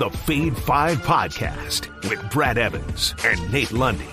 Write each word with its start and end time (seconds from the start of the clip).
the 0.00 0.08
Fade 0.08 0.56
5 0.56 1.02
podcast 1.02 2.08
with 2.08 2.30
Brad 2.30 2.56
Evans 2.56 3.14
and 3.22 3.52
Nate 3.52 3.70
Lundy. 3.70 4.08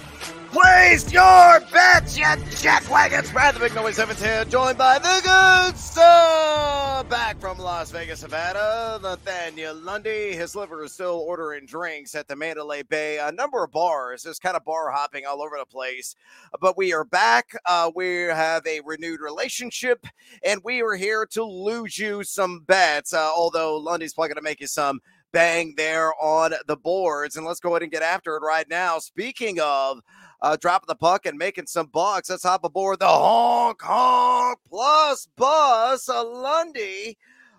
Place 0.51 1.13
your 1.13 1.61
bets, 1.71 2.17
you 2.17 2.25
jackwagons. 2.25 3.31
Brad 3.31 3.55
the 3.55 3.61
Big 3.61 3.73
Noise 3.73 3.97
Evans 3.97 4.21
here, 4.21 4.43
joined 4.43 4.77
by 4.77 4.99
the 4.99 5.21
good 5.23 5.77
sir 5.77 7.05
back 7.09 7.39
from 7.39 7.57
Las 7.57 7.91
Vegas, 7.91 8.21
Nevada, 8.21 8.99
Nathaniel 9.01 9.75
Lundy. 9.75 10.33
His 10.33 10.55
liver 10.55 10.83
is 10.83 10.91
still 10.91 11.23
ordering 11.25 11.65
drinks 11.65 12.15
at 12.15 12.27
the 12.27 12.35
Mandalay 12.35 12.83
Bay. 12.83 13.19
A 13.19 13.31
number 13.31 13.63
of 13.63 13.71
bars, 13.71 14.23
just 14.23 14.41
kind 14.41 14.57
of 14.57 14.65
bar 14.65 14.91
hopping 14.91 15.25
all 15.25 15.41
over 15.41 15.57
the 15.57 15.65
place. 15.65 16.15
But 16.59 16.77
we 16.77 16.93
are 16.93 17.05
back. 17.05 17.55
Uh, 17.65 17.91
we 17.95 18.23
have 18.23 18.65
a 18.65 18.81
renewed 18.81 19.21
relationship, 19.21 20.05
and 20.43 20.61
we 20.63 20.81
are 20.81 20.95
here 20.95 21.25
to 21.27 21.43
lose 21.43 21.97
you 21.97 22.23
some 22.23 22.61
bets. 22.61 23.13
Uh, 23.13 23.31
although 23.35 23.77
Lundy's 23.77 24.13
probably 24.13 24.29
going 24.29 24.37
to 24.37 24.41
make 24.41 24.59
you 24.59 24.67
some 24.67 24.99
bang 25.31 25.73
there 25.77 26.13
on 26.21 26.53
the 26.67 26.77
boards. 26.77 27.35
And 27.35 27.45
let's 27.45 27.59
go 27.59 27.71
ahead 27.71 27.83
and 27.83 27.91
get 27.91 28.03
after 28.03 28.35
it 28.35 28.41
right 28.41 28.67
now. 28.69 28.99
Speaking 28.99 29.59
of 29.61 30.01
uh, 30.41 30.57
dropping 30.57 30.87
the 30.87 30.95
puck 30.95 31.25
and 31.25 31.37
making 31.37 31.67
some 31.67 31.87
bucks. 31.87 32.29
Let's 32.29 32.43
hop 32.43 32.63
aboard 32.63 32.99
the 32.99 33.07
Honk 33.07 33.81
Honk 33.81 34.59
Plus 34.69 35.27
Bus, 35.35 36.09
uh, 36.09 36.23
Lundy 36.23 37.17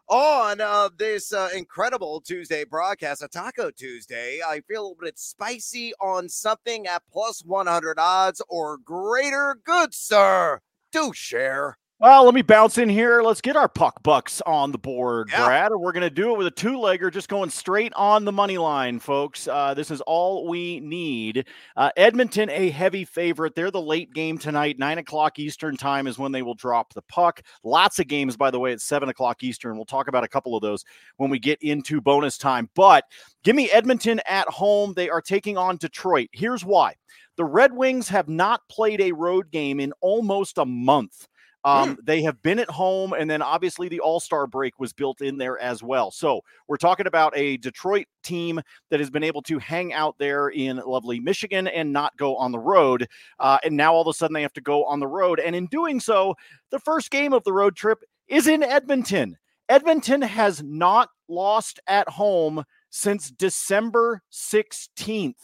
on 0.09 0.59
uh, 0.61 0.89
this 0.97 1.35
uh, 1.35 1.51
incredible 1.55 2.21
Tuesday 2.21 2.65
broadcast, 2.65 3.23
a 3.23 3.29
Taco 3.29 3.71
Tuesday. 3.71 4.41
I 4.47 4.61
feel 4.61 4.81
a 4.81 4.89
little 4.89 4.97
bit 5.01 5.19
spicy 5.19 5.93
on 6.01 6.29
something 6.29 6.87
at 6.87 7.03
plus 7.13 7.45
100 7.45 7.99
odds 7.99 8.41
or 8.49 8.79
greater. 8.79 9.59
Good, 9.65 9.93
sir. 9.93 10.61
Do 10.93 11.13
share. 11.13 11.77
Well, 12.01 12.27
let 12.27 12.35
me 12.35 12.43
bounce 12.43 12.79
in 12.79 12.89
here. 12.89 13.23
Let's 13.23 13.41
get 13.41 13.57
our 13.57 13.69
puck 13.69 14.05
bucks 14.05 14.41
on 14.43 14.71
the 14.71 14.79
board, 14.79 15.31
yeah. 15.33 15.45
Brad. 15.45 15.73
We're 15.73 15.91
going 15.91 16.03
to 16.03 16.11
do 16.11 16.33
it 16.33 16.39
with 16.39 16.47
a 16.47 16.51
two 16.53 16.75
legger, 16.75 17.13
just 17.13 17.29
going 17.29 17.51
straight 17.51 17.93
on 17.97 18.25
the 18.25 18.31
money 18.31 18.57
line, 18.57 19.01
folks. 19.01 19.49
Uh, 19.49 19.75
this 19.75 19.91
is 19.91 20.01
all 20.03 20.47
we 20.47 20.79
need. 20.79 21.49
Uh, 21.77 21.91
Edmonton, 21.97 22.51
a 22.51 22.71
heavy 22.71 23.05
favorite. 23.05 23.57
They're 23.57 23.73
the 23.73 23.83
late 23.83 24.13
game 24.15 24.39
tonight. 24.39 24.79
Nine 24.79 24.99
o'clock 24.99 25.41
Eastern 25.41 25.77
time 25.77 26.07
is 26.07 26.19
when 26.19 26.31
they 26.31 26.43
will 26.43 26.55
drop 26.55 26.95
the 26.95 27.03
puck. 27.03 27.43
Lots 27.65 27.99
of 27.99 28.07
games, 28.07 28.37
by 28.37 28.53
the 28.53 28.61
way, 28.61 28.71
at 28.71 28.81
seven 28.81 29.09
o'clock 29.09 29.43
Eastern. 29.43 29.75
We'll 29.75 29.85
talk 29.85 30.07
about 30.07 30.23
a 30.23 30.29
couple 30.29 30.55
of 30.55 30.63
those 30.63 30.85
when 31.17 31.31
we 31.31 31.41
get 31.41 31.61
into 31.63 32.01
bonus 32.01 32.39
time. 32.39 32.71
But 32.77 33.07
give 33.43 33.57
me 33.57 33.73
Edmonton 33.73 34.21
at 34.29 34.47
home. 34.47 34.93
They 34.95 35.11
are 35.11 35.21
taking 35.21 35.59
on 35.59 35.79
Detroit. 35.79 36.29
Here's 36.31 36.65
why 36.65 36.95
the 37.37 37.45
Red 37.45 37.73
Wings 37.73 38.09
have 38.09 38.29
not 38.29 38.61
played 38.69 39.01
a 39.01 39.11
road 39.11 39.51
game 39.51 39.81
in 39.81 39.93
almost 40.01 40.59
a 40.59 40.65
month. 40.65 41.27
Um, 41.65 41.97
mm. 41.97 42.05
They 42.05 42.23
have 42.23 42.43
been 42.43 42.59
at 42.59 42.71
home, 42.71 43.13
and 43.13 43.29
then 43.29 43.43
obviously 43.43 43.89
the 43.89 44.01
All 44.01 44.21
Star 44.21 44.47
break 44.47 44.79
was 44.79 44.93
built 44.93 45.21
in 45.21 45.39
there 45.39 45.59
as 45.59 45.83
well. 45.83 46.11
So 46.11 46.41
we're 46.67 46.77
talking 46.77 47.07
about 47.07 47.37
a 47.37 47.57
Detroit 47.59 48.07
team 48.23 48.61
that 48.91 49.01
has 49.01 49.11
been 49.11 49.25
able 49.25 49.43
to 49.43 49.59
hang 49.59 49.93
out 49.93 50.17
there 50.19 50.49
in 50.49 50.77
lovely 50.77 51.21
Michigan 51.21 51.67
and 51.67 51.93
not 51.93 52.17
go 52.17 52.37
on 52.37 52.53
the 52.53 52.59
road. 52.59 53.09
Uh, 53.39 53.59
and 53.65 53.77
now 53.77 53.93
all 53.95 54.03
of 54.03 54.09
a 54.09 54.13
sudden 54.13 54.35
they 54.35 54.43
have 54.43 54.53
to 54.55 54.61
go 54.61 54.85
on 54.85 55.01
the 55.01 55.07
road. 55.07 55.41
And 55.41 55.57
in 55.57 55.67
doing 55.67 56.01
so, 56.01 56.35
the 56.71 56.79
first 56.79 57.11
game 57.11 57.33
of 57.33 57.45
the 57.45 57.53
road 57.53 57.77
trip 57.77 58.03
is 58.29 58.47
in 58.47 58.63
Edmonton. 58.63 59.37
Edmonton 59.69 60.23
has 60.23 60.63
not 60.63 61.11
lost 61.29 61.81
at 61.87 62.09
home 62.09 62.65
since 62.91 63.31
December 63.31 64.23
16th. 64.33 65.35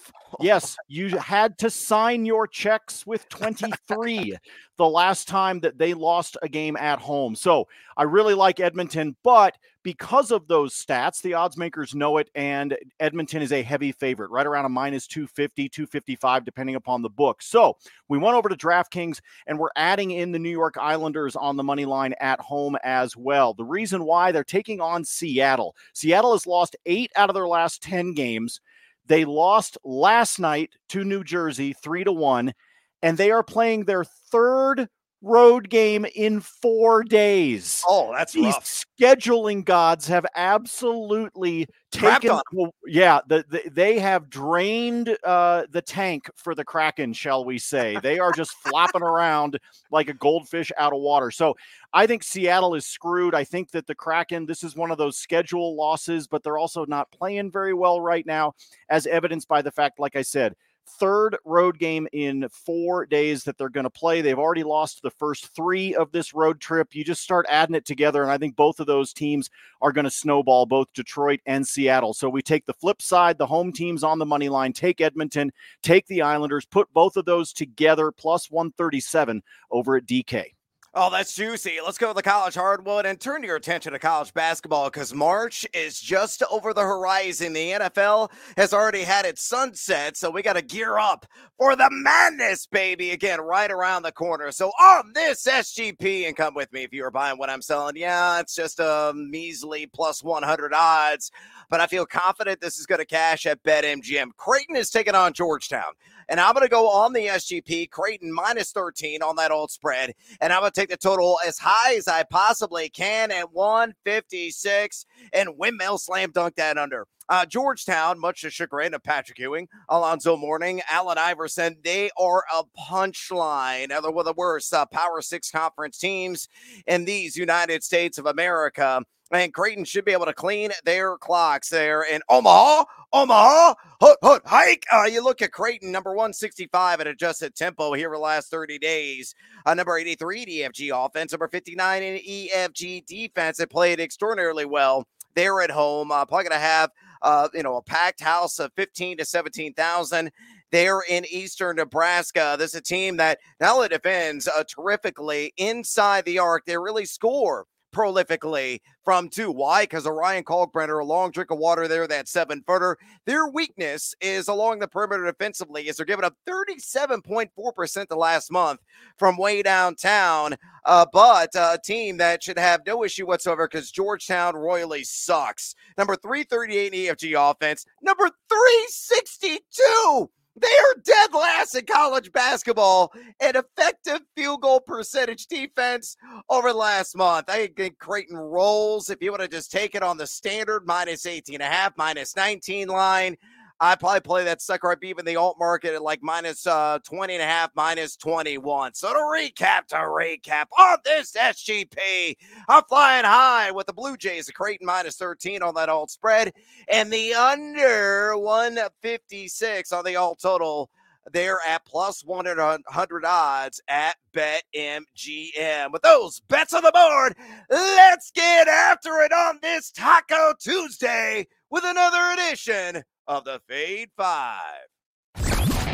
Yes, 0.41 0.77
you 0.89 1.17
had 1.19 1.59
to 1.59 1.71
sign 1.71 2.25
your 2.25 2.47
checks 2.47 3.07
with 3.07 3.29
23 3.29 4.37
the 4.77 4.89
last 4.89 5.29
time 5.29 5.61
that 5.61 5.79
they 5.79 5.95
lost 5.95 6.37
a 6.43 6.49
game 6.49 6.77
at 6.77 6.99
home. 6.99 7.35
So 7.37 7.69
I 7.97 8.03
really 8.05 8.35
like 8.35 8.61
Edmonton, 8.61 9.17
but 9.23 9.57
because 9.85 10.31
of 10.31 10.48
those 10.48 10.75
stats, 10.75 11.20
the 11.20 11.35
odds 11.35 11.57
makers 11.57 11.95
know 11.95 12.17
it, 12.17 12.31
and 12.35 12.77
Edmonton 12.98 13.42
is 13.42 13.53
a 13.53 13.63
heavy 13.63 13.92
favorite, 13.92 14.31
right 14.31 14.47
around 14.47 14.64
a 14.64 14.70
minus 14.70 15.07
250, 15.07 15.69
255, 15.69 16.45
depending 16.45 16.75
upon 16.75 17.03
the 17.03 17.11
book. 17.11 17.42
So 17.42 17.77
we 18.08 18.19
went 18.19 18.35
over 18.35 18.48
to 18.48 18.57
DraftKings 18.57 19.20
and 19.47 19.58
we're 19.58 19.69
adding 19.77 20.11
in 20.13 20.33
the 20.33 20.39
New 20.39 20.51
York 20.51 20.77
Islanders 20.81 21.37
on 21.37 21.57
the 21.57 21.63
money 21.63 21.85
line 21.85 22.14
at 22.19 22.41
home 22.41 22.77
as 22.83 23.17
well. 23.17 23.53
The 23.55 23.64
reason 23.64 24.05
why 24.05 24.33
they're 24.33 24.42
taking 24.42 24.81
on 24.81 25.05
Seattle. 25.05 25.77
Seattle 25.92 26.33
has 26.33 26.47
lost 26.47 26.77
eight 26.87 27.13
out 27.14 27.29
of 27.29 27.35
their 27.35 27.47
last 27.47 27.83
10 27.83 28.14
games. 28.14 28.61
They 29.07 29.25
lost 29.25 29.79
last 29.85 30.39
night 30.39 30.70
to 30.91 31.05
New 31.05 31.25
Jersey, 31.25 31.73
three 31.73 32.05
to 32.05 32.13
one, 32.13 32.55
and 33.03 33.19
they 33.19 33.31
are 33.31 33.42
playing 33.42 33.85
their 33.85 34.05
third 34.05 34.89
road 35.24 35.70
game 35.70 36.07
in 36.14 36.40
four 36.40 37.02
days. 37.02 37.83
Oh, 37.86 38.12
that's 38.12 38.33
these 38.33 38.55
rough. 38.55 38.86
scheduling 39.01 39.64
gods 39.64 40.07
have 40.07 40.27
absolutely 40.36 41.67
taken. 41.90 42.39
yeah, 42.86 43.20
the, 43.27 43.45
the, 43.48 43.63
they 43.70 43.98
have 43.98 44.29
drained 44.29 45.17
uh, 45.24 45.64
the 45.70 45.83
tank 45.83 46.30
for 46.36 46.55
the 46.55 46.64
Kraken, 46.64 47.13
shall 47.13 47.45
we 47.45 47.58
say? 47.58 47.98
They 48.05 48.18
are 48.18 48.33
just 48.33 48.52
flopping 48.58 49.02
around 49.02 49.58
like 49.90 50.11
a 50.11 50.14
goldfish 50.14 50.70
out 50.77 50.92
of 50.92 51.01
water. 51.01 51.30
So 51.30 51.55
I 51.95 52.07
think 52.07 52.23
Seattle 52.23 52.74
is 52.74 52.84
screwed. 52.84 53.34
I 53.34 53.45
think 53.45 53.70
that 53.70 53.86
the 53.86 53.95
Kraken, 53.95 54.45
this 54.45 54.63
is 54.63 54.77
one 54.77 54.90
of 54.90 54.98
those 54.98 55.17
schedule 55.17 55.74
losses, 55.74 56.27
but 56.27 56.42
they're 56.42 56.58
also 56.58 56.84
not 56.84 57.11
playing 57.11 57.51
very 57.51 57.73
well 57.73 57.98
right 57.98 58.27
now, 58.27 58.52
as 58.90 59.07
evidenced 59.07 59.48
by 59.48 59.63
the 59.63 59.73
fact, 59.73 59.98
like 59.98 60.17
I 60.17 60.23
said 60.23 60.55
third 60.86 61.36
road 61.45 61.78
game 61.78 62.06
in 62.12 62.48
four 62.50 63.06
days 63.06 63.45
that 63.45 63.58
they're 63.58 63.68
going 63.68 63.84
to 63.84 63.90
play. 63.90 64.20
They've 64.20 64.39
already 64.39 64.62
lost 64.62 65.02
the 65.02 65.11
first 65.11 65.55
three 65.55 65.95
of 65.95 66.12
this 66.12 66.34
road 66.34 66.61
trip. 66.61 66.95
You 66.95 67.05
just 67.05 67.22
start 67.22 67.46
adding 67.48 67.74
it 67.74 67.84
together, 67.84 68.22
and 68.22 68.30
I 68.30 68.39
think 68.39 68.56
both 68.56 68.80
of 68.80 68.86
those 68.86 69.12
teams 69.12 69.50
are 69.80 69.92
going 69.92 70.05
to 70.05 70.11
snowball, 70.11 70.67
both 70.67 70.92
Detroit 70.92 71.40
and 71.46 71.67
Seattle. 71.67 72.14
So 72.14 72.28
we 72.28 72.42
take 72.42 72.67
the 72.67 72.74
flip 72.74 73.02
side, 73.02 73.39
the 73.39 73.46
home 73.46 73.72
teams 73.72 74.05
on 74.05 74.18
the 74.18 74.27
money 74.27 74.48
line, 74.48 74.72
take 74.72 75.00
Edmonton, 75.00 75.52
take 75.83 76.06
the 76.06 76.22
Islanders, 76.22 76.67
put 76.67 76.92
both 76.92 77.16
of 77.16 77.24
those 77.24 77.52
together, 77.52 78.11
plus 78.11 78.51
137 78.51 79.42
over 79.70 79.96
at 79.96 80.06
DK. 80.06 80.55
Oh, 80.97 81.11
that's 81.11 81.35
juicy. 81.35 81.79
Let's 81.85 81.99
go 81.99 82.07
to 82.09 82.15
the 82.15 82.23
college 82.23 82.55
hardwood 82.55 83.05
and 83.05 83.19
turn 83.19 83.43
your 83.43 83.57
attention 83.57 83.93
to 83.95 83.99
college 83.99 84.33
basketball 84.33 84.91
because 84.91 85.13
March 85.13 85.67
is 85.75 85.99
just 85.99 86.41
over 86.53 86.73
the 86.73 86.83
horizon. 86.83 87.53
The 87.53 87.73
NFL 87.73 88.31
has 88.57 88.73
already 88.73 89.03
had 89.03 89.27
its 89.27 89.43
sunset, 89.43 90.17
so 90.17 90.31
we 90.31 90.41
got 90.41 90.53
to 90.53 90.63
gear 90.63 90.97
up 90.97 91.27
for 91.59 91.75
the 91.75 91.89
madness, 91.91 92.67
baby. 92.67 93.11
Again, 93.11 93.41
right 93.41 93.73
around 93.73 94.05
the 94.05 94.13
corner. 94.13 94.53
So 94.53 94.69
on 94.69 95.11
this 95.17 95.45
SGP, 95.45 96.29
and 96.29 96.37
come 96.37 96.55
with 96.55 96.73
me 96.73 96.85
if 96.85 96.93
you 96.93 97.05
are 97.05 97.11
buying 97.11 97.39
what 97.39 97.51
I'm 97.51 97.63
selling. 97.63 97.97
Yeah, 97.97 98.39
it's 98.39 98.55
just 98.55 98.79
a 98.79 99.13
measly 99.17 99.87
plus 99.87 100.23
100 100.23 100.73
odds, 100.73 101.33
but 101.71 101.81
I 101.81 101.89
feel 101.89 102.07
confident 102.07 102.61
this 102.61 102.79
is 102.79 102.87
going 102.87 103.01
to 103.01 103.05
cash 103.05 103.47
at 103.47 103.61
BetMGM. 103.65 104.29
Creighton 104.37 104.77
is 104.77 104.91
taking 104.91 105.17
on 105.17 105.33
Georgetown. 105.33 105.95
And 106.29 106.40
I'm 106.40 106.55
going 106.55 106.64
to 106.64 106.70
go 106.70 106.89
on 106.89 107.12
the 107.12 107.27
SGP, 107.27 107.90
Creighton 107.90 108.33
minus 108.33 108.73
13 108.73 109.23
on 109.23 109.36
that 109.36 109.51
old 109.51 109.70
spread. 109.70 110.12
And 110.40 110.52
I'm 110.52 110.61
going 110.61 110.73
to 110.73 110.80
take 110.80 110.90
the 110.90 110.96
total 110.96 111.39
as 111.46 111.58
high 111.58 111.95
as 111.95 112.08
I 112.08 112.23
possibly 112.24 112.89
can 112.89 113.30
at 113.30 113.52
156 113.52 115.07
and 115.33 115.58
windmill 115.58 115.98
slam 115.98 116.30
dunk 116.30 116.57
that 116.57 116.79
under. 116.79 117.07
Uh, 117.29 117.46
Georgetown, 117.46 118.18
much 118.18 118.42
to 118.42 118.51
chagrin 118.51 118.95
of 118.95 119.02
Patrick 119.02 119.39
Ewing, 119.39 119.68
Alonzo 119.89 120.36
Mourning, 120.36 120.83
Allen 120.89 121.18
Iverson, 121.18 121.77
they 121.83 122.11
are 122.18 122.45
a 122.55 122.62
punchline. 122.79 123.89
They're 123.89 124.01
the 124.01 124.35
worst 124.36 124.73
uh, 124.74 124.86
Power 124.86 125.23
Six 125.23 125.51
conference 125.51 125.98
teams 125.98 126.48
in 126.86 127.05
these 127.05 127.36
United 127.36 127.83
States 127.83 128.19
of 128.19 128.26
America. 128.26 129.02
And 129.31 129.55
Creighton 129.55 129.84
should 129.84 130.05
be 130.05 130.12
able 130.12 130.26
to 130.26 130.34
clean 130.34 130.70
their 130.84 131.17
clocks 131.17 131.69
there 131.69 132.02
in 132.02 132.20
Omaha. 132.29 132.84
Omaha, 133.12 133.75
hut, 134.00 134.19
hut, 134.23 134.43
hike. 134.44 134.84
Uh, 134.93 135.05
you 135.05 135.25
look 135.25 135.40
at 135.40 135.50
Creighton, 135.50 135.90
number 135.90 136.11
165 136.11 137.00
at 137.00 137.06
adjusted 137.06 137.55
tempo 137.55 137.94
here 137.94 138.11
for 138.11 138.16
the 138.16 138.20
last 138.20 138.50
30 138.50 138.78
days. 138.78 139.34
Uh, 139.64 139.75
number 139.75 139.96
83 139.96 140.43
in 140.43 140.49
EFG 140.49 141.06
offense, 141.06 141.32
number 141.32 141.49
59 141.49 142.02
in 142.02 142.19
EFG 142.19 143.06
defense. 143.06 143.60
It 143.60 143.70
played 143.70 143.99
extraordinarily 143.99 144.66
well. 144.66 145.06
They're 145.34 145.62
at 145.62 145.70
home. 145.70 146.12
Uh, 146.12 146.25
probably 146.25 146.49
going 146.49 146.60
to 146.60 146.66
have, 146.66 146.90
uh, 147.25 147.49
you 147.53 147.62
know, 147.62 147.76
a 147.76 147.82
packed 147.82 148.21
house 148.21 148.61
of 148.61 148.73
15 148.76 149.19
to 149.19 149.25
17,000 149.25 150.31
there 150.71 151.00
in 151.09 151.25
eastern 151.31 151.76
Nebraska. 151.76 152.56
This 152.59 152.71
is 152.71 152.81
a 152.81 152.82
team 152.82 153.17
that 153.17 153.38
not 153.61 153.75
only 153.75 153.88
defends 153.88 154.47
uh, 154.47 154.62
terrifically 154.69 155.53
inside 155.56 156.25
the 156.25 156.38
arc, 156.38 156.67
they 156.67 156.76
really 156.79 157.06
score 157.06 157.67
prolifically 157.94 158.81
from 159.05 159.29
two. 159.29 159.50
Why? 159.50 159.85
Because 159.85 160.06
Orion 160.06 160.44
Kalkbrenner, 160.44 161.00
a 161.00 161.05
long 161.05 161.31
drink 161.31 161.50
of 161.50 161.58
water 161.58 161.88
there, 161.88 162.06
that 162.06 162.29
seven 162.29 162.62
footer. 162.67 162.99
Their 163.25 163.49
weakness 163.49 164.14
is 164.20 164.49
along 164.49 164.81
the 164.81 164.88
perimeter 164.88 165.25
defensively, 165.25 165.88
as 165.88 165.96
they're 165.96 166.06
giving 166.06 166.25
up 166.25 166.37
37.4% 166.46 168.08
the 168.08 168.17
last 168.17 168.50
month 168.50 168.81
from 169.17 169.37
way 169.37 169.62
downtown. 169.62 170.56
Uh, 170.85 171.06
but 171.12 171.55
uh, 171.56 171.76
a 171.79 171.82
team 171.82 172.17
that 172.19 172.43
should 172.43 172.58
have 172.58 172.82
no 172.87 173.05
issue 173.05 173.26
whatsoever 173.26 173.67
because 173.67 173.91
Georgetown 173.91 174.55
royally 174.55 175.05
sucks. 175.05 175.75
Number 175.97 176.17
338 176.17 176.93
in 176.93 177.14
EFG 177.17 177.50
offense, 177.50 177.87
number 178.02 178.29
362 178.49 180.31
They 180.56 180.68
are 180.68 181.02
dead 181.02 181.34
last 181.34 181.74
in 181.74 181.84
college 181.84 182.30
basketball 182.32 183.12
and 183.40 183.56
effective 183.56 184.20
field 184.36 184.62
goal 184.62 184.80
percentage 184.80 185.46
defense 185.46 186.16
over 186.48 186.72
last 186.72 187.16
month. 187.16 187.46
I 187.48 187.66
think 187.66 187.98
Creighton 187.98 188.36
rolls 188.36 189.10
if 189.10 189.20
you 189.20 189.32
want 189.32 189.42
to 189.42 189.48
just 189.48 189.72
take 189.72 189.96
it 189.96 190.02
on 190.02 190.16
the 190.16 190.26
standard 190.26 190.86
minus 190.86 191.26
18 191.26 191.56
and 191.56 191.62
a 191.62 191.66
half, 191.66 191.96
minus 191.96 192.36
19 192.36 192.88
line. 192.88 193.36
I 193.81 193.97
probably 193.97 194.21
play 194.21 194.44
that 194.44 194.62
sucker 194.62 194.93
up 194.93 195.03
even 195.03 195.25
the 195.25 195.37
alt 195.37 195.59
market 195.59 195.94
at 195.94 196.03
like 196.03 196.23
minus, 196.23 196.67
uh, 196.67 197.00
20 197.05 197.35
and 197.35 197.43
a 197.43 197.47
half, 197.47 197.71
minus 197.75 198.17
21. 198.17 198.94
So 198.94 199.12
to 199.12 199.19
recap, 199.19 199.88
to 199.88 199.97
recap 199.97 200.67
on 200.79 200.99
this 201.05 201.32
SGP, 201.32 202.37
I'm 202.69 202.85
flying 202.85 203.25
high 203.25 203.73
with 203.73 203.87
the 203.87 203.93
Blue 203.93 204.17
Jays, 204.17 204.47
the 204.47 204.53
Creighton 204.53 204.87
minus 204.87 205.17
13 205.17 205.62
on 205.62 205.75
that 205.75 205.88
alt 205.88 206.11
spread, 206.11 206.53
and 206.88 207.12
the 207.12 207.35
under 207.35 208.37
156 208.38 209.93
on 209.93 210.05
the 210.05 210.17
alt 210.17 210.38
total 210.41 210.88
there 211.32 211.59
at 211.67 211.85
plus 211.87 212.25
100 212.25 213.25
odds 213.25 213.81
at 213.88 214.17
BetMGM. 214.35 215.93
With 215.93 216.03
those 216.03 216.41
bets 216.49 216.75
on 216.75 216.82
the 216.82 216.93
board, 216.93 217.35
let's 217.71 218.31
get 218.31 218.69
after 218.69 219.21
it 219.23 219.32
on 219.32 219.59
this 219.62 219.91
Taco 219.91 220.55
Tuesday 220.61 221.47
with 221.71 221.85
another 221.85 222.35
edition 222.35 223.03
of 223.26 223.44
the 223.44 223.61
Fade 223.69 224.11
Five. 224.17 224.87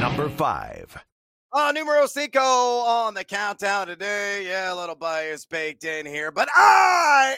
Number 0.00 0.28
five. 0.28 0.96
Uh, 1.52 1.72
numero 1.74 2.06
cinco 2.06 2.40
on 2.40 3.12
the 3.12 3.24
countdown 3.24 3.88
today. 3.88 4.46
Yeah, 4.46 4.72
a 4.72 4.76
little 4.76 4.94
bias 4.94 5.44
baked 5.44 5.84
in 5.84 6.06
here, 6.06 6.30
but 6.30 6.48
I 6.54 7.36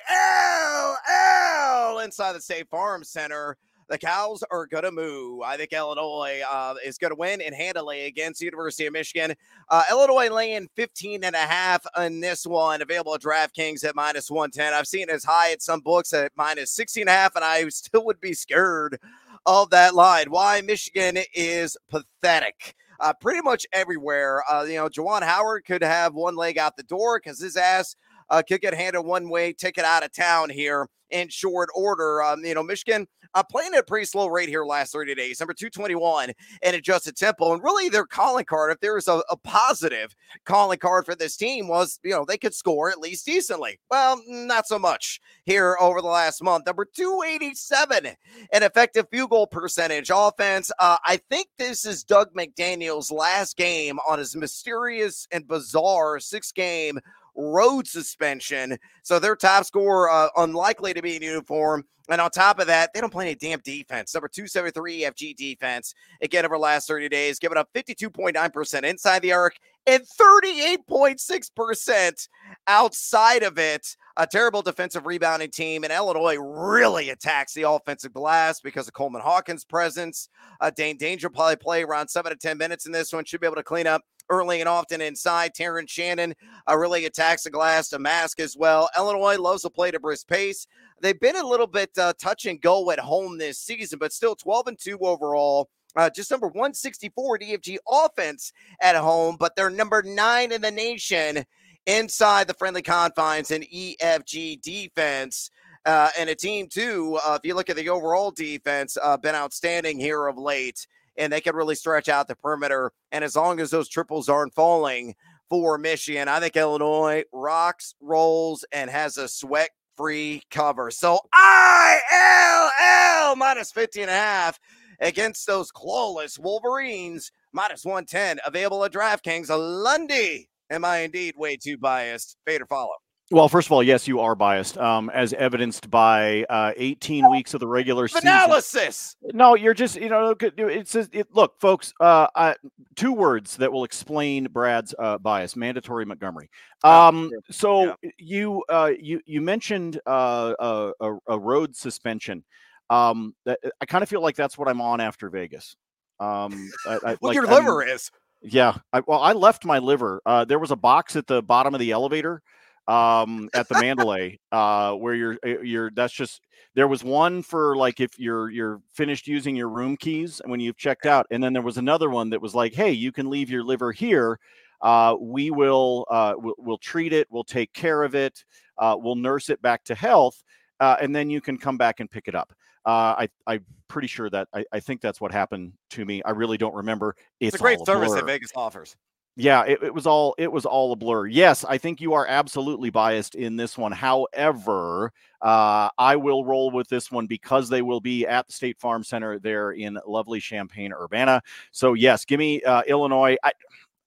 L 1.09 1.97
L 1.97 1.99
inside 2.01 2.35
the 2.35 2.41
State 2.41 2.69
Farm 2.69 3.05
Center. 3.05 3.57
The 3.89 3.99
cows 3.99 4.43
are 4.51 4.67
going 4.67 4.85
to 4.85 4.91
move. 4.91 5.43
I 5.43 5.57
think 5.57 5.73
Illinois 5.73 6.41
uh, 6.51 6.75
is 6.85 6.99
going 6.99 7.11
to 7.11 7.15
win 7.15 7.43
and 7.43 7.55
handily 7.55 8.07
against 8.07 8.41
University 8.41 8.87
of 8.87 8.93
Michigan. 8.93 9.35
Uh, 9.69 9.83
Illinois 9.91 10.31
laying 10.31 10.69
15 10.77 11.25
and 11.25 11.35
a 11.35 11.39
half 11.39 11.85
in 11.99 12.21
this 12.21 12.47
one, 12.47 12.81
available 12.81 13.15
at 13.15 13.21
DraftKings 13.21 13.85
at 13.85 13.95
minus 13.95 14.31
110. 14.31 14.73
I've 14.73 14.87
seen 14.87 15.11
as 15.11 15.25
high 15.25 15.53
at 15.53 15.63
some 15.63 15.81
books 15.81 16.13
at 16.13 16.33
minus 16.37 16.71
16 16.71 17.03
and 17.03 17.11
a 17.11 17.13
half, 17.13 17.37
and 17.37 17.45
I 17.45 17.69
still 17.69 18.05
would 18.07 18.21
be 18.21 18.33
scared 18.35 18.99
of 19.47 19.71
that 19.71 19.95
line. 19.95 20.27
Why 20.31 20.61
Michigan 20.61 21.19
is 21.35 21.77
pathetic. 21.91 22.75
Uh, 23.01 23.13
pretty 23.13 23.43
much 23.43 23.67
everywhere. 23.73 24.45
Uh, 24.51 24.63
you 24.63 24.77
know, 24.77 24.89
Juwan 24.89 25.23
Howard 25.23 25.65
could 25.65 25.83
have 25.83 26.15
one 26.15 26.37
leg 26.37 26.57
out 26.57 26.77
the 26.77 26.85
door 26.85 27.21
because 27.23 27.41
his 27.41 27.57
ass 27.57 27.97
uh, 28.33 28.43
could 28.43 28.61
get 28.61 28.75
handed 28.75 29.03
one 29.03 29.29
way 29.29 29.53
ticket 29.53 29.85
out 29.85 30.05
of 30.05 30.13
town 30.13 30.51
here 30.51 30.89
in 31.11 31.29
short 31.29 31.69
order. 31.75 32.23
Um, 32.23 32.45
you 32.45 32.55
know, 32.55 32.63
Michigan 32.63 33.07
uh, 33.35 33.43
playing 33.43 33.75
at 33.75 33.81
a 33.81 33.85
pretty 33.85 34.07
slow 34.07 34.27
rate 34.27 34.49
here 34.49 34.65
last 34.65 34.93
30 34.93 35.15
days, 35.15 35.41
number 35.41 35.55
221 35.55 36.33
and 36.63 36.77
adjusted 36.77 37.17
tempo. 37.17 37.53
And 37.53 37.63
really, 37.63 37.89
their 37.89 38.07
calling 38.07 38.45
card, 38.45 38.73
if 38.73 38.81
there 38.81 38.95
was 38.95 39.09
a, 39.09 39.23
a 39.31 39.37
positive 39.37 40.15
calling 40.45 40.79
card 40.79 41.05
for 41.05 41.15
this 41.15 41.37
team, 41.37 41.69
was, 41.69 42.01
you 42.03 42.11
know, 42.11 42.25
they 42.27 42.39
could 42.39 42.55
score 42.55 42.91
at 42.91 42.99
least 42.99 43.27
decently. 43.27 43.79
Well, 43.91 44.21
not 44.27 44.67
so 44.67 44.79
much 44.79 45.21
here 45.45 45.77
over 45.81 46.01
the 46.01 46.09
last 46.09 46.43
month. 46.43 46.67
Number 46.67 46.85
287 46.85 48.07
an 48.53 48.63
effective 48.63 49.07
field 49.11 49.31
goal 49.31 49.47
percentage 49.47 50.11
offense. 50.15 50.71
Uh, 50.79 50.97
I 51.05 51.19
think 51.31 51.49
this 51.59 51.85
is 51.85 52.05
Dug 52.05 52.33
McDaniel's 52.35 53.11
last 53.11 53.57
game 53.57 53.99
on 54.09 54.19
his 54.19 54.35
mysterious 54.35 55.27
and 55.31 55.47
bizarre 55.47 56.21
six 56.21 56.53
game 56.53 56.99
road 57.35 57.87
suspension. 57.87 58.79
So 59.03 59.19
their 59.19 59.37
top 59.37 59.65
scorer 59.65 60.11
uh, 60.11 60.29
unlikely 60.37 60.95
to 60.95 61.03
be 61.03 61.17
in 61.17 61.23
uniform. 61.23 61.85
And 62.09 62.21
on 62.21 62.31
top 62.31 62.59
of 62.59 62.67
that, 62.67 62.91
they 62.93 63.01
don't 63.01 63.13
play 63.13 63.27
any 63.27 63.37
damn 63.37 63.61
defense. 63.61 64.13
Number 64.13 64.29
273 64.29 65.03
FG 65.03 65.37
defense. 65.37 65.95
Again, 66.21 66.45
over 66.45 66.57
the 66.57 66.61
last 66.61 66.89
30 66.89 67.09
days, 67.09 67.39
giving 67.39 67.57
up 67.57 67.69
52.9% 67.75 68.83
inside 68.83 69.23
the 69.23 69.33
arc 69.33 69.55
and 69.87 70.03
38.6% 70.21 72.29
outside 72.67 73.43
of 73.43 73.59
it. 73.59 73.97
A 74.19 74.27
terrible 74.27 74.63
defensive 74.63 75.07
rebounding 75.07 75.51
team, 75.51 75.85
and 75.85 75.93
Illinois 75.93 76.37
really 76.37 77.11
attacks 77.11 77.55
the 77.55 77.63
offensive 77.63 78.13
glass 78.13 78.61
because 78.61 78.87
of 78.87 78.93
Coleman 78.93 79.23
Hawkins' 79.23 79.65
presence. 79.65 80.29
Uh, 80.61 80.71
Dain 80.71 80.99
Dainja 80.99 81.33
probably 81.33 81.57
play 81.57 81.83
around 81.83 82.09
seven 82.09 82.31
to 82.31 82.37
10 82.37 82.59
minutes 82.59 82.85
in 82.85 82.93
this 82.93 83.13
one. 83.13 83.25
Should 83.25 83.41
be 83.41 83.47
able 83.47 83.57
to 83.57 83.63
clean 83.63 83.87
up 83.87 84.03
early 84.33 84.61
and 84.61 84.69
often 84.69 85.01
inside. 85.03 85.55
Terrence 85.55 85.91
Shannon 85.91 86.35
uh, 86.69 86.77
really 86.77 87.05
attacks 87.05 87.43
the 87.43 87.51
glass 87.51 87.91
to 87.91 87.99
mask 87.99 88.41
as 88.41 88.57
well. 88.57 88.89
Illinois 88.97 89.39
loves 89.39 89.63
to 89.63 89.71
play 89.71 89.91
to 89.91 90.01
brisk 90.01 90.27
pace. 90.27 90.67
They've 91.03 91.19
been 91.19 91.37
a 91.37 91.47
little 91.47 91.67
bit 91.67 91.91
uh, 91.99 92.15
touch 92.19 92.47
and 92.47 92.61
go 92.61 92.91
at 92.91 92.99
home 92.99 93.37
this 93.37 93.59
season, 93.59 93.99
but 93.99 94.13
still 94.13 94.35
12 94.35 94.69
and 94.69 94.79
2 94.79 94.99
overall. 95.01 95.69
Uh, 95.95 96.09
just 96.09 96.31
number 96.31 96.47
164 96.47 97.39
DFG 97.41 97.77
offense 97.87 98.53
at 98.81 98.97
home, 98.97 99.37
but 99.39 99.55
they're 99.55 99.69
number 99.69 100.03
nine 100.03 100.51
in 100.51 100.63
the 100.63 100.71
nation 100.71 101.45
inside 101.87 102.49
the 102.49 102.55
friendly 102.55 102.81
confines 102.81 103.51
in 103.51 103.63
EFG 103.63 104.63
defense. 104.63 105.51
Uh, 105.85 106.09
and 106.19 106.31
a 106.31 106.35
team, 106.35 106.69
too, 106.69 107.19
uh, 107.27 107.35
if 107.35 107.47
you 107.47 107.55
look 107.55 107.69
at 107.69 107.77
the 107.77 107.89
overall 107.91 108.31
defense, 108.31 108.97
uh, 109.03 109.17
been 109.19 109.35
outstanding 109.35 109.99
here 109.99 110.27
of 110.27 110.39
late 110.39 110.87
and 111.17 111.33
they 111.33 111.41
can 111.41 111.55
really 111.55 111.75
stretch 111.75 112.09
out 112.09 112.29
the 112.29 112.37
perimeter. 112.37 112.93
And 113.11 113.25
as 113.25 113.37
long 113.37 113.61
as 113.61 113.71
those 113.71 113.89
triples 113.89 114.29
aren't 114.29 114.55
falling 114.55 115.15
for 115.49 115.79
Michigan, 115.79 116.29
I 116.29 116.41
think 116.41 116.57
Illinois 116.57 117.25
rocks, 117.33 117.95
rolls, 118.01 118.65
and 118.73 118.91
has 118.91 119.17
a 119.17 119.29
sweat 119.29 119.71
free 119.97 120.43
cover. 120.51 120.91
So 120.91 121.21
ILL 121.35 123.37
minus 123.37 123.73
15 123.73 124.03
and 124.03 124.11
a 124.11 124.15
half 124.15 124.59
against 125.01 125.47
those 125.47 125.71
clawless 125.71 126.39
Wolverines, 126.39 127.31
minus 127.53 127.85
110, 127.85 128.39
available 128.47 128.85
at 128.85 128.93
DraftKings. 128.93 129.49
Lundy. 129.51 130.49
Am 130.71 130.87
I 130.87 131.01
indeed 131.01 131.35
way 131.37 131.57
too 131.57 131.77
biased? 131.77 132.39
Fade 132.47 132.63
or 132.63 132.67
follow? 132.67 132.95
Well, 133.31 133.49
first 133.49 133.69
of 133.69 133.73
all, 133.73 133.83
yes, 133.83 134.07
you 134.07 134.21
are 134.21 134.35
biased, 134.35 134.77
um, 134.77 135.09
as 135.09 135.33
evidenced 135.33 135.89
by 135.91 136.45
uh, 136.51 136.73
18 136.77 137.31
weeks 137.31 137.55
of 137.55 137.61
the 137.61 137.67
regular 137.67 138.07
season. 138.07 138.29
Analysis. 138.29 139.17
No, 139.33 139.55
you're 139.55 139.73
just, 139.73 139.97
you 139.97 140.11
know, 140.11 140.35
it's 140.39 140.91
says, 140.91 141.09
it, 141.13 141.29
look, 141.33 141.59
folks, 141.59 141.95
uh, 141.99 142.27
I, 142.35 142.57
two 142.95 143.13
words 143.13 143.57
that 143.57 143.73
will 143.73 143.85
explain 143.85 144.49
Brad's 144.51 144.95
uh, 144.99 145.17
bias: 145.17 145.57
mandatory 145.57 146.05
Montgomery. 146.05 146.51
Oh, 146.85 147.09
um, 147.09 147.31
so 147.51 147.97
yeah. 148.03 148.11
you, 148.19 148.65
uh, 148.69 148.91
you, 148.99 149.21
you 149.25 149.41
mentioned 149.41 149.99
uh, 150.05 150.53
a, 150.59 151.15
a, 151.27 151.39
road 151.39 151.75
suspension. 151.75 152.45
Um, 152.91 153.35
that, 153.47 153.59
I 153.81 153.87
kind 153.87 154.03
of 154.03 154.11
feel 154.11 154.21
like 154.21 154.37
that's 154.37 154.59
what 154.59 154.69
I'm 154.69 154.83
on 154.83 155.01
after 155.01 155.31
Vegas. 155.31 155.75
Um, 156.21 156.71
I, 156.87 156.95
I, 156.95 156.99
well, 157.03 157.17
like, 157.23 157.35
your 157.35 157.47
liver 157.47 157.83
is. 157.83 158.11
Yeah. 158.43 158.77
I, 158.93 159.01
well, 159.07 159.21
I 159.21 159.33
left 159.33 159.65
my 159.65 159.79
liver. 159.79 160.21
Uh, 160.27 160.45
there 160.45 160.59
was 160.59 160.71
a 160.71 160.77
box 160.77 161.17
at 161.17 161.27
the 161.27 161.43
bottom 161.43 161.75
of 161.75 161.81
the 161.81 161.93
elevator 161.93 162.43
um 162.89 163.49
at 163.55 163.69
the 163.69 163.81
Mandalay 163.81 164.39
uh 164.51 164.93
where 164.95 165.15
you're 165.15 165.39
eh, 165.45 165.57
you're 165.63 165.91
that's 165.91 166.13
just 166.13 166.41
there 166.75 166.89
was 166.89 167.05
one 167.05 167.43
for 167.43 167.77
like 167.77 168.01
if 168.01 168.19
you're 168.19 168.51
you're 168.51 168.81
finished 168.93 169.29
using 169.29 169.55
your 169.55 169.69
room 169.69 169.97
keys 169.97 170.41
and 170.41 170.51
when 170.51 170.59
you've 170.59 170.77
checked 170.77 171.07
out 171.07 171.27
and 171.31 171.43
then 171.43 171.53
there 171.53 171.63
was 171.63 171.79
another 171.79 172.11
one 172.11 172.31
that 172.31 172.43
was 172.43 172.55
like 172.55 172.75
hey 172.75 172.91
you 172.91 173.13
can 173.13 173.31
leave 173.31 173.51
your 173.51 173.63
liver 173.63 173.93
here 173.93 174.39
uh 174.81 175.15
we 175.21 175.51
will 175.53 176.05
uh 176.11 176.35
we'll, 176.37 176.57
we'll 176.59 176.79
treat 176.79 177.13
it 177.13 177.29
we'll 177.31 177.45
take 177.45 177.73
care 177.73 178.03
of 178.03 178.17
it 178.17 178.45
uh 178.79 178.97
we'll 178.99 179.15
nurse 179.15 179.49
it 179.49 179.63
back 179.63 179.85
to 179.85 179.95
health 179.95 180.43
uh, 180.81 180.97
and 181.01 181.15
then 181.15 181.31
you 181.31 181.41
can 181.41 181.57
come 181.57 181.77
back 181.77 182.01
and 182.01 182.11
pick 182.11 182.27
it 182.27 182.35
up 182.35 182.53
uh, 182.85 183.15
I, 183.17 183.29
I'm 183.47 183.65
pretty 183.87 184.09
sure 184.09 184.29
that 184.31 184.49
I, 184.53 184.65
I 184.73 184.81
think 184.81 185.01
that's 185.01 185.21
what 185.21 185.31
happened 185.31 185.75
to 185.91 186.05
me. 186.05 186.21
I 186.25 186.31
really 186.31 186.59
don't 186.59 186.75
remember. 186.75 187.15
It's, 187.39 187.55
it's 187.55 187.57
a 187.57 187.63
great 187.63 187.79
service 187.87 188.13
that 188.13 188.27
Vegas 188.27 188.51
offers 188.57 188.97
yeah 189.37 189.65
it, 189.65 189.83
it, 189.83 189.95
was 189.95 190.07
all 190.07 190.35
it 190.39 190.51
was 190.51 190.67
all 190.67 190.93
a 190.93 190.97
blur 190.97 191.27
yes 191.27 191.65
i 191.65 191.79
think 191.79 192.01
you 192.01 192.13
are 192.13 192.27
absolutely 192.27 192.91
biased 192.91 193.35
in 193.35 193.57
this 193.57 193.79
one 193.79 193.93
however 193.93 195.13
uh, 195.41 195.89
i 195.99 196.15
will 196.15 196.45
roll 196.45 196.71
with 196.71 196.89
this 196.89 197.11
one 197.11 197.27
because 197.27 197.69
they 197.69 197.83
will 197.83 198.01
be 198.01 198.27
at 198.27 198.47
the 198.47 198.53
state 198.53 198.79
farm 198.79 199.03
center 199.03 199.39
there 199.39 199.73
in 199.73 199.99
lovely 200.07 200.39
champaign 200.39 200.93
urbana 200.93 201.41
so 201.71 201.95
yes 201.95 202.25
give 202.25 202.39
me 202.39 202.63
uh, 202.63 202.83
illinois 202.87 203.37
I, 203.43 203.53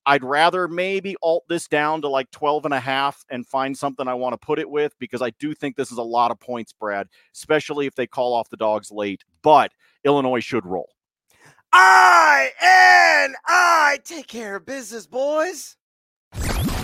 I'd 0.07 0.23
rather 0.23 0.67
maybe 0.67 1.15
alt 1.23 1.45
this 1.49 1.67
down 1.67 2.01
to 2.03 2.09
like 2.09 2.29
12 2.29 2.65
and 2.65 2.73
a 2.73 2.79
half 2.79 3.25
and 3.29 3.45
find 3.45 3.75
something 3.75 4.07
I 4.07 4.13
want 4.13 4.33
to 4.33 4.37
put 4.37 4.59
it 4.59 4.69
with 4.69 4.93
because 4.99 5.21
I 5.21 5.31
do 5.39 5.55
think 5.55 5.75
this 5.75 5.91
is 5.91 5.97
a 5.97 6.03
lot 6.03 6.29
of 6.29 6.39
points, 6.39 6.73
Brad, 6.73 7.07
especially 7.33 7.87
if 7.87 7.95
they 7.95 8.05
call 8.05 8.33
off 8.33 8.49
the 8.49 8.57
dogs 8.57 8.91
late. 8.91 9.23
But 9.41 9.71
Illinois 10.03 10.41
should 10.41 10.63
roll. 10.63 10.94
I 11.77 12.51
and 12.61 13.35
I 13.45 13.99
take 14.05 14.27
care 14.27 14.55
of 14.55 14.65
business, 14.65 15.05
boys. 15.07 15.75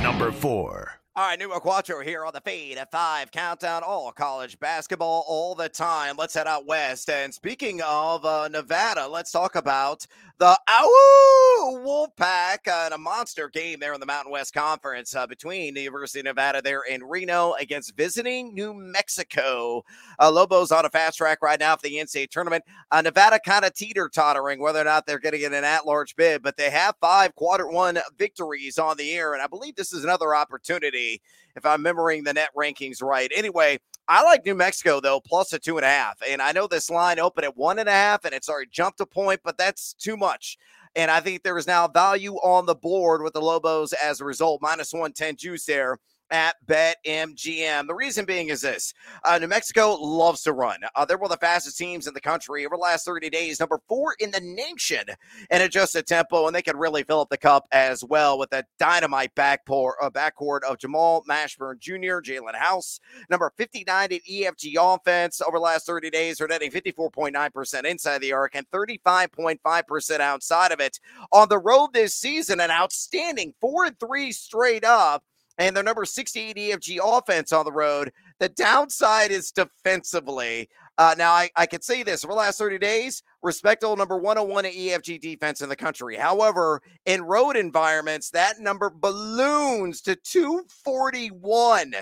Number 0.01 0.33
four. 0.33 1.00
All 1.13 1.27
right, 1.27 1.38
Numa 1.38 1.60
Quattro 1.60 2.00
here 2.00 2.25
on 2.25 2.32
the 2.34 2.39
fade 2.39 2.77
at 2.77 2.89
five 2.89 3.32
countdown, 3.32 3.84
all 3.84 4.13
college 4.13 4.58
basketball 4.62 5.25
all 5.27 5.56
the 5.56 5.68
time. 5.68 6.15
Let's 6.18 6.34
head 6.34 6.48
out 6.48 6.65
west. 6.65 7.10
And 7.10 7.34
speaking 7.34 7.82
of 7.82 8.24
uh, 8.24 8.48
Nevada, 8.48 9.10
let's 9.10 9.30
talk 9.30 9.58
about 9.58 10.08
the 10.38 10.58
Ow 10.70 11.84
Wolfpack 11.86 12.68
uh, 12.68 12.88
in 12.88 12.94
a 12.94 12.98
monster 12.98 13.50
game 13.50 13.80
there 13.82 13.94
in 13.94 14.00
the 14.00 14.06
Mountain 14.06 14.32
West 14.32 14.53
Conference 14.53 15.13
uh, 15.13 15.27
between 15.27 15.74
the 15.74 15.82
University 15.82 16.22
of 16.22 16.25
Nevada 16.25 16.62
there 16.62 16.82
in 16.89 17.03
Reno 17.03 17.56
against 17.60 17.96
visiting 17.98 18.56
New 18.56 18.74
Mexico. 18.74 19.84
Uh, 20.18 20.32
Lobos 20.32 20.72
on 20.72 20.86
a 20.86 20.89
fast 20.89 21.18
track 21.18 21.41
right 21.41 21.60
now 21.60 21.75
for 21.75 21.84
the 21.84 21.96
NCAA 21.96 22.30
tournament. 22.30 22.63
Uh, 22.89 23.01
Nevada 23.01 23.38
kind 23.46 23.65
of 23.65 23.74
teeter 23.74 24.08
tottering 24.08 24.62
whether 24.62 24.80
or 24.80 24.86
not 24.86 25.06
they're 25.06 25.20
going 25.20 25.34
to 25.34 25.39
get 25.39 25.53
an 25.53 25.65
at 25.65 25.86
large 25.86 26.15
bid, 26.15 26.41
but 26.41 26.56
they 26.56 26.70
have 26.70 26.96
five 27.01 27.36
quarter 27.36 27.68
one 27.68 28.00
victories 28.18 28.80
on 28.80 28.96
the 28.96 29.12
air. 29.12 29.34
And 29.34 29.44
I 29.44 29.48
believe 29.48 29.75
this 29.75 29.91
is 29.91 30.06
another 30.06 30.34
opportunity 30.34 31.11
if 31.56 31.65
I'm 31.65 31.80
remembering 31.80 32.24
the 32.24 32.34
net 32.34 32.50
rankings 32.56 33.01
right. 33.01 33.32
Anyway, 33.36 33.80
I 34.08 34.24
like 34.24 34.46
New 34.46 34.56
Mexico 34.56 35.00
though, 35.00 35.20
plus 35.20 35.53
a 35.53 35.60
two 35.60 35.77
and 35.77 35.86
a 35.86 35.89
half. 35.89 36.22
And 36.27 36.41
I 36.41 36.51
know 36.51 36.68
this 36.68 36.89
line 36.89 37.20
opened 37.20 37.46
at 37.46 37.58
one 37.58 37.80
and 37.80 37.89
a 37.89 37.94
half 37.94 38.25
and 38.25 38.34
it's 38.34 38.50
already 38.50 38.70
jumped 38.72 39.00
a 39.01 39.06
point, 39.06 39.41
but 39.44 39.58
that's 39.58 39.94
too 39.94 40.18
much. 40.18 40.58
And 40.96 41.10
I 41.10 41.22
think 41.22 41.44
there 41.44 41.58
is 41.58 41.68
now 41.68 41.88
value 41.88 42.36
on 42.36 42.65
the 42.65 42.75
board 42.75 43.22
with 43.22 43.34
the 43.34 43.41
Lobos 43.41 43.94
as 43.94 44.20
a 44.20 44.25
result, 44.25 44.62
minus 44.62 44.91
110 44.91 45.38
juice 45.38 45.65
there 45.65 45.98
at 46.31 46.55
BetMGM. 46.65 47.88
The 47.88 47.93
reason 47.93 48.25
being 48.25 48.50
is 48.50 48.61
this 48.61 48.93
uh, 49.23 49.38
New 49.38 49.47
Mexico 49.47 49.95
loves 49.95 50.41
to 50.43 50.53
run. 50.53 50.79
Uh, 50.95 51.05
they're 51.05 51.17
one 51.17 51.31
of 51.31 51.39
the 51.39 51.45
fastest 51.45 51.77
teams 51.77 52.07
in 52.07 52.13
the 52.13 52.21
country 52.21 52.65
over 52.65 52.75
the 52.75 52.81
last 52.81 53.05
30 53.05 53.29
days, 53.29 53.59
number 53.59 53.79
four 53.88 54.15
in 54.19 54.31
the 54.31 54.39
nation 54.41 55.03
in 55.50 55.61
adjusted 55.61 56.07
tempo, 56.07 56.47
and 56.47 56.55
they 56.55 56.61
can 56.61 56.77
really 56.77 57.03
fill 57.03 57.21
up 57.21 57.29
the 57.29 57.38
cup 57.38 57.67
as 57.71 58.03
well 58.03 58.39
with 58.39 58.50
that 58.50 58.65
dynamite 58.79 59.35
backpour, 59.35 59.93
uh, 60.01 60.09
backcourt 60.09 60.63
of 60.63 60.77
Jamal 60.77 61.23
Mashburn 61.29 61.79
Jr., 61.79 62.21
Jaelen 62.21 62.55
House, 62.55 63.00
number 63.29 63.51
59 63.57 64.09
in 64.11 64.19
EFG 64.19 64.75
offense 64.79 65.41
over 65.41 65.57
the 65.57 65.63
last 65.63 65.85
30 65.85 66.09
days. 66.09 66.38
They're 66.38 66.47
netting 66.47 66.71
54.9% 66.71 67.83
inside 67.85 68.19
the 68.19 68.33
arc 68.33 68.55
and 68.55 68.69
35.5% 68.71 70.19
outside 70.19 70.71
of 70.71 70.79
it. 70.79 71.00
On 71.31 71.50
the 71.50 71.59
road 71.59 71.89
this 71.93 72.15
season, 72.15 72.59
an 72.59 72.71
outstanding 72.71 73.53
4 73.59 73.85
and 73.85 74.00
3 74.00 74.31
straight 74.31 74.85
up 74.85 75.23
and 75.58 75.75
their 75.75 75.84
number 75.84 76.05
68 76.05 76.55
EFG 76.55 77.00
offense 77.03 77.51
on 77.51 77.65
the 77.65 77.72
road. 77.72 78.12
The 78.39 78.50
downside 78.50 79.31
is 79.31 79.51
defensively. 79.51 80.70
Uh, 80.98 81.15
now, 81.17 81.31
I, 81.31 81.50
I 81.55 81.65
can 81.65 81.81
say 81.81 82.03
this 82.03 82.24
over 82.24 82.34
the 82.34 82.39
last 82.39 82.58
30 82.58 82.77
days, 82.77 83.24
respectable 83.41 83.96
number 83.96 84.17
101 84.17 84.65
EFG 84.65 85.20
defense 85.20 85.62
in 85.62 85.70
the 85.70 85.75
country. 85.75 86.15
However, 86.15 86.81
in 87.05 87.22
road 87.22 87.55
environments, 87.55 88.29
that 88.31 88.60
number 88.60 88.89
balloons 88.89 90.01
to 90.01 90.15
241. 90.15 91.93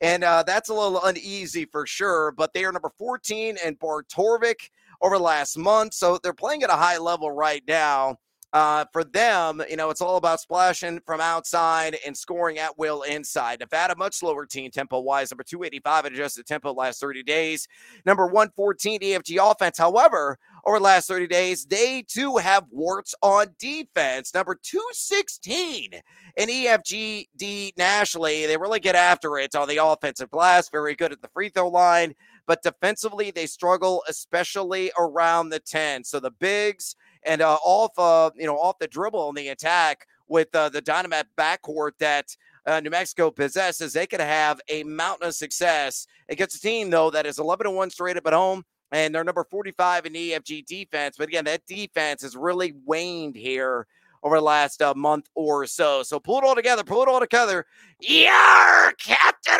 And 0.00 0.24
uh, 0.24 0.42
that's 0.46 0.68
a 0.68 0.74
little 0.74 1.02
uneasy 1.04 1.64
for 1.64 1.86
sure, 1.86 2.32
but 2.32 2.52
they 2.52 2.64
are 2.64 2.72
number 2.72 2.92
14 2.98 3.56
and 3.64 3.78
Bart 3.78 4.08
Torvik 4.08 4.70
over 5.00 5.16
the 5.16 5.24
last 5.24 5.56
month. 5.56 5.94
So 5.94 6.18
they're 6.22 6.32
playing 6.32 6.62
at 6.62 6.70
a 6.70 6.74
high 6.74 6.98
level 6.98 7.30
right 7.30 7.62
now 7.66 8.16
uh, 8.54 8.84
for 8.92 9.02
them, 9.02 9.60
you 9.68 9.76
know, 9.76 9.90
it's 9.90 10.00
all 10.00 10.16
about 10.16 10.40
splashing 10.40 11.00
from 11.04 11.20
outside 11.20 11.96
and 12.06 12.16
scoring 12.16 12.56
at 12.56 12.78
will 12.78 13.02
inside. 13.02 13.58
Nevada, 13.58 13.96
much 13.96 14.14
slower 14.14 14.46
team 14.46 14.70
tempo 14.70 15.00
wise, 15.00 15.32
number 15.32 15.42
285 15.42 16.04
adjusted 16.04 16.46
tempo 16.46 16.72
last 16.72 17.00
30 17.00 17.24
days. 17.24 17.66
Number 18.06 18.26
114 18.28 19.00
EFG 19.00 19.50
offense. 19.50 19.76
However, 19.76 20.38
over 20.64 20.78
the 20.78 20.84
last 20.84 21.08
30 21.08 21.26
days, 21.26 21.66
they 21.66 22.04
too 22.06 22.36
have 22.36 22.64
warts 22.70 23.12
on 23.22 23.48
defense. 23.58 24.32
Number 24.32 24.54
216 24.54 25.90
in 26.36 26.48
EFGD 26.48 27.76
nationally. 27.76 28.46
They 28.46 28.56
really 28.56 28.78
get 28.78 28.94
after 28.94 29.36
it 29.36 29.56
on 29.56 29.66
the 29.66 29.84
offensive 29.84 30.30
glass. 30.30 30.68
Very 30.68 30.94
good 30.94 31.10
at 31.10 31.20
the 31.20 31.28
free 31.34 31.48
throw 31.48 31.68
line. 31.68 32.14
But 32.46 32.62
defensively, 32.62 33.32
they 33.32 33.46
struggle, 33.46 34.04
especially 34.08 34.92
around 34.96 35.48
the 35.48 35.58
10. 35.58 36.04
So 36.04 36.20
the 36.20 36.30
bigs 36.30 36.94
and 37.24 37.40
uh, 37.40 37.58
off, 37.64 37.98
uh, 37.98 38.30
you 38.36 38.46
know, 38.46 38.56
off 38.56 38.78
the 38.78 38.86
dribble 38.86 39.28
in 39.30 39.34
the 39.34 39.48
attack 39.48 40.06
with 40.28 40.54
uh, 40.54 40.68
the 40.68 40.80
dynamite 40.80 41.26
backcourt 41.36 41.92
that 41.98 42.36
uh, 42.66 42.80
New 42.80 42.90
Mexico 42.90 43.30
possesses, 43.30 43.92
they 43.92 44.06
could 44.06 44.20
have 44.20 44.60
a 44.68 44.82
mountain 44.84 45.28
of 45.28 45.34
success 45.34 46.06
against 46.28 46.56
a 46.56 46.60
team 46.60 46.90
though 46.90 47.10
that 47.10 47.26
is 47.26 47.38
11 47.38 47.64
to 47.64 47.70
one 47.70 47.90
straight 47.90 48.16
up 48.16 48.26
at 48.26 48.32
home, 48.32 48.64
and 48.92 49.14
they're 49.14 49.24
number 49.24 49.44
45 49.44 50.06
in 50.06 50.12
the 50.12 50.32
EFG 50.32 50.66
defense. 50.66 51.16
But 51.18 51.28
again, 51.28 51.44
that 51.44 51.66
defense 51.66 52.22
has 52.22 52.36
really 52.36 52.74
waned 52.84 53.36
here 53.36 53.86
over 54.22 54.36
the 54.36 54.42
last 54.42 54.80
uh, 54.80 54.94
month 54.96 55.28
or 55.34 55.66
so. 55.66 56.02
So 56.02 56.18
pull 56.18 56.38
it 56.38 56.44
all 56.44 56.54
together, 56.54 56.82
pull 56.82 57.02
it 57.02 57.08
all 57.08 57.20
together. 57.20 57.66
Your 58.00 58.92
captain 58.92 59.58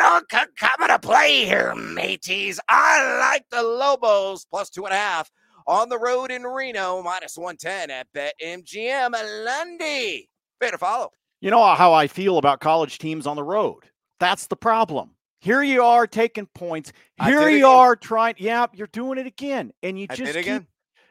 coming 0.57 0.87
to 0.87 0.99
play 0.99 1.45
here, 1.45 1.75
mateys. 1.75 2.59
I 2.67 3.19
like 3.19 3.45
the 3.51 3.61
Lobos 3.61 4.45
plus 4.45 4.71
two 4.71 4.85
and 4.85 4.93
a 4.93 4.97
half 4.97 5.29
on 5.67 5.89
the 5.89 5.97
road 5.97 6.31
in 6.31 6.43
Reno, 6.43 7.01
minus 7.01 7.37
110 7.37 7.89
at 7.89 8.07
BetMGM. 8.13 9.45
Lundy, 9.45 10.29
better 10.59 10.77
follow. 10.77 11.11
You 11.41 11.51
know 11.51 11.63
how 11.75 11.93
I 11.93 12.07
feel 12.07 12.37
about 12.37 12.59
college 12.59 12.97
teams 12.97 13.27
on 13.27 13.35
the 13.35 13.43
road. 13.43 13.83
That's 14.19 14.47
the 14.47 14.55
problem. 14.55 15.11
Here 15.39 15.61
you 15.61 15.83
are 15.83 16.07
taking 16.07 16.47
points. 16.55 16.91
Here 17.23 17.49
you 17.49 17.57
again. 17.57 17.63
are 17.65 17.95
trying. 17.95 18.35
Yeah, 18.37 18.65
you're 18.73 18.87
doing 18.87 19.19
it 19.19 19.27
again, 19.27 19.71
and 19.83 19.99
you 19.99 20.07
I 20.09 20.15
just 20.15 20.33
keep, 20.39 20.63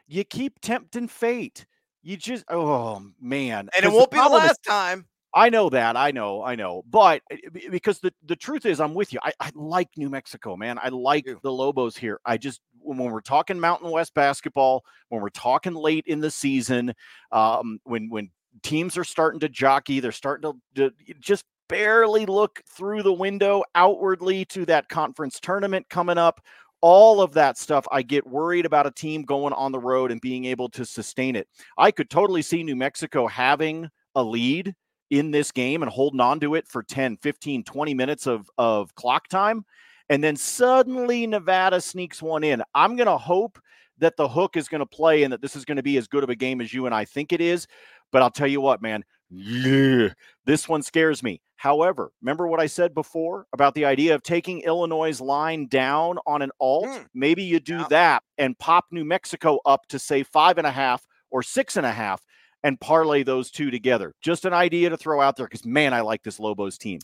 you 0.07 0.23
keep 0.25 0.59
tempting 0.59 1.07
fate. 1.07 1.65
You 2.03 2.17
just 2.17 2.43
oh 2.49 3.01
man, 3.21 3.69
and 3.75 3.85
it 3.85 3.91
won't 3.91 4.11
the 4.11 4.17
be 4.17 4.21
the 4.21 4.29
last 4.29 4.51
is, 4.51 4.57
time. 4.67 5.05
I 5.35 5.49
know 5.49 5.69
that. 5.69 5.97
I 5.97 6.11
know. 6.11 6.41
I 6.41 6.55
know. 6.55 6.83
But 6.89 7.21
eh, 7.29 7.37
because 7.69 7.99
the, 7.99 8.13
the 8.25 8.37
truth 8.37 8.65
is, 8.65 8.79
I'm 8.79 8.93
with 8.93 9.11
you. 9.11 9.19
I, 9.21 9.33
I 9.41 9.51
like 9.53 9.89
New 9.97 10.09
Mexico, 10.09 10.55
man. 10.55 10.79
I 10.81 10.87
like 10.87 11.27
the 11.43 11.51
Lobos 11.51 11.97
here. 11.97 12.21
I 12.25 12.37
just, 12.37 12.61
when 12.85 13.11
we're 13.11 13.21
talking 13.21 13.59
Mountain 13.59 13.91
West 13.91 14.13
basketball, 14.13 14.83
when 15.09 15.21
we're 15.21 15.29
talking 15.29 15.73
late 15.73 16.05
in 16.07 16.19
the 16.19 16.31
season, 16.31 16.93
um, 17.31 17.79
when, 17.83 18.09
when 18.09 18.29
teams 18.63 18.97
are 18.97 19.03
starting 19.03 19.39
to 19.41 19.49
jockey, 19.49 19.99
they're 19.99 20.11
starting 20.11 20.53
to, 20.75 20.89
to 20.89 21.13
just 21.19 21.45
barely 21.67 22.25
look 22.25 22.61
through 22.69 23.03
the 23.03 23.13
window 23.13 23.63
outwardly 23.73 24.45
to 24.45 24.65
that 24.65 24.87
conference 24.87 25.39
tournament 25.39 25.87
coming 25.89 26.17
up 26.17 26.41
all 26.81 27.19
of 27.19 27.33
that 27.33 27.57
stuff, 27.57 27.87
I 27.91 28.03
get 28.03 28.27
worried 28.27 28.67
about 28.67 28.85
a 28.85 28.91
team 28.91 29.23
going 29.23 29.53
on 29.53 29.71
the 29.71 29.79
road 29.79 30.11
and 30.11 30.21
being 30.21 30.45
able 30.45 30.69
to 30.69 30.85
sustain 30.85 31.35
it. 31.35 31.47
I 31.79 31.89
could 31.89 32.11
totally 32.11 32.43
see 32.43 32.61
New 32.61 32.75
Mexico 32.75 33.25
having 33.25 33.89
a 34.13 34.21
lead 34.21 34.75
in 35.09 35.31
this 35.31 35.51
game 35.51 35.81
and 35.81 35.91
holding 35.91 36.19
on 36.19 36.39
to 36.41 36.53
it 36.53 36.67
for 36.67 36.83
10, 36.83 37.17
15, 37.17 37.63
20 37.63 37.93
minutes 37.95 38.27
of, 38.27 38.49
of 38.59 38.93
clock 38.93 39.27
time. 39.29 39.65
And 40.09 40.23
then 40.23 40.35
suddenly 40.35 41.25
Nevada 41.25 41.81
sneaks 41.81 42.21
one 42.21 42.43
in. 42.43 42.61
I'm 42.73 42.95
going 42.95 43.07
to 43.07 43.17
hope 43.17 43.59
that 43.97 44.17
the 44.17 44.27
hook 44.27 44.57
is 44.57 44.67
going 44.67 44.79
to 44.79 44.85
play 44.85 45.23
and 45.23 45.33
that 45.33 45.41
this 45.41 45.55
is 45.55 45.65
going 45.65 45.77
to 45.77 45.83
be 45.83 45.97
as 45.97 46.07
good 46.07 46.23
of 46.23 46.29
a 46.29 46.35
game 46.35 46.61
as 46.61 46.73
you 46.73 46.85
and 46.85 46.93
I 46.93 47.05
think 47.05 47.31
it 47.31 47.41
is. 47.41 47.67
But 48.11 48.21
I'll 48.21 48.31
tell 48.31 48.47
you 48.47 48.61
what, 48.61 48.81
man, 48.81 49.03
yeah, 49.29 50.09
this 50.45 50.69
one 50.69 50.83
scares 50.83 51.23
me. 51.23 51.41
However, 51.55 52.11
remember 52.21 52.47
what 52.47 52.59
I 52.59 52.67
said 52.67 52.93
before 52.93 53.47
about 53.53 53.73
the 53.73 53.85
idea 53.85 54.13
of 54.13 54.21
taking 54.21 54.61
Illinois' 54.61 55.19
line 55.19 55.67
down 55.67 56.19
on 56.27 56.41
an 56.41 56.51
alt? 56.59 56.85
Mm. 56.85 57.05
Maybe 57.13 57.43
you 57.43 57.59
do 57.59 57.77
yeah. 57.77 57.87
that 57.89 58.23
and 58.37 58.57
pop 58.59 58.85
New 58.91 59.05
Mexico 59.05 59.59
up 59.65 59.87
to 59.87 59.97
say 59.97 60.23
five 60.23 60.57
and 60.57 60.67
a 60.67 60.71
half 60.71 61.05
or 61.31 61.41
six 61.41 61.77
and 61.77 61.85
a 61.85 61.91
half 61.91 62.21
and 62.63 62.79
parlay 62.79 63.23
those 63.23 63.51
two 63.51 63.71
together. 63.71 64.13
Just 64.21 64.45
an 64.45 64.53
idea 64.53 64.89
to 64.89 64.97
throw 64.97 65.21
out 65.21 65.37
there 65.37 65.47
because, 65.47 65.65
man, 65.65 65.93
I 65.93 66.01
like 66.01 66.23
this 66.23 66.39
Lobos 66.39 66.77
team. 66.77 66.99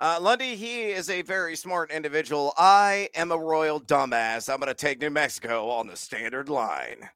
Uh, 0.00 0.16
Lundy, 0.20 0.54
he 0.54 0.90
is 0.90 1.10
a 1.10 1.22
very 1.22 1.56
smart 1.56 1.90
individual. 1.90 2.52
I 2.56 3.08
am 3.16 3.32
a 3.32 3.36
royal 3.36 3.80
dumbass. 3.80 4.48
I'm 4.52 4.60
going 4.60 4.68
to 4.68 4.74
take 4.74 5.00
New 5.00 5.10
Mexico 5.10 5.68
on 5.70 5.88
the 5.88 5.96
standard 5.96 6.48
line. 6.48 7.08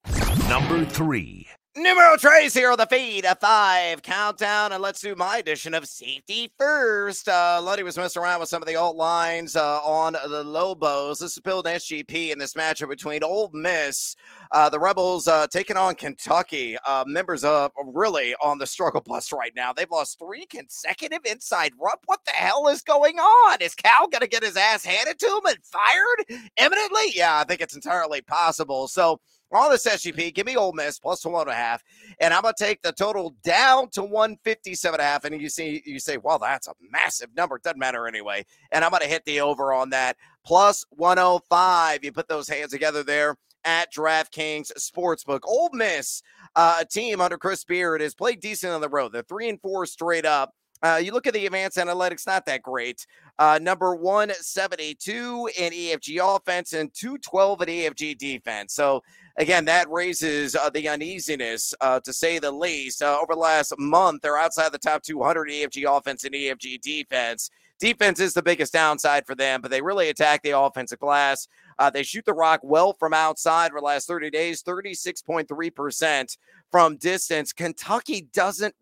Number 0.49 0.85
three. 0.85 1.47
Numero 1.75 2.19
Trace 2.19 2.53
here 2.53 2.71
on 2.71 2.77
the 2.77 2.85
feed, 2.85 3.25
a 3.25 3.35
five 3.35 4.03
countdown, 4.03 4.73
and 4.73 4.83
let's 4.83 5.01
do 5.01 5.15
my 5.15 5.39
edition 5.39 5.73
of 5.73 5.87
safety 5.87 6.53
first. 6.59 7.31
Uh, 7.31 7.61
Lundy 7.63 7.83
was 7.83 7.97
messing 7.97 8.21
around 8.21 8.41
with 8.41 8.51
some 8.51 8.61
of 8.61 8.69
the 8.69 8.77
alt 8.77 8.95
lines 8.95 9.57
uh, 9.57 9.79
on 9.79 10.13
the 10.13 10.45
Lobos. 10.45 11.21
This 11.21 11.33
is 11.33 11.39
build 11.39 11.65
SGP 11.65 12.31
in 12.31 12.39
this 12.39 12.53
matchup 12.53 12.91
between 12.91 13.25
Ole 13.25 13.51
Miss, 13.55 14.15
uh, 14.51 14.69
the 14.69 14.79
Rebels 14.79 15.27
uh, 15.27 15.47
taking 15.47 15.79
on 15.79 15.95
Kentucky. 15.95 16.77
Uh, 16.87 17.05
members 17.07 17.43
of 17.43 17.71
really 17.87 18.35
on 18.43 18.59
the 18.59 18.67
struggle 18.67 19.01
bus 19.01 19.33
right 19.33 19.53
now. 19.57 19.73
They've 19.73 19.91
lost 19.91 20.19
three 20.19 20.45
consecutive 20.45 21.25
inside 21.25 21.73
run. 21.81 21.97
What 22.05 22.21
the 22.27 22.33
hell 22.33 22.69
is 22.69 22.83
going 22.83 23.19
on? 23.19 23.63
Is 23.63 23.75
Cal 23.75 24.09
going 24.09 24.21
to 24.21 24.29
get 24.29 24.45
his 24.45 24.59
ass 24.59 24.85
handed 24.85 25.19
to 25.21 25.27
him 25.27 25.47
and 25.47 25.59
fired 25.65 26.43
imminently? 26.59 27.13
Yeah, 27.15 27.39
I 27.39 27.45
think 27.45 27.63
it's 27.63 27.75
entirely 27.75 28.21
possible. 28.21 28.89
So 28.89 29.23
on 29.53 29.71
this 29.71 29.87
SGP, 29.87 30.35
give 30.35 30.47
me 30.47 30.57
Ole 30.57 30.73
Miss 30.73 30.99
plus 30.99 31.25
one 31.25 31.43
and 31.43 31.51
a 31.51 31.55
half, 31.55 31.83
and 32.21 32.33
I'm 32.35 32.43
gonna 32.43 32.55
take 32.59 32.83
the 32.83 32.93
total 32.93 33.35
down 33.43 33.89
to 33.91 34.03
157 34.03 34.99
and 34.99 35.01
a 35.01 35.05
half. 35.05 35.25
And 35.25 35.41
you 35.41 35.49
see, 35.49 35.83
you 35.85 35.99
say, 35.99 36.17
well, 36.17 36.39
that's 36.39 36.69
a 36.69 36.75
massive 36.91 37.29
number. 37.37 37.59
Doesn't 37.59 37.79
matter 37.79 38.07
anyway. 38.07 38.45
And 38.73 38.85
I'm 38.85 38.91
gonna 38.91 39.07
hit 39.07 39.25
the 39.25 39.41
over 39.41 39.73
on 39.73 39.91
that 39.91 40.17
plus 40.45 40.85
105. 40.91 42.05
You 42.05 42.13
put 42.13 42.29
those 42.29 42.49
hands 42.49 42.71
together 42.73 43.03
there 43.03 43.37
at 43.65 43.93
DraftKings 43.95 44.73
Sportsbook. 44.79 45.41
Ole 45.45 45.71
Miss, 45.73 46.23
uh, 46.57 46.79
a 46.81 46.85
team 46.85 47.21
under 47.21 47.39
Chris 47.39 47.65
Beard, 47.65 48.01
has 48.01 48.15
played 48.15 48.41
decent 48.41 48.73
on 48.73 48.81
the 48.81 48.89
road. 48.89 49.13
They're 49.13 49.23
three 49.23 49.49
and 49.49 49.61
four 49.61 49.87
straight 49.87 50.25
up 50.27 50.53
Uh, 50.83 50.97
you 51.03 51.13
look 51.13 51.29
at 51.29 51.33
the 51.35 51.47
advanced 51.47 51.77
analytics, 51.79 52.27
not 52.27 52.45
that 52.47 52.61
great. 52.61 53.07
Uh, 53.39 53.59
number 53.63 53.95
172 53.95 55.49
in 55.57 55.73
EFG 55.73 56.19
offense 56.37 56.73
and 56.73 56.93
212 56.93 57.63
in 57.63 57.69
EFG 57.69 58.19
defense. 58.19 58.75
So, 58.75 59.03
again, 59.37 59.65
that 59.67 59.91
raises 59.91 60.55
uh, 60.55 60.71
the 60.71 60.89
uneasiness, 60.89 61.75
uh, 61.81 62.01
to 62.01 62.13
say 62.13 62.39
the 62.39 62.51
least. 62.51 63.03
Uh, 63.03 63.19
over 63.21 63.35
the 63.35 63.41
last 63.41 63.75
month, 63.79 64.23
they're 64.23 64.39
outside 64.39 64.73
the 64.73 64.79
top 64.79 65.03
200 65.03 65.49
EFG 65.49 65.99
offense 65.99 66.25
and 66.25 66.35
EFG 66.35 66.81
defense. 66.81 67.51
Defense 67.79 68.21
is 68.21 68.33
the 68.33 68.43
biggest 68.43 68.73
downside 68.73 69.27
for 69.27 69.35
them, 69.35 69.61
but 69.61 69.71
they 69.71 69.83
really 69.83 70.09
attack 70.09 70.43
the 70.43 70.57
offensive 70.57 71.01
glass. 71.01 71.49
Uh, 71.81 71.91
they 71.91 72.05
shoot 72.05 72.25
the 72.25 72.33
rock 72.33 72.61
well 72.63 72.93
from 72.93 73.13
outside 73.13 73.73
for 73.73 73.81
the 73.81 73.85
last 73.85 74.07
30 74.07 74.31
days, 74.31 74.63
36.3% 74.63 76.37
from 76.71 76.97
distance. 76.97 77.53
Kentucky 77.53 78.29
doesn't 78.33 78.75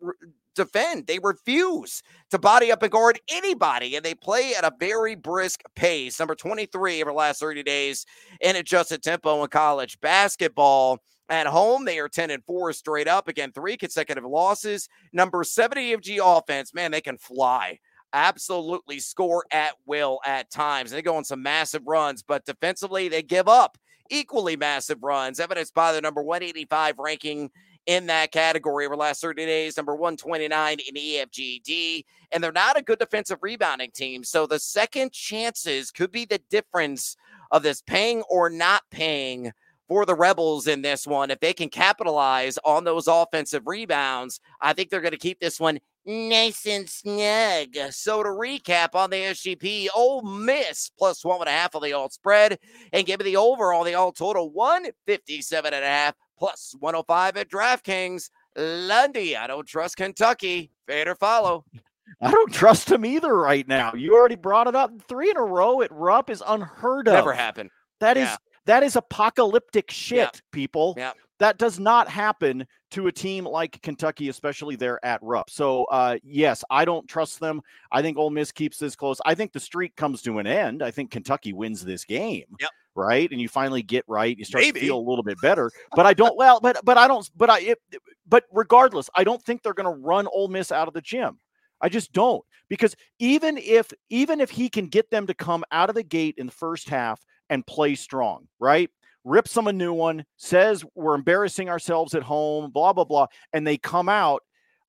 defend. 0.65 1.07
They 1.07 1.19
refuse 1.19 2.03
to 2.31 2.39
body 2.39 2.71
up 2.71 2.83
and 2.83 2.93
guard 2.93 3.21
anybody, 3.31 3.97
and 3.97 4.05
they 4.05 4.15
play 4.15 4.55
at 4.57 4.65
a 4.65 4.73
very 4.79 5.15
brisk 5.15 5.63
pace. 5.75 6.19
Number 6.19 6.35
23 6.35 7.03
over 7.03 7.11
the 7.11 7.17
last 7.17 7.41
30 7.41 7.63
days 7.63 8.07
in 8.41 8.57
adjusted 8.57 9.03
tempo 9.03 9.43
in 9.43 9.49
college 9.49 10.01
basketball. 10.01 10.99
At 11.29 11.47
home, 11.47 11.85
they 11.85 11.99
are 12.01 12.09
10 12.09 12.31
and 12.31 12.45
4 12.45 12.73
straight 12.73 13.09
up. 13.09 13.29
Again, 13.29 13.53
three 13.53 13.77
consecutive 13.77 14.25
losses. 14.25 14.89
Number 15.13 15.45
70 15.45 15.93
of 15.93 16.01
G 16.01 16.21
offense, 16.23 16.75
man, 16.75 16.91
they 16.91 17.01
can 17.01 17.19
fly. 17.19 17.79
Absolutely 18.13 18.99
score 18.99 19.45
at 19.53 19.75
will 19.87 20.19
at 20.27 20.51
times. 20.51 20.91
They 20.91 21.03
go 21.03 21.17
on 21.17 21.25
some 21.25 21.43
massive 21.43 21.83
runs, 21.87 22.25
but 22.25 22.45
defensively, 22.45 23.09
they 23.09 23.23
give 23.23 23.47
up 23.47 23.79
equally 24.11 24.57
massive 24.57 25.03
runs, 25.03 25.39
evidenced 25.39 25.73
by 25.73 25.93
the 25.93 26.01
number 26.01 26.21
185 26.21 26.99
ranking 26.99 27.51
in 27.91 28.07
that 28.07 28.31
category 28.31 28.87
over 28.87 28.95
the 28.95 29.01
last 29.01 29.21
30 29.21 29.45
days, 29.47 29.77
number 29.77 29.97
129 29.97 30.79
in 30.79 30.95
EFGD. 30.95 32.05
And 32.31 32.43
they're 32.43 32.53
not 32.53 32.79
a 32.79 32.83
good 32.83 33.01
defensive 33.01 33.41
rebounding 33.43 33.91
team. 33.91 34.23
So 34.23 34.47
the 34.47 34.61
second 34.61 35.11
chances 35.11 35.91
could 35.91 36.13
be 36.13 36.25
the 36.25 36.41
difference 36.51 37.17
of 37.51 37.65
this 37.65 37.83
paying 37.83 38.23
or 38.31 38.49
not 38.49 38.83
paying 38.93 39.51
for 39.89 40.07
the 40.07 40.15
Rebels 40.15 40.69
in 40.69 40.83
this 40.83 41.05
one. 41.05 41.33
If 41.33 41.41
they 41.41 41.53
can 41.53 41.69
capitalize 41.69 42.61
on 42.65 42.85
those 42.85 43.09
offensive 43.09 43.67
rebounds, 43.67 44.39
I 44.61 44.73
think 44.73 44.89
they're 44.89 45.01
going 45.01 45.11
to 45.11 45.19
keep 45.19 45.41
this 45.41 45.59
one 45.59 45.81
nice 46.07 46.65
and 46.67 46.89
snug. 46.89 47.75
So 47.91 48.23
to 48.23 48.29
recap 48.29 48.95
on 48.95 49.11
the 49.11 49.17
SGP, 49.17 49.89
Ole 49.97 50.23
Miss 50.23 50.93
plus 50.97 51.25
one 51.25 51.41
and 51.41 51.49
a 51.49 51.53
half 51.53 51.75
on 51.75 51.83
the 51.83 51.93
alt 51.93 52.13
spread 52.13 52.61
and 52.93 53.05
give 53.05 53.19
me 53.19 53.25
the 53.25 53.37
over 53.37 53.75
on 53.75 53.85
the 53.85 53.95
alt 53.95 54.17
total 54.17 54.49
157 54.51 55.75
and 55.75 55.85
a 55.85 55.89
half 55.89 56.15
plus 56.41 56.75
105 56.81 57.37
at 57.37 57.49
DraftKings. 57.49 58.31
Lundy, 58.57 59.37
I 59.37 59.47
don't 59.47 59.67
trust 59.67 59.97
Kentucky. 59.97 60.73
Fade 60.89 61.07
or 61.07 61.15
follow. 61.15 61.65
I 62.21 62.31
don't 62.31 62.53
trust 62.53 62.91
him 62.91 63.05
either 63.05 63.37
right 63.37 63.67
now. 63.69 63.93
You 63.95 64.17
already 64.17 64.35
brought 64.35 64.67
it 64.67 64.75
up. 64.75 64.91
Three 65.09 65.31
in 65.31 65.37
a 65.37 65.45
row 65.45 65.81
at 65.83 65.93
Rupp 65.93 66.29
is 66.29 66.43
unheard 66.45 67.07
of. 67.07 67.15
Never 67.15 67.33
happened. 67.33 67.71
That 68.01 68.17
yeah. 68.17 68.33
is 68.33 68.39
that 68.67 68.83
is 68.83 68.97
apocalyptic 68.97 69.91
shit, 69.91 70.19
yep. 70.19 70.37
people. 70.51 70.95
Yep. 70.97 71.17
That 71.39 71.57
does 71.57 71.79
not 71.79 72.09
happen 72.09 72.67
to 72.91 73.07
a 73.07 73.13
team 73.13 73.45
like 73.45 73.81
Kentucky, 73.81 74.29
especially 74.29 74.77
there 74.77 75.03
at 75.05 75.23
Rupp. 75.23 75.49
So, 75.49 75.85
uh, 75.85 76.19
yes, 76.23 76.63
I 76.69 76.85
don't 76.85 77.09
trust 77.09 77.41
them. 77.41 77.63
I 77.91 78.03
think 78.03 78.19
Ole 78.19 78.29
Miss 78.29 78.53
keeps 78.53 78.77
this 78.77 78.95
close. 78.95 79.19
I 79.25 79.35
think 79.35 79.53
the 79.53 79.61
streak 79.61 79.97
comes 79.97 80.21
to 80.23 80.39
an 80.39 80.47
end. 80.47 80.83
I 80.83 80.91
think 80.91 81.11
Kentucky 81.11 81.55
wins 81.55 81.83
this 81.83 82.05
game. 82.05 82.45
Yep 82.61 82.71
right 83.01 83.31
and 83.31 83.41
you 83.41 83.49
finally 83.49 83.83
get 83.83 84.05
right 84.07 84.37
you 84.39 84.45
start 84.45 84.63
Maybe. 84.63 84.81
to 84.81 84.87
feel 84.87 84.99
a 84.99 85.09
little 85.09 85.25
bit 85.25 85.41
better 85.41 85.71
but 85.97 86.07
i 86.07 86.13
don't 86.13 86.37
well 86.37 86.61
but 86.61 86.85
but 86.85 86.99
i 86.99 87.09
don't 87.09 87.29
but 87.37 87.49
i 87.49 87.61
it, 87.61 87.79
but 88.29 88.45
regardless 88.53 89.09
i 89.15 89.25
don't 89.25 89.43
think 89.43 89.63
they're 89.63 89.75
going 89.75 89.93
to 89.93 90.01
run 90.03 90.27
Ole 90.33 90.49
Miss 90.49 90.73
out 90.73 90.89
of 90.89 90.95
the 90.95 91.01
gym. 91.01 91.39
I 91.81 91.89
just 91.89 92.13
don't 92.13 92.45
because 92.69 92.95
even 93.19 93.57
if 93.59 93.91
even 94.11 94.41
if 94.41 94.51
he 94.51 94.69
can 94.69 94.87
get 94.87 95.11
them 95.11 95.27
to 95.27 95.35
come 95.35 95.65
out 95.73 95.89
of 95.89 95.95
the 95.95 96.03
gate 96.03 96.35
in 96.37 96.47
the 96.47 96.53
first 96.53 96.89
half 96.89 97.25
and 97.49 97.67
play 97.67 97.95
strong 97.95 98.47
right? 98.59 98.91
Rips 99.25 99.53
them 99.55 99.67
a 99.67 99.73
new 99.73 99.93
one 99.93 100.25
says 100.37 100.85
we're 100.95 101.15
embarrassing 101.15 101.69
ourselves 101.69 102.15
at 102.15 102.23
home 102.23 102.71
blah 102.71 102.93
blah 102.93 103.05
blah 103.05 103.27
and 103.53 103.67
they 103.67 103.79
come 103.79 104.09
out 104.09 104.43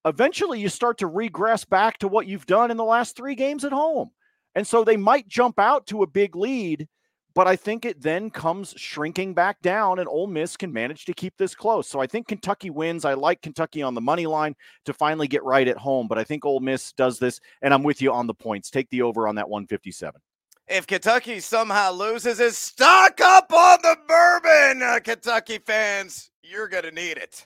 eventually 0.05 0.59
you 0.59 0.69
start 0.69 0.97
to 0.97 1.07
regress 1.07 1.63
back 1.63 1.97
to 1.99 2.07
what 2.07 2.27
you've 2.27 2.45
done 2.45 2.71
in 2.71 2.77
the 2.77 2.83
last 2.83 3.15
three 3.15 3.35
games 3.35 3.63
at 3.63 3.71
home. 3.71 4.09
And 4.55 4.67
so 4.67 4.83
they 4.83 4.97
might 4.97 5.27
jump 5.27 5.59
out 5.59 5.87
to 5.87 6.03
a 6.03 6.07
big 6.07 6.35
lead 6.35 6.87
but 7.33 7.47
I 7.47 7.55
think 7.55 7.85
it 7.85 8.01
then 8.01 8.29
comes 8.29 8.73
shrinking 8.77 9.33
back 9.33 9.61
down, 9.61 9.99
and 9.99 10.07
Ole 10.07 10.27
Miss 10.27 10.57
can 10.57 10.73
manage 10.73 11.05
to 11.05 11.13
keep 11.13 11.37
this 11.37 11.55
close. 11.55 11.87
So 11.87 11.99
I 11.99 12.07
think 12.07 12.27
Kentucky 12.27 12.69
wins. 12.69 13.05
I 13.05 13.13
like 13.13 13.41
Kentucky 13.41 13.81
on 13.81 13.93
the 13.93 14.01
money 14.01 14.25
line 14.25 14.55
to 14.85 14.93
finally 14.93 15.27
get 15.27 15.43
right 15.43 15.67
at 15.67 15.77
home, 15.77 16.07
but 16.07 16.17
I 16.17 16.23
think 16.23 16.45
Ole 16.45 16.59
Miss 16.59 16.91
does 16.93 17.19
this, 17.19 17.39
and 17.61 17.73
I'm 17.73 17.83
with 17.83 18.01
you 18.01 18.11
on 18.11 18.27
the 18.27 18.33
points. 18.33 18.69
Take 18.69 18.89
the 18.89 19.01
over 19.01 19.27
on 19.27 19.35
that 19.35 19.49
157. 19.49 20.19
If 20.67 20.87
Kentucky 20.87 21.39
somehow 21.39 21.91
loses, 21.91 22.39
is 22.39 22.57
stock 22.57 23.19
up 23.19 23.51
on 23.51 23.79
the 23.81 23.97
bourbon, 24.07 24.81
uh, 24.81 24.99
Kentucky 25.03 25.59
fans. 25.65 26.31
You're 26.43 26.69
going 26.69 26.85
to 26.85 26.91
need 26.91 27.17
it. 27.17 27.45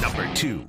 Number 0.00 0.32
two. 0.34 0.66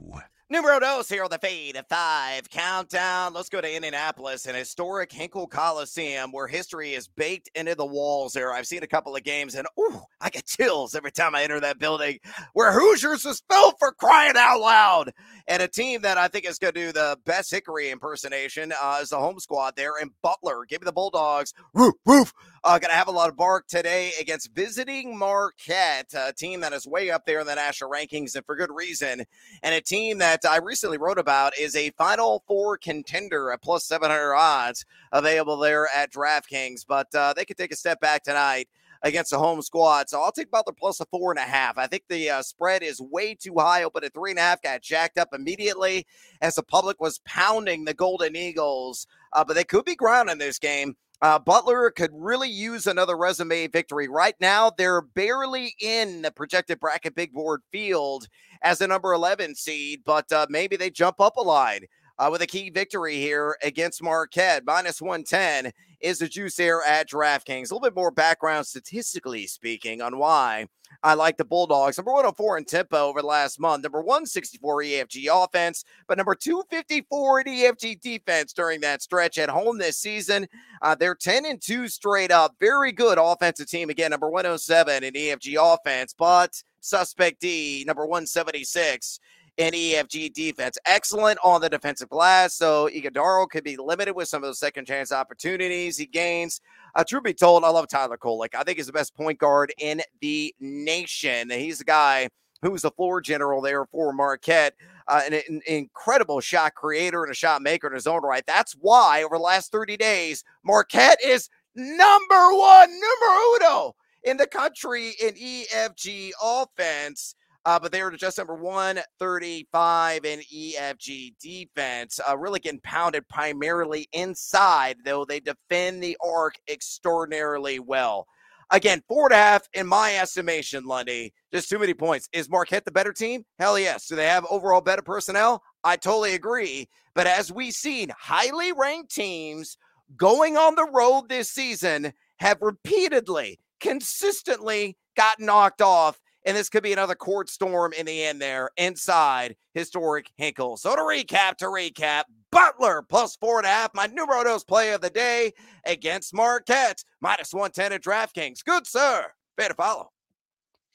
Numero 0.51 0.79
dos 0.79 1.07
here 1.07 1.23
on 1.23 1.29
the 1.29 1.37
Fade 1.37 1.75
of 1.75 1.85
Five 1.89 2.49
Countdown. 2.49 3.33
Let's 3.35 3.49
go 3.49 3.61
to 3.61 3.71
Indianapolis, 3.71 4.47
an 4.47 4.55
historic 4.55 5.11
Hinkle 5.11 5.45
Coliseum 5.45 6.31
where 6.31 6.47
history 6.47 6.95
is 6.95 7.07
baked 7.07 7.51
into 7.53 7.75
the 7.75 7.85
walls 7.85 8.33
there. 8.33 8.51
I've 8.51 8.65
seen 8.65 8.81
a 8.81 8.87
couple 8.87 9.15
of 9.15 9.21
games 9.21 9.53
and, 9.53 9.67
ooh, 9.79 10.01
I 10.19 10.31
get 10.31 10.47
chills 10.47 10.95
every 10.95 11.11
time 11.11 11.35
I 11.35 11.43
enter 11.43 11.59
that 11.59 11.77
building 11.77 12.17
where 12.53 12.71
Hoosiers 12.71 13.25
was 13.25 13.43
built 13.47 13.75
for 13.77 13.91
crying 13.91 14.33
out 14.35 14.59
loud. 14.59 15.11
And 15.47 15.61
a 15.61 15.67
team 15.67 16.01
that 16.01 16.17
I 16.17 16.27
think 16.27 16.45
is 16.45 16.57
going 16.57 16.73
to 16.73 16.85
do 16.87 16.91
the 16.91 17.19
best 17.25 17.51
Hickory 17.51 17.91
impersonation 17.91 18.73
uh, 18.81 18.99
is 19.03 19.09
the 19.09 19.19
home 19.19 19.39
squad 19.39 19.75
there. 19.75 19.97
And 20.01 20.09
Butler, 20.23 20.65
give 20.67 20.81
me 20.81 20.85
the 20.85 20.91
Bulldogs. 20.91 21.53
Woof, 21.75 21.93
woof. 22.07 22.33
Uh, 22.63 22.77
going 22.77 22.91
to 22.91 22.97
have 22.97 23.07
a 23.07 23.11
lot 23.11 23.29
of 23.29 23.37
bark 23.37 23.67
today 23.67 24.11
against 24.19 24.53
visiting 24.53 25.17
Marquette, 25.17 26.13
a 26.13 26.33
team 26.33 26.59
that 26.59 26.73
is 26.73 26.85
way 26.85 27.09
up 27.09 27.25
there 27.25 27.39
in 27.39 27.47
the 27.47 27.55
national 27.55 27.89
rankings 27.89 28.35
and 28.35 28.45
for 28.45 28.55
good 28.55 28.71
reason. 28.71 29.23
And 29.63 29.73
a 29.73 29.79
team 29.79 30.17
that 30.41 30.51
I 30.51 30.57
recently 30.57 30.97
wrote 30.97 31.19
about 31.19 31.57
is 31.57 31.75
a 31.75 31.91
Final 31.91 32.43
Four 32.47 32.77
contender 32.77 33.51
at 33.51 33.61
plus 33.61 33.85
700 33.85 34.35
odds 34.35 34.85
available 35.11 35.57
there 35.57 35.87
at 35.95 36.11
DraftKings. 36.11 36.85
But 36.87 37.13
uh, 37.13 37.33
they 37.35 37.45
could 37.45 37.57
take 37.57 37.71
a 37.71 37.75
step 37.75 37.99
back 37.99 38.23
tonight 38.23 38.67
against 39.01 39.31
the 39.31 39.39
home 39.39 39.61
squad. 39.61 40.09
So 40.09 40.21
I'll 40.21 40.31
take 40.31 40.51
Butler 40.51 40.73
plus 40.73 40.99
a 40.99 41.05
four 41.05 41.31
and 41.31 41.39
a 41.39 41.43
half. 41.43 41.77
I 41.77 41.87
think 41.87 42.03
the 42.09 42.29
uh, 42.29 42.41
spread 42.41 42.83
is 42.83 43.01
way 43.01 43.35
too 43.35 43.55
high. 43.57 43.83
Open 43.83 44.03
at 44.03 44.13
three 44.13 44.31
and 44.31 44.39
a 44.39 44.43
half, 44.43 44.61
got 44.61 44.81
jacked 44.81 45.17
up 45.17 45.29
immediately 45.33 46.05
as 46.41 46.55
the 46.55 46.63
public 46.63 46.99
was 46.99 47.19
pounding 47.25 47.85
the 47.85 47.93
Golden 47.93 48.35
Eagles. 48.35 49.07
Uh, 49.31 49.43
but 49.43 49.53
they 49.53 49.63
could 49.63 49.85
be 49.85 49.95
ground 49.95 50.29
in 50.29 50.37
this 50.37 50.59
game. 50.59 50.95
Uh, 51.21 51.37
Butler 51.37 51.91
could 51.91 52.11
really 52.13 52.49
use 52.49 52.87
another 52.87 53.17
resume 53.17 53.67
victory. 53.67 54.07
Right 54.07 54.35
now, 54.39 54.71
they're 54.77 55.01
barely 55.01 55.75
in 55.81 56.21
the 56.21 56.31
projected 56.31 56.79
bracket 56.79 57.13
big 57.13 57.33
board 57.33 57.61
field 57.71 58.27
as 58.61 58.79
a 58.79 58.87
number 58.87 59.13
11 59.13 59.55
seed, 59.55 60.01
but 60.05 60.31
uh, 60.31 60.47
maybe 60.49 60.77
they 60.77 60.89
jump 60.89 61.19
up 61.19 61.35
a 61.35 61.41
line 61.41 61.81
uh, 62.19 62.29
with 62.31 62.41
a 62.41 62.47
key 62.47 62.69
victory 62.69 63.15
here 63.15 63.57
against 63.63 64.01
Marquette. 64.01 64.63
Minus 64.65 65.01
110 65.01 65.73
is 65.99 66.19
the 66.19 66.27
juice 66.27 66.55
there 66.55 66.81
at 66.83 67.09
DraftKings. 67.09 67.71
A 67.71 67.73
little 67.73 67.81
bit 67.81 67.95
more 67.95 68.11
background, 68.11 68.65
statistically 68.65 69.45
speaking, 69.45 70.01
on 70.01 70.17
why 70.17 70.67
I 71.01 71.13
like 71.13 71.37
the 71.37 71.45
Bulldogs. 71.45 71.97
Number 71.97 72.11
104 72.11 72.57
in 72.57 72.65
tempo 72.65 72.97
over 72.97 73.21
the 73.21 73.27
last 73.27 73.59
month. 73.59 73.83
Number 73.83 74.01
164 74.01 74.83
EFG 74.83 75.27
offense, 75.31 75.85
but 76.07 76.17
number 76.17 76.35
254 76.35 77.41
in 77.41 77.47
EFG 77.47 78.01
defense 78.01 78.51
during 78.51 78.81
that 78.81 79.01
stretch 79.01 79.37
at 79.37 79.49
home 79.49 79.77
this 79.77 79.97
season. 79.97 80.47
Uh, 80.81 80.95
they're 80.95 81.15
10 81.15 81.45
and 81.45 81.61
2 81.61 81.87
straight 81.87 82.31
up. 82.31 82.55
Very 82.59 82.91
good 82.91 83.17
offensive 83.17 83.69
team. 83.69 83.89
Again, 83.89 84.11
number 84.11 84.29
107 84.29 85.03
in 85.03 85.13
EFG 85.13 85.55
offense, 85.57 86.13
but 86.17 86.61
suspect 86.81 87.39
D, 87.39 87.83
number 87.87 88.05
176 88.05 89.19
in 89.59 89.73
EFG 89.73 90.33
defense. 90.33 90.77
Excellent 90.85 91.37
on 91.43 91.59
the 91.59 91.69
defensive 91.69 92.09
glass. 92.09 92.55
So 92.55 92.89
Ighodaro 92.93 93.47
could 93.49 93.65
be 93.65 93.75
limited 93.75 94.15
with 94.15 94.29
some 94.29 94.41
of 94.41 94.47
those 94.47 94.59
second 94.59 94.85
chance 94.85 95.11
opportunities 95.11 95.97
he 95.97 96.05
gains. 96.05 96.61
Uh, 96.95 97.03
truth 97.03 97.23
be 97.23 97.33
told, 97.33 97.63
I 97.63 97.69
love 97.69 97.87
Tyler 97.87 98.17
Kolek. 98.17 98.39
Like, 98.39 98.55
I 98.55 98.63
think 98.63 98.77
he's 98.77 98.87
the 98.87 98.93
best 98.93 99.15
point 99.15 99.39
guard 99.39 99.73
in 99.77 100.01
the 100.21 100.53
nation. 100.59 101.49
He's 101.49 101.79
the 101.79 101.85
guy 101.85 102.29
who's 102.61 102.81
the 102.81 102.91
floor 102.91 103.21
general 103.21 103.61
there 103.61 103.85
for 103.85 104.11
Marquette. 104.13 104.75
Uh, 105.07 105.21
an, 105.25 105.33
an, 105.33 105.61
incredible 105.65 106.39
shot 106.39 106.75
creator 106.75 107.23
and 107.23 107.31
a 107.31 107.35
shot 107.35 107.61
maker 107.61 107.87
in 107.87 107.93
his 107.93 108.05
own 108.05 108.21
right. 108.21 108.45
That's 108.45 108.73
why 108.73 109.23
over 109.23 109.37
the 109.37 109.43
last 109.43 109.71
30 109.71 109.97
days, 109.97 110.43
Marquette 110.63 111.17
is 111.23 111.49
number 111.75 112.53
one, 112.53 112.89
numero 112.91 113.55
uno 113.55 113.95
in 114.23 114.37
the 114.37 114.47
country 114.47 115.13
in 115.21 115.33
EFG 115.33 116.31
offense. 116.41 117.35
Uh, 117.65 117.79
but 117.79 117.91
they 117.91 118.01
were 118.01 118.11
just 118.11 118.37
number 118.37 118.55
135 118.55 120.25
in 120.25 120.39
EFG 120.39 121.33
defense, 121.39 122.19
uh, 122.27 122.37
really 122.37 122.59
getting 122.59 122.79
pounded 122.81 123.27
primarily 123.27 124.07
inside, 124.13 124.95
though 125.03 125.25
they 125.25 125.39
defend 125.39 126.01
the 126.01 126.17
arc 126.23 126.55
extraordinarily 126.69 127.79
well. 127.79 128.25
Again, 128.71 129.01
four 129.07 129.25
and 129.25 129.33
a 129.33 129.37
half 129.37 129.67
in 129.73 129.87
my 129.87 130.15
estimation, 130.17 130.85
Lundy. 130.85 131.33
Just 131.51 131.69
too 131.69 131.79
many 131.79 131.95
points. 131.95 132.29
Is 132.31 132.49
Marquette 132.49 132.85
the 132.85 132.91
better 132.91 133.11
team? 133.11 133.43
Hell 133.57 133.79
yes. 133.79 134.07
Do 134.07 134.15
they 134.15 134.27
have 134.27 134.45
overall 134.51 134.81
better 134.81 135.01
personnel? 135.01 135.63
I 135.83 135.95
totally 135.95 136.35
agree. 136.35 136.87
But 137.15 137.25
as 137.25 137.51
we've 137.51 137.73
seen, 137.73 138.11
highly 138.17 138.71
ranked 138.71 139.13
teams 139.13 139.75
going 140.15 140.55
on 140.55 140.75
the 140.75 140.89
road 140.93 141.29
this 141.29 141.49
season 141.49 142.13
have 142.37 142.61
repeatedly, 142.61 143.59
consistently 143.79 144.97
got 145.17 145.39
knocked 145.39 145.81
off. 145.81 146.19
And 146.45 146.55
this 146.55 146.69
could 146.69 146.83
be 146.83 146.93
another 146.93 147.15
court 147.15 147.49
storm 147.49 147.93
in 147.93 148.05
the 148.05 148.23
end 148.23 148.41
there 148.41 148.69
inside 148.77 149.55
historic 149.73 150.31
Hinkle. 150.37 150.77
So 150.77 150.95
to 150.95 151.01
recap, 151.01 151.57
to 151.57 151.65
recap, 151.65 152.23
Butler 152.51 153.03
plus 153.07 153.35
four 153.35 153.57
and 153.57 153.65
a 153.65 153.69
half, 153.69 153.93
my 153.93 154.07
numero 154.07 154.43
dos 154.43 154.63
play 154.63 154.93
of 154.93 155.01
the 155.01 155.09
day 155.09 155.53
against 155.85 156.33
Marquette, 156.33 157.03
minus 157.21 157.53
110 157.53 157.93
at 157.93 158.03
DraftKings. 158.03 158.63
Good, 158.63 158.87
sir. 158.87 159.25
Better 159.57 159.73
follow. 159.73 160.11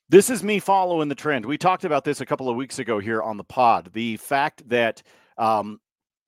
This 0.09 0.30
is 0.30 0.42
me 0.42 0.59
following 0.59 1.09
the 1.09 1.14
trend. 1.14 1.46
We 1.46 1.57
talked 1.57 1.85
about 1.85 2.04
this 2.04 2.20
a 2.20 2.26
couple 2.26 2.48
of 2.48 2.57
weeks 2.57 2.78
ago 2.78 2.98
here 2.98 3.22
on 3.22 3.37
the 3.37 3.44
pod. 3.44 3.90
The 3.92 4.16
fact 4.18 4.68
that 4.68 5.02
um, 5.38 5.80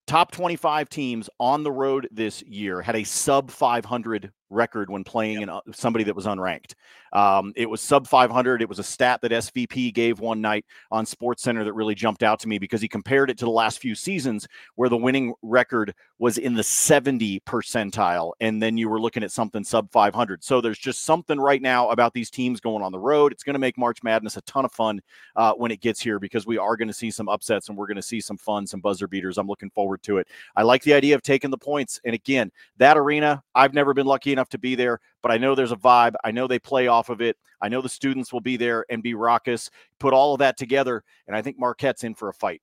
top 0.07 0.33
25 0.33 0.89
teams 0.89 1.29
on 1.39 1.63
the 1.63 1.73
road 1.73 2.09
this 2.11 2.43
year 2.43 2.81
had 2.81 2.97
a 2.97 3.05
sub 3.05 3.51
500 3.51 4.33
record 4.51 4.91
when 4.91 5.05
playing 5.05 5.43
in 5.43 5.49
uh, 5.49 5.61
somebody 5.73 6.05
that 6.05 6.15
was 6.15 6.27
unranked. 6.27 6.75
Um, 7.13 7.53
it 7.57 7.69
was 7.69 7.81
sub 7.81 8.07
500. 8.07 8.63
It 8.63 8.69
was 8.69 8.79
a 8.79 8.85
stat 8.85 9.21
that 9.23 9.33
SVP 9.33 9.93
gave 9.95 10.21
one 10.21 10.41
night 10.41 10.65
on 10.91 11.07
Sports 11.07 11.43
Center 11.43 11.65
that 11.65 11.73
really 11.73 11.95
jumped 11.95 12.23
out 12.23 12.39
to 12.41 12.49
me 12.49 12.59
because 12.59 12.81
he 12.81 12.89
compared 12.89 13.31
it 13.31 13.39
to 13.39 13.45
the 13.45 13.51
last 13.51 13.79
few 13.79 13.95
seasons 13.95 14.47
where 14.75 14.89
the 14.89 14.97
winning 14.97 15.33
record 15.43 15.95
was 16.19 16.39
in 16.39 16.55
the 16.55 16.63
70 16.63 17.41
percentile, 17.41 18.33
and 18.41 18.63
then 18.63 18.77
you 18.79 18.89
were 18.89 19.01
looking 19.01 19.23
at 19.23 19.31
something 19.31 19.65
sub 19.65 19.91
500. 19.91 20.43
So 20.43 20.61
there's 20.61 20.79
just 20.79 21.05
something 21.05 21.39
right 21.39 21.61
now 21.61 21.91
about 21.91 22.15
these 22.15 22.31
teams 22.31 22.61
going 22.61 22.83
on 22.83 22.93
the 22.93 22.99
road. 22.99 23.33
It's 23.33 23.43
going 23.43 23.55
to 23.55 23.61
make 23.61 23.77
March 23.77 24.03
Madness 24.03 24.37
a 24.37 24.43
ton 24.43 24.65
of 24.65 24.73
fun 24.73 25.01
uh, 25.37 25.53
when 25.55 25.71
it 25.71 25.81
gets 25.81 26.01
here 26.01 26.19
because 26.19 26.47
we 26.47 26.59
are 26.59 26.77
going 26.77 26.89
to 26.89 26.95
see 26.95 27.11
some 27.11 27.29
upsets 27.29 27.69
and 27.69 27.77
we're 27.77 27.87
going 27.87 27.97
to 27.97 28.03
see 28.03 28.21
some 28.21 28.37
fun, 28.37 28.67
some 28.67 28.81
buzzer 28.81 29.07
beaters. 29.07 29.39
I'm 29.39 29.47
looking 29.47 29.71
forward 29.71 30.03
to 30.05 30.19
it. 30.19 30.29
I 30.55 30.63
like 30.63 30.83
the 30.83 30.95
idea 30.95 31.15
of 31.15 31.23
taking 31.23 31.51
the 31.51 31.59
points, 31.59 32.01
and 32.05 32.15
again, 32.15 32.51
that 32.79 32.97
arena 32.97 33.43
I've 33.55 33.75
never 33.75 33.95
been 33.95 34.07
lucky 34.07 34.36
enough 34.37 34.49
to 34.51 34.59
be 34.59 34.75
there, 34.75 35.01
but 35.23 35.33
I 35.33 35.39
know 35.39 35.55
there's 35.55 35.73
a 35.73 35.77
vibe. 35.77 36.15
I 36.23 36.31
know 36.31 36.47
they 36.47 36.59
play 36.59 36.87
off 36.87 37.09
of 37.09 37.21
it. 37.21 37.37
I 37.63 37.69
know 37.69 37.81
the 37.81 37.89
students 37.89 38.33
will 38.33 38.41
be 38.41 38.57
there 38.57 38.85
and 38.91 39.03
be 39.03 39.15
raucous. 39.15 39.71
Put 39.99 40.13
all 40.13 40.35
of 40.35 40.41
that 40.41 40.59
together, 40.59 41.03
and 41.27 41.35
I 41.35 41.43
think 41.43 41.59
Marquette's 41.59 42.05
in 42.05 42.15
for 42.15 42.29
a 42.29 42.35
fight. 42.35 42.61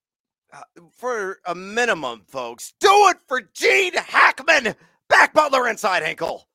Uh, 0.53 0.61
for 0.91 1.39
a 1.45 1.55
minimum, 1.55 2.23
folks, 2.27 2.73
do 2.79 2.89
it 3.09 3.17
for 3.27 3.41
Gene 3.53 3.95
Hackman. 3.95 4.75
Back 5.09 5.33
Butler 5.33 5.67
inside 5.67 6.03
Hinkle. 6.03 6.47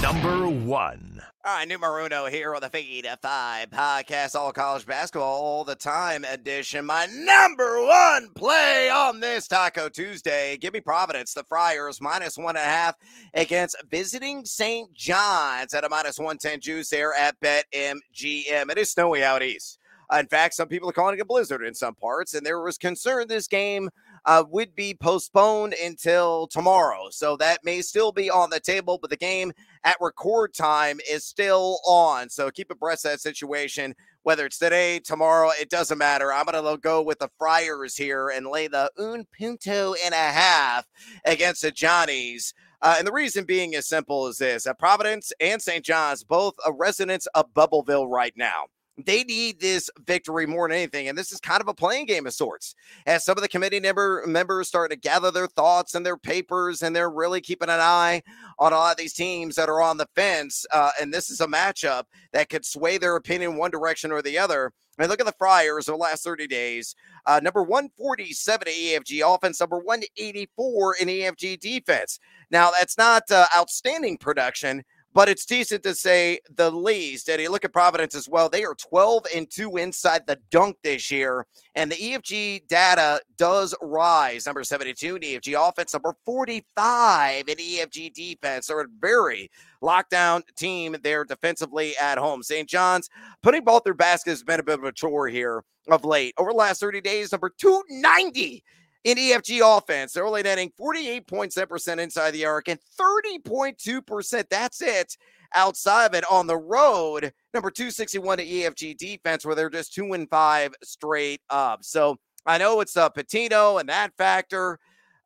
Number 0.00 0.48
one. 0.48 1.20
All 1.46 1.56
right, 1.56 1.68
numero 1.68 2.04
uno 2.06 2.26
here 2.26 2.54
on 2.54 2.62
the 2.62 2.70
Fade 2.70 3.06
Five 3.20 3.68
podcast, 3.70 4.34
all 4.34 4.50
college 4.50 4.86
basketball 4.86 5.42
all 5.42 5.64
the 5.64 5.74
time 5.74 6.24
edition. 6.24 6.86
My 6.86 7.06
number 7.12 7.84
one 7.84 8.30
play 8.34 8.88
on 8.88 9.20
this 9.20 9.46
Taco 9.46 9.90
Tuesday. 9.90 10.56
Give 10.56 10.72
me 10.72 10.80
Providence, 10.80 11.34
the 11.34 11.44
Friars, 11.44 12.00
minus 12.00 12.38
one 12.38 12.56
and 12.56 12.64
a 12.64 12.68
half 12.68 12.94
against 13.34 13.76
visiting 13.90 14.46
St. 14.46 14.92
John's 14.94 15.74
at 15.74 15.84
a 15.84 15.88
minus 15.90 16.18
110 16.18 16.60
juice 16.60 16.88
there 16.88 17.12
at 17.14 17.38
BetMGM. 17.40 18.70
It 18.70 18.78
is 18.78 18.90
snowy 18.90 19.22
out 19.22 19.42
east. 19.42 19.78
In 20.12 20.26
fact, 20.26 20.54
some 20.54 20.68
people 20.68 20.88
are 20.88 20.92
calling 20.92 21.18
it 21.18 21.20
a 21.22 21.24
blizzard 21.24 21.62
in 21.62 21.74
some 21.74 21.94
parts, 21.94 22.34
and 22.34 22.44
there 22.44 22.60
was 22.60 22.78
concern 22.78 23.26
this 23.28 23.48
game 23.48 23.90
uh, 24.26 24.44
would 24.48 24.74
be 24.74 24.94
postponed 24.94 25.74
until 25.82 26.46
tomorrow. 26.46 27.08
So 27.10 27.36
that 27.36 27.64
may 27.64 27.82
still 27.82 28.12
be 28.12 28.30
on 28.30 28.50
the 28.50 28.60
table, 28.60 28.98
but 29.00 29.10
the 29.10 29.16
game 29.16 29.52
at 29.84 29.96
record 30.00 30.54
time 30.54 31.00
is 31.08 31.24
still 31.24 31.78
on. 31.86 32.30
So 32.30 32.50
keep 32.50 32.70
abreast 32.70 33.04
of 33.04 33.12
that 33.12 33.20
situation. 33.20 33.94
Whether 34.22 34.46
it's 34.46 34.58
today, 34.58 35.00
tomorrow, 35.00 35.50
it 35.60 35.68
doesn't 35.68 35.98
matter. 35.98 36.32
I'm 36.32 36.46
going 36.46 36.64
to 36.64 36.80
go 36.80 37.02
with 37.02 37.18
the 37.18 37.28
Friars 37.38 37.94
here 37.94 38.30
and 38.30 38.46
lay 38.46 38.68
the 38.68 38.90
un 38.98 39.26
punto 39.38 39.94
and 40.02 40.14
a 40.14 40.16
half 40.16 40.86
against 41.26 41.60
the 41.60 41.70
Johnnies. 41.70 42.54
Uh, 42.80 42.96
and 42.98 43.06
the 43.06 43.12
reason 43.12 43.44
being 43.44 43.74
as 43.74 43.86
simple 43.86 44.26
as 44.26 44.38
this: 44.38 44.66
at 44.66 44.78
Providence 44.78 45.32
and 45.40 45.60
St. 45.60 45.84
John's, 45.84 46.24
both 46.24 46.54
a 46.66 46.72
residents 46.72 47.26
of 47.34 47.52
Bubbleville 47.52 48.08
right 48.08 48.34
now. 48.36 48.64
They 48.96 49.24
need 49.24 49.58
this 49.60 49.90
victory 50.06 50.46
more 50.46 50.68
than 50.68 50.76
anything. 50.76 51.08
And 51.08 51.18
this 51.18 51.32
is 51.32 51.40
kind 51.40 51.60
of 51.60 51.68
a 51.68 51.74
playing 51.74 52.06
game 52.06 52.26
of 52.26 52.32
sorts. 52.32 52.74
As 53.06 53.24
some 53.24 53.36
of 53.36 53.42
the 53.42 53.48
committee 53.48 53.80
member, 53.80 54.22
members 54.26 54.68
start 54.68 54.92
to 54.92 54.96
gather 54.96 55.32
their 55.32 55.48
thoughts 55.48 55.94
and 55.94 56.06
their 56.06 56.16
papers, 56.16 56.82
and 56.82 56.94
they're 56.94 57.10
really 57.10 57.40
keeping 57.40 57.68
an 57.68 57.80
eye 57.80 58.22
on 58.58 58.72
a 58.72 58.76
lot 58.76 58.92
of 58.92 58.96
these 58.96 59.14
teams 59.14 59.56
that 59.56 59.68
are 59.68 59.82
on 59.82 59.96
the 59.96 60.08
fence. 60.14 60.64
Uh, 60.72 60.90
and 61.00 61.12
this 61.12 61.28
is 61.28 61.40
a 61.40 61.46
matchup 61.46 62.04
that 62.32 62.48
could 62.48 62.64
sway 62.64 62.98
their 62.98 63.16
opinion 63.16 63.56
one 63.56 63.70
direction 63.70 64.12
or 64.12 64.22
the 64.22 64.38
other. 64.38 64.72
I 64.96 65.02
mean, 65.02 65.10
look 65.10 65.20
at 65.20 65.26
the 65.26 65.32
Friars 65.32 65.88
over 65.88 65.96
the 65.96 66.02
last 66.02 66.22
30 66.22 66.46
days. 66.46 66.94
Uh, 67.26 67.40
number 67.42 67.62
147 67.62 68.68
in 68.68 68.74
EFG 68.74 69.34
offense, 69.34 69.58
number 69.58 69.78
184 69.78 70.96
in 71.00 71.08
EFG 71.08 71.58
defense. 71.58 72.20
Now, 72.50 72.70
that's 72.70 72.96
not 72.96 73.28
uh, 73.30 73.46
outstanding 73.56 74.18
production, 74.18 74.84
but 75.14 75.28
it's 75.28 75.46
decent 75.46 75.84
to 75.84 75.94
say 75.94 76.40
the 76.56 76.70
least. 76.70 77.28
And 77.28 77.40
you 77.40 77.50
look 77.50 77.64
at 77.64 77.72
Providence 77.72 78.14
as 78.16 78.28
well. 78.28 78.48
They 78.48 78.64
are 78.64 78.74
12 78.74 79.24
and 79.34 79.48
2 79.48 79.76
inside 79.76 80.26
the 80.26 80.38
dunk 80.50 80.76
this 80.82 81.10
year. 81.10 81.46
And 81.76 81.90
the 81.90 81.96
EFG 81.96 82.66
data 82.66 83.20
does 83.36 83.74
rise. 83.80 84.46
Number 84.46 84.64
72 84.64 85.16
in 85.16 85.22
EFG 85.22 85.68
offense, 85.68 85.92
number 85.94 86.16
45 86.26 87.48
in 87.48 87.56
EFG 87.56 88.12
defense. 88.12 88.66
They're 88.66 88.80
a 88.80 88.86
very 89.00 89.50
lockdown 89.80 90.42
team 90.56 90.96
there 91.02 91.24
defensively 91.24 91.94
at 92.00 92.18
home. 92.18 92.42
St. 92.42 92.68
John's 92.68 93.08
putting 93.42 93.64
both 93.64 93.84
their 93.84 93.94
baskets 93.94 94.40
has 94.40 94.42
been 94.42 94.60
a 94.60 94.64
bit 94.64 94.78
of 94.80 94.84
a 94.84 94.92
chore 94.92 95.28
here 95.28 95.62
of 95.88 96.04
late. 96.04 96.34
Over 96.38 96.50
the 96.50 96.56
last 96.56 96.80
30 96.80 97.00
days, 97.00 97.30
number 97.30 97.50
290 97.56 98.64
in 99.04 99.18
EFG 99.18 99.60
offense. 99.78 100.12
They're 100.12 100.26
only 100.26 100.42
netting 100.42 100.72
48.7% 100.80 101.98
inside 101.98 102.30
the 102.32 102.46
arc 102.46 102.68
and 102.68 102.80
30.2%. 102.98 104.48
That's 104.48 104.82
it 104.82 105.16
outside 105.54 106.06
of 106.06 106.14
it 106.14 106.24
on 106.30 106.46
the 106.46 106.56
road. 106.56 107.32
Number 107.52 107.70
261 107.70 108.38
to 108.38 108.44
EFG 108.44 108.96
defense, 108.96 109.44
where 109.44 109.54
they're 109.54 109.70
just 109.70 109.94
two 109.94 110.12
and 110.12 110.28
five 110.28 110.74
straight 110.82 111.40
up. 111.50 111.84
So 111.84 112.16
I 112.46 112.58
know 112.58 112.80
it's 112.80 112.96
uh, 112.96 113.10
Pitino 113.10 113.78
and 113.80 113.88
that 113.88 114.12
factor. 114.16 114.78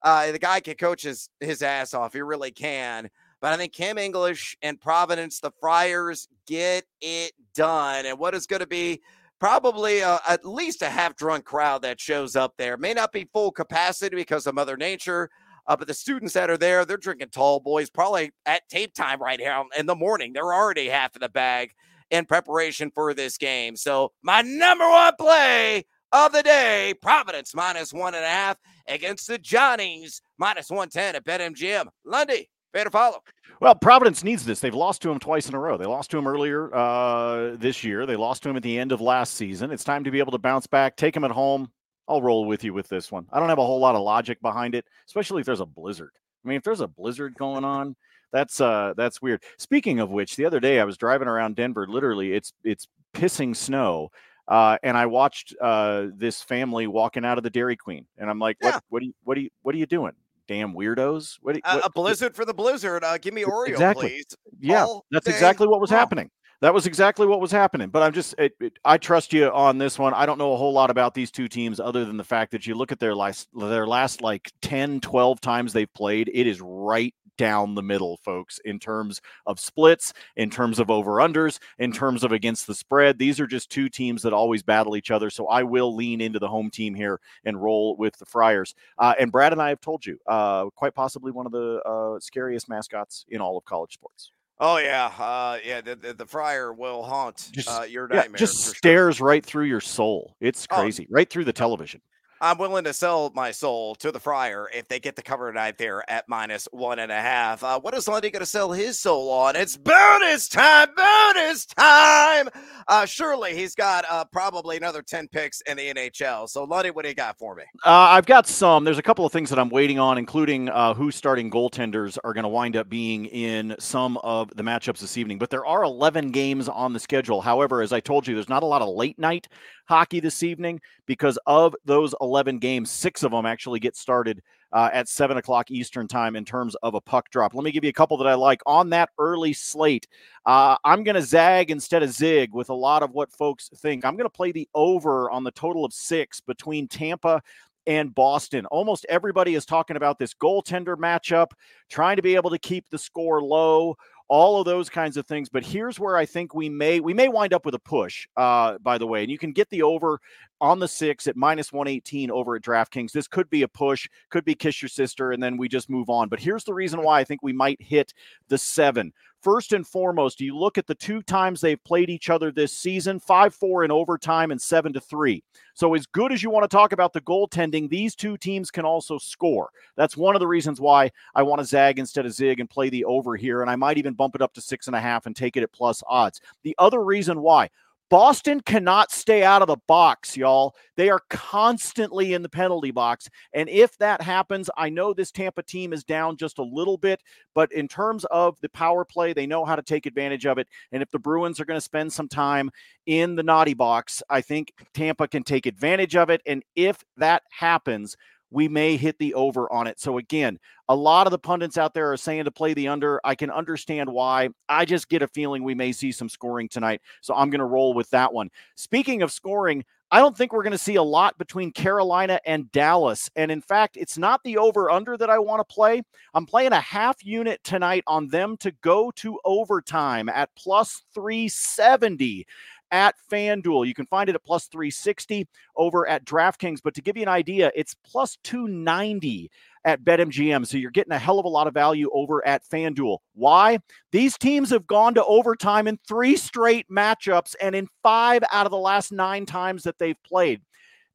Uh, 0.03 0.31
the 0.31 0.39
guy 0.39 0.61
can 0.61 0.75
coach 0.75 1.03
his, 1.03 1.29
his 1.41 1.63
ass 1.63 1.95
off. 1.95 2.13
He 2.13 2.21
really 2.21 2.51
can. 2.53 3.09
But 3.41 3.53
I 3.53 3.57
think 3.57 3.73
Kim 3.73 3.99
English 3.99 4.57
and 4.63 4.81
Providence, 4.81 5.41
the 5.41 5.53
Friars, 5.61 6.29
get 6.47 6.85
it 7.01 7.33
done. 7.55 8.07
And 8.07 8.19
what 8.19 8.35
is 8.35 8.47
going 8.47 8.61
to 8.61 8.67
be 8.67 9.01
probably 9.41 10.03
uh, 10.03 10.19
at 10.29 10.45
least 10.45 10.83
a 10.83 10.89
half 10.89 11.17
drunk 11.17 11.45
crowd 11.45 11.83
that 11.83 12.01
shows 12.01 12.37
up 12.37 12.55
there. 12.59 12.77
May 12.77 12.95
not 12.95 13.13
be 13.13 13.29
full 13.33 13.53
capacity 13.53 14.17
because 14.17 14.47
of 14.47 14.55
Mother 14.55 14.77
Nature, 14.77 15.31
uh, 15.67 15.77
but 15.77 15.87
the 15.87 15.95
students 15.95 16.35
that 16.35 16.51
are 16.51 16.57
there, 16.57 16.85
they're 16.85 16.97
drinking 16.97 17.29
tall 17.29 17.61
boys 17.61 17.91
probably 17.91 18.33
at 18.47 18.69
tape 18.69 18.95
time 18.95 19.21
right 19.21 19.41
here 19.41 19.63
in 19.79 19.87
the 19.87 19.95
morning. 19.95 20.33
They're 20.33 20.55
already 20.55 20.89
half 20.89 21.15
of 21.15 21.21
the 21.21 21.29
bag 21.29 21.73
in 22.11 22.25
preparation 22.25 22.91
for 22.95 23.15
this 23.15 23.37
game. 23.37 23.77
So, 23.77 24.13
my 24.23 24.43
number 24.43 24.89
one 24.89 25.13
play 25.19 25.85
of 26.13 26.33
the 26.33 26.43
day 26.43 26.95
Providence 27.03 27.55
minus 27.55 27.93
one 27.93 28.15
and 28.15 28.25
a 28.25 28.29
half 28.29 28.57
against 28.89 29.29
the 29.29 29.39
Johnnies 29.39 30.23
minus 30.39 30.71
110 30.71 31.17
at 31.17 31.25
BetMGM. 31.25 31.87
Lundy, 32.05 32.49
better 32.73 32.91
follow. 32.91 33.23
Well, 33.61 33.75
Providence 33.75 34.23
needs 34.23 34.45
this. 34.45 34.61
They've 34.61 34.75
lost 34.75 35.03
to 35.03 35.11
him 35.11 35.19
twice 35.19 35.49
in 35.49 35.55
a 35.55 35.59
row. 35.59 35.77
They 35.77 35.87
lost 35.87 36.11
to 36.13 36.19
him 36.19 36.29
earlier 36.29 36.73
uh, 36.75 37.57
this 37.57 37.83
year. 37.83 38.07
They 38.07 38.15
lost 38.17 38.45
to 38.45 38.51
him 38.51 38.57
at 38.57 38.63
the 38.63 38.79
end 38.79 38.93
of 38.93 39.01
last 39.01 39.35
season. 39.35 39.73
It's 39.73 39.85
time 39.85 40.05
to 40.05 40.11
be 40.11 40.21
able 40.21 40.33
to 40.33 40.39
bounce 40.39 40.67
back, 40.67 40.97
take 40.97 41.17
him 41.17 41.25
at 41.25 41.31
home. 41.33 41.71
I'll 42.07 42.23
roll 42.23 42.47
with 42.47 42.65
you 42.65 42.73
with 42.73 42.89
this 42.89 43.13
one. 43.13 43.27
I 43.33 43.41
don't 43.41 43.49
have 43.49 43.59
a 43.59 43.67
whole 43.67 43.81
lot 43.81 43.95
of 43.95 44.03
logic 44.03 44.41
behind 44.41 44.75
it, 44.75 44.85
especially 45.07 45.41
if 45.41 45.47
there's 45.47 45.61
a 45.61 45.67
blizzard. 45.67 46.13
I 46.45 46.49
mean, 46.49 46.57
if 46.57 46.63
there's 46.63 46.81
a 46.81 46.89
blizzard 46.89 47.35
going 47.35 47.65
on, 47.65 47.97
that's 48.33 48.61
uh 48.61 48.93
that's 48.97 49.23
weird. 49.23 49.43
Speaking 49.59 50.01
of 50.01 50.11
which, 50.11 50.37
the 50.37 50.45
other 50.45 50.61
day 50.61 50.81
I 50.81 50.85
was 50.85 50.97
driving 50.97 51.29
around 51.29 51.57
Denver. 51.57 51.87
Literally, 51.87 52.33
it's 52.33 52.53
it's 52.65 52.87
pissing 53.15 53.57
snow. 53.57 54.11
Uh, 54.47 54.79
and 54.83 54.97
I 54.97 55.05
watched 55.05 55.55
uh, 55.61 56.07
this 56.17 56.41
family 56.41 56.87
walking 56.87 57.23
out 57.23 57.37
of 57.37 57.45
the 57.45 57.51
Dairy 57.51 57.77
Queen, 57.77 58.07
and 58.17 58.31
I'm 58.31 58.39
like, 58.39 58.57
"What? 58.61 58.83
What 58.89 59.03
are 59.03 59.05
you? 59.05 59.13
What 59.25 59.37
are 59.37 59.41
you? 59.41 59.51
What 59.61 59.75
are 59.75 59.79
you 59.79 59.85
doing? 59.85 60.13
Damn 60.49 60.75
weirdos. 60.75 61.39
What, 61.41 61.57
what 61.63 61.87
a 61.87 61.91
blizzard 61.91 62.35
for 62.35 62.45
the 62.45 62.55
blizzard. 62.55 63.05
Uh, 63.05 63.19
give 63.19 63.33
me 63.33 63.45
Oreo, 63.45 63.69
exactly. 63.69 64.09
please. 64.09 64.27
Yeah, 64.59 64.85
All 64.85 65.05
that's 65.11 65.29
exactly 65.29 65.69
what 65.69 65.81
was 65.81 65.91
happening. 65.91 66.31
That 66.61 66.75
was 66.75 66.87
exactly 66.87 67.27
what 67.29 67.41
was 67.41 67.53
happening. 67.53 67.89
But 67.89 68.03
I'm 68.03 68.13
just, 68.13 68.35
it, 68.37 68.53
it, 68.59 68.79
I 68.85 68.99
trust 68.99 69.33
you 69.33 69.49
on 69.49 69.79
this 69.79 69.97
one. 69.97 70.13
I 70.13 70.27
don't 70.27 70.39
know 70.39 70.53
a 70.53 70.57
whole 70.57 70.73
lot 70.73 70.91
about 70.91 71.15
these 71.15 71.31
two 71.31 71.47
teams 71.47 71.79
other 71.79 72.05
than 72.05 72.17
the 72.17 72.25
fact 72.25 72.51
that 72.51 72.67
you 72.67 72.75
look 72.75 72.91
at 72.91 72.99
their 72.99 73.15
last, 73.15 73.49
their 73.55 73.87
last 73.87 74.23
like 74.23 74.51
10, 74.63 75.01
12 75.01 75.41
times 75.41 75.73
they've 75.73 75.93
played. 75.95 76.29
It 76.35 76.49
is 76.49 76.61
right 76.61 77.15
down 77.39 77.75
the 77.75 77.83
middle, 77.83 78.19
folks, 78.19 78.61
in 78.67 78.79
terms 78.79 79.23
of 79.47 79.59
splits, 79.59 80.13
in 80.37 80.51
terms 80.51 80.79
of 80.79 80.91
over 80.91 81.13
unders, 81.13 81.59
in 81.79 81.91
terms 81.91 82.23
of 82.23 82.33
against 82.33 82.67
the 82.67 82.75
spread. 82.75 83.19
These 83.19 83.41
are 83.41 83.47
just 83.47 83.71
two 83.71 83.89
teams 83.89 84.21
that 84.23 84.35
always 84.35 84.63
battle 84.63 84.95
each 84.95 85.11
other. 85.11 85.31
So 85.31 85.47
I 85.47 85.63
will 85.63 85.97
lean 85.97 86.21
into 86.21 86.39
the 86.39 86.49
home 86.49 86.69
team 86.71 86.95
here 86.95 87.21
and 87.47 87.63
roll 87.63 87.97
with 87.97 88.19
the 88.19 88.27
Friars. 88.27 88.75
Uh, 88.99 89.15
and 89.19 89.33
Brad 89.33 89.53
and 89.53 89.63
I 89.63 89.71
have 89.71 89.81
told 89.81 90.05
you, 90.05 90.19
uh, 90.27 90.67
quite 90.77 90.95
possibly 90.95 91.33
one 91.33 91.47
of 91.47 91.53
the 91.53 91.81
uh, 91.87 92.21
scariest 92.21 92.69
mascots 92.69 93.25
in 93.31 93.41
all 93.41 93.57
of 93.57 93.65
college 93.65 93.95
sports. 93.95 94.33
Oh 94.61 94.79
yeah, 94.79 95.07
uh, 95.19 95.59
yeah. 95.65 95.81
The, 95.81 95.95
the, 95.95 96.15
the 96.15 96.27
fryer 96.27 96.73
will 96.73 97.05
haunt 97.05 97.49
just, 97.53 97.71
uh, 97.71 97.83
your 97.83 98.09
nightmare. 98.09 98.31
Yeah, 98.33 98.39
just 98.39 98.67
stares 98.67 99.19
sure. 99.19 99.27
right 99.29 99.47
through 99.47 99.67
your 99.67 99.81
soul. 99.81 100.35
It's 100.41 100.67
oh, 100.73 100.81
crazy, 100.81 101.07
oh, 101.09 101.15
right 101.15 101.31
through 101.31 101.45
the 101.45 101.53
television. 101.53 102.01
I'm 102.41 102.59
willing 102.59 102.85
to 102.85 102.93
sell 102.93 103.33
my 103.35 103.51
soul 103.51 103.97
to 103.97 104.13
the 104.13 104.21
Friar 104.21 104.71
if 104.73 104.87
they 104.87 105.01
get 105.01 105.17
the 105.17 105.23
cover 105.23 105.51
tonight 105.51 105.77
there 105.77 106.09
at 106.09 106.29
minus 106.29 106.69
one 106.71 107.01
and 107.01 107.11
a 107.11 107.21
half. 107.21 107.65
Uh, 107.65 107.81
what 107.81 107.95
is 107.95 108.07
Lundy 108.07 108.31
going 108.31 108.41
to 108.41 108.47
sell 108.47 108.71
his 108.71 108.97
soul 108.97 109.29
on? 109.31 109.57
It's 109.57 109.77
bonus 109.77 110.49
time, 110.49 110.89
bonus 110.97 111.67
time. 111.67 112.49
Uh, 112.87 113.07
surely 113.07 113.57
he's 113.57 113.75
got 113.75 114.05
uh, 114.09 114.25
probably 114.25 114.77
another 114.77 115.03
10 115.03 115.27
picks 115.29 115.61
in 115.63 115.77
the 115.77 115.93
NHL. 115.93 116.49
So, 116.49 116.63
Lundy, 116.63 116.91
what 116.91 117.03
do 117.03 117.09
you 117.09 117.15
got 117.17 117.37
for 117.39 117.57
me? 117.57 117.65
Uh, 117.85 117.91
I've 117.91 118.27
got 118.27 118.47
some. 118.47 118.85
There's 118.85 118.99
a 118.99 119.03
couple 119.03 119.27
of 119.27 119.33
things 119.33 119.51
that 119.51 119.59
I'm 119.59 119.71
waiting 119.71 119.99
on, 119.99 120.17
including 120.17 120.69
uh, 120.69 120.95
who 120.95 121.11
starting 121.11 121.51
goaltenders 121.51 122.19
are 122.23 122.33
going 122.33 122.45
to 122.45 122.49
wind 122.49 122.77
up 122.77 122.89
being 122.89 123.27
in 123.27 123.75
some 123.81 124.17
of 124.19 124.55
the 124.55 124.63
matchups 124.63 125.01
this 125.01 125.17
evening. 125.17 125.39
But 125.39 125.51
there 125.51 125.67
are 125.67 125.83
11 125.83 126.31
games 126.31 126.69
on 126.69 126.93
the 126.93 127.01
schedule. 127.01 127.41
However, 127.41 127.83
as 127.83 127.93
I 127.93 127.99
told 127.99 128.29
you, 128.29 128.35
there's 128.35 128.49
not 128.49 128.63
a 128.63 128.67
lot 128.67 128.81
of 128.81 128.91
late 128.91 129.19
night 129.19 129.49
hockey 129.89 130.21
this 130.21 130.43
evening 130.43 130.81
because 131.07 131.39
of 131.47 131.75
those 131.85 132.15
11 132.21 132.59
games, 132.59 132.91
six 132.91 133.23
of 133.23 133.33
them 133.33 133.47
actually 133.47 133.81
get 133.81 133.97
started 133.97 134.43
uh, 134.73 134.91
at 134.93 135.09
7 135.09 135.39
o'clock 135.39 135.71
Eastern 135.71 136.07
time 136.07 136.37
in 136.37 136.45
terms 136.45 136.75
of 136.83 136.95
a 136.95 137.01
puck 137.01 137.31
drop. 137.31 137.55
Let 137.55 137.65
me 137.65 137.73
give 137.73 137.85
you 137.85 137.91
a 137.91 137.95
couple 137.95 138.19
that 138.19 138.27
I 138.27 138.35
like 138.35 138.61
on 138.67 138.91
that 138.91 139.09
early 139.19 139.55
slate. 139.55 140.07
Uh, 140.45 140.77
I'm 140.85 141.05
going 141.05 141.15
to 141.15 141.23
zag 141.23 141.71
instead 141.71 142.03
of 142.03 142.11
zig 142.11 142.53
with 142.53 142.69
a 142.69 142.75
lot 142.75 143.03
of 143.03 143.13
what 143.13 143.33
folks 143.33 143.71
think. 143.77 144.05
I'm 144.05 144.15
going 144.15 144.27
to 144.27 144.31
play 144.31 144.53
the 144.53 144.69
over 144.75 145.31
on 145.31 145.43
the 145.43 145.53
total 145.53 145.85
of 145.85 145.93
six 145.95 146.41
between 146.41 146.87
Tampa 146.87 147.43
and 147.87 148.15
Boston. 148.15 148.67
Almost 148.67 149.07
everybody 149.09 149.55
is 149.55 149.65
talking 149.65 149.97
about 149.97 150.19
this 150.19 150.35
goaltender 150.35 150.97
matchup, 150.97 151.53
trying 151.89 152.17
to 152.17 152.23
be 152.23 152.35
able 152.35 152.51
to 152.51 152.59
keep 152.59 152.85
the 152.91 152.99
score 152.99 153.43
low 153.43 153.97
all 154.29 154.61
of 154.61 154.67
those 154.67 154.89
kinds 154.89 155.17
of 155.17 155.27
things. 155.27 155.49
But 155.49 155.65
here's 155.65 155.99
where 155.99 156.17
I 156.17 156.27
think 156.27 156.55
we 156.55 156.69
may 156.69 157.01
we 157.01 157.15
may 157.15 157.29
wind 157.29 157.53
up 157.53 157.65
with 157.65 157.75
a 157.75 157.79
push. 157.79 158.29
Uh, 158.37 158.79
by 158.79 158.99
the 158.99 159.07
way, 159.07 159.23
and 159.23 159.31
you 159.31 159.39
can 159.39 159.53
get 159.53 159.69
the 159.71 159.83
over 159.83 160.21
on 160.61 160.79
the 160.79 160.89
six 160.89 161.27
at 161.27 161.37
minus 161.37 161.73
118 161.73 162.31
over 162.31 162.57
at 162.57 162.63
DraftKings. 162.63 163.13
This 163.13 163.29
could 163.29 163.49
be 163.49 163.63
a 163.63 163.69
push, 163.69 164.09
could 164.31 164.45
be 164.45 164.55
kiss 164.55 164.83
your 164.83 164.89
sister, 164.89 165.33
and 165.33 165.43
then 165.43 165.57
we 165.57 165.69
just 165.69 165.89
move 165.89 166.11
on. 166.11 166.29
But 166.29 166.41
here's 166.41 166.65
the 166.65 166.75
reason 166.75 167.03
why 167.03 167.21
I 167.21 167.25
think 167.25 167.43
we 167.43 167.53
might 167.53 167.81
hit 167.81 168.13
the 168.49 168.59
seven. 168.59 169.13
First 169.41 169.73
and 169.73 169.87
foremost, 169.87 170.41
you 170.41 170.57
look 170.57 170.79
at 170.79 170.89
the 170.89 170.97
two 170.97 171.23
times 171.23 171.61
they've 171.61 171.83
played 171.85 172.11
each 172.11 172.29
other 172.29 172.51
this 172.51 172.73
season 172.73 173.21
5 173.21 173.55
4 173.55 173.85
in 173.85 173.91
overtime 173.93 174.51
and 174.51 174.61
7 174.61 174.93
to 174.95 175.01
3. 175.01 175.45
So, 175.75 175.95
as 175.95 176.07
good 176.07 176.33
as 176.33 176.43
you 176.43 176.51
want 176.51 176.69
to 176.69 176.77
talk 176.77 176.91
about 176.93 177.13
the 177.13 177.21
goaltending, 177.21 177.89
these 177.89 178.17
two 178.17 178.37
teams 178.37 178.73
can 178.73 178.85
also 178.85 179.17
score. 179.17 179.71
That's 179.97 180.17
one 180.17 180.35
of 180.35 180.41
the 180.41 180.49
reasons 180.49 180.81
why 180.81 181.13
I 181.37 181.45
want 181.45 181.61
to 181.61 181.65
zag 181.65 182.01
instead 182.01 182.27
of 182.27 182.33
zig 182.33 182.59
and 182.59 182.69
play 182.69 182.89
the 182.89 183.05
over 183.05 183.37
here. 183.37 183.63
And 183.63 183.71
I 183.71 183.77
might 183.77 183.97
even 183.97 184.15
bump 184.15 184.35
it 184.35 184.43
up 184.43 184.55
to 184.55 184.61
six 184.61 184.89
and 184.89 184.97
a 184.97 185.01
half 185.01 185.27
and 185.27 185.37
take 185.37 185.57
it 185.57 185.63
at 185.63 185.73
plus 185.73 186.03
odds. 186.09 186.41
The 186.65 186.75
other 186.79 187.05
reason 187.05 187.41
why 187.41 187.71
Boston 188.11 188.61
cannot 188.61 189.11
stay 189.11 189.45
out 189.45 189.61
of 189.61 189.69
the 189.69 189.77
box, 189.87 190.37
y'all. 190.37 190.75
They 190.97 191.11
are 191.11 191.21
constantly 191.29 192.33
in 192.33 192.43
the 192.43 192.49
penalty 192.49 192.91
box. 192.91 193.29
And 193.53 193.69
if 193.69 193.99
that 193.99 194.23
happens, 194.23 194.71
I 194.77 194.89
know 194.89 195.13
this 195.13 195.31
Tampa 195.31 195.63
team 195.63 195.93
is 195.93 196.05
down 196.05 196.39
just 196.39 196.59
a 196.59 196.63
little 196.63 196.97
bit, 196.97 197.23
but 197.55 197.71
in 197.73 197.87
terms 197.87 198.25
of 198.27 198.59
the 198.61 198.71
power 198.71 199.05
play, 199.05 199.33
they 199.35 199.47
know 199.47 199.65
how 199.65 199.77
to 199.77 199.83
take 199.83 200.07
advantage 200.07 200.47
of 200.47 200.57
it. 200.57 200.69
And 200.91 201.03
if 201.03 201.11
the 201.11 201.19
Bruins 201.19 201.61
are 201.61 201.67
going 201.67 201.77
to 201.77 201.83
spend 201.83 202.13
some 202.13 202.29
time 202.29 202.71
in 203.05 203.35
the 203.35 203.43
naughty 203.43 203.75
box, 203.75 204.23
I 204.31 204.41
think 204.41 204.73
Tampa 204.95 205.29
can 205.29 205.43
take 205.43 205.67
advantage 205.67 206.17
of 206.17 206.31
it. 206.31 206.41
And 206.47 206.63
if 206.77 207.05
that 207.19 207.43
happens, 207.51 208.17
we 208.51 208.69
may 208.69 208.97
hit 208.97 209.19
the 209.19 209.35
over 209.35 209.71
on 209.73 209.87
it. 209.87 210.01
So 210.01 210.19
again, 210.19 210.59
a 210.89 210.97
lot 210.97 211.27
of 211.27 211.31
the 211.31 211.39
pundits 211.39 211.77
out 211.77 211.95
there 211.95 212.13
are 212.13 212.17
saying 212.17 212.45
to 212.45 212.51
play 212.51 212.75
the 212.75 212.89
under. 212.89 213.21
I 213.25 213.35
can 213.35 213.51
understand 213.51 214.11
why. 214.11 214.49
I 214.69 214.85
just 214.85 215.09
get 215.09 215.23
a 215.23 215.29
feeling 215.29 215.63
we 215.63 215.75
may 215.75 215.93
see 215.93 216.13
some 216.13 216.29
scoring 216.29 216.69
tonight. 216.69 217.03
So 217.21 217.35
I'm 217.35 217.51
going 217.51 217.61
to 217.61 217.67
roll 217.67 217.95
with 217.95 218.09
that 218.11 218.33
one. 218.33 218.51
Speaking 218.75 219.23
of 219.23 219.31
scoring, 219.31 219.85
I 220.11 220.21
don't 220.21 220.35
think 220.35 220.55
we're 220.55 220.63
going 220.63 220.73
to 220.73 220.79
see 220.79 220.95
a 220.95 221.03
lot 221.03 221.37
between 221.37 221.71
Carolina 221.71 222.41
and 222.47 222.73
Dallas. 222.73 223.29
And 223.37 223.51
in 223.51 223.61
fact, 223.61 223.99
it's 223.99 224.17
not 224.17 224.43
the 224.43 224.57
over 224.57 224.91
under 224.91 225.19
that 225.19 225.29
I 225.29 225.39
want 225.39 225.61
to 225.61 225.75
play. 225.75 226.03
I'm 226.33 226.47
playing 226.47 226.73
a 226.73 226.81
half 226.81 227.23
unit 227.23 227.63
tonight 227.63 228.05
on 228.07 228.29
them 228.29 228.57
to 228.59 228.71
go 228.81 229.11
to 229.17 229.39
overtime 229.45 230.31
at 230.31 230.49
plus 230.57 231.03
370 231.13 232.47
at 232.91 233.15
FanDuel. 233.31 233.87
You 233.87 233.95
can 233.95 234.07
find 234.07 234.29
it 234.29 234.35
at 234.35 234.45
plus 234.45 234.67
360 234.67 235.47
over 235.77 236.09
at 236.09 236.25
DraftKings. 236.25 236.79
But 236.83 236.95
to 236.95 237.03
give 237.03 237.17
you 237.17 237.23
an 237.23 237.29
idea, 237.29 237.71
it's 237.75 237.95
plus 238.05 238.39
290 238.45 239.51
at 239.85 240.05
BetMGM. 240.05 240.67
So 240.67 240.77
you're 240.77 240.91
getting 240.91 241.13
a 241.13 241.19
hell 241.19 241.39
of 241.39 241.45
a 241.45 241.49
lot 241.49 241.67
of 241.67 241.75
value 241.75 242.11
over 242.13 242.47
at 242.47 242.69
FanDuel. 242.69 243.19
Why? 243.35 243.79
These 244.13 244.37
teams 244.39 244.71
have 244.71 244.87
gone 244.87 245.15
to 245.15 245.25
overtime 245.25 245.87
in 245.87 245.99
three 246.07 246.37
straight 246.37 246.87
matchups 246.91 247.55
and 247.61 247.75
in 247.75 247.89
five 248.03 248.43
out 248.53 248.67
of 248.67 248.71
the 248.71 248.79
last 248.79 249.13
nine 249.13 249.47
times 249.47 249.83
that 249.85 249.99
they've 249.99 250.23
played. 250.25 250.61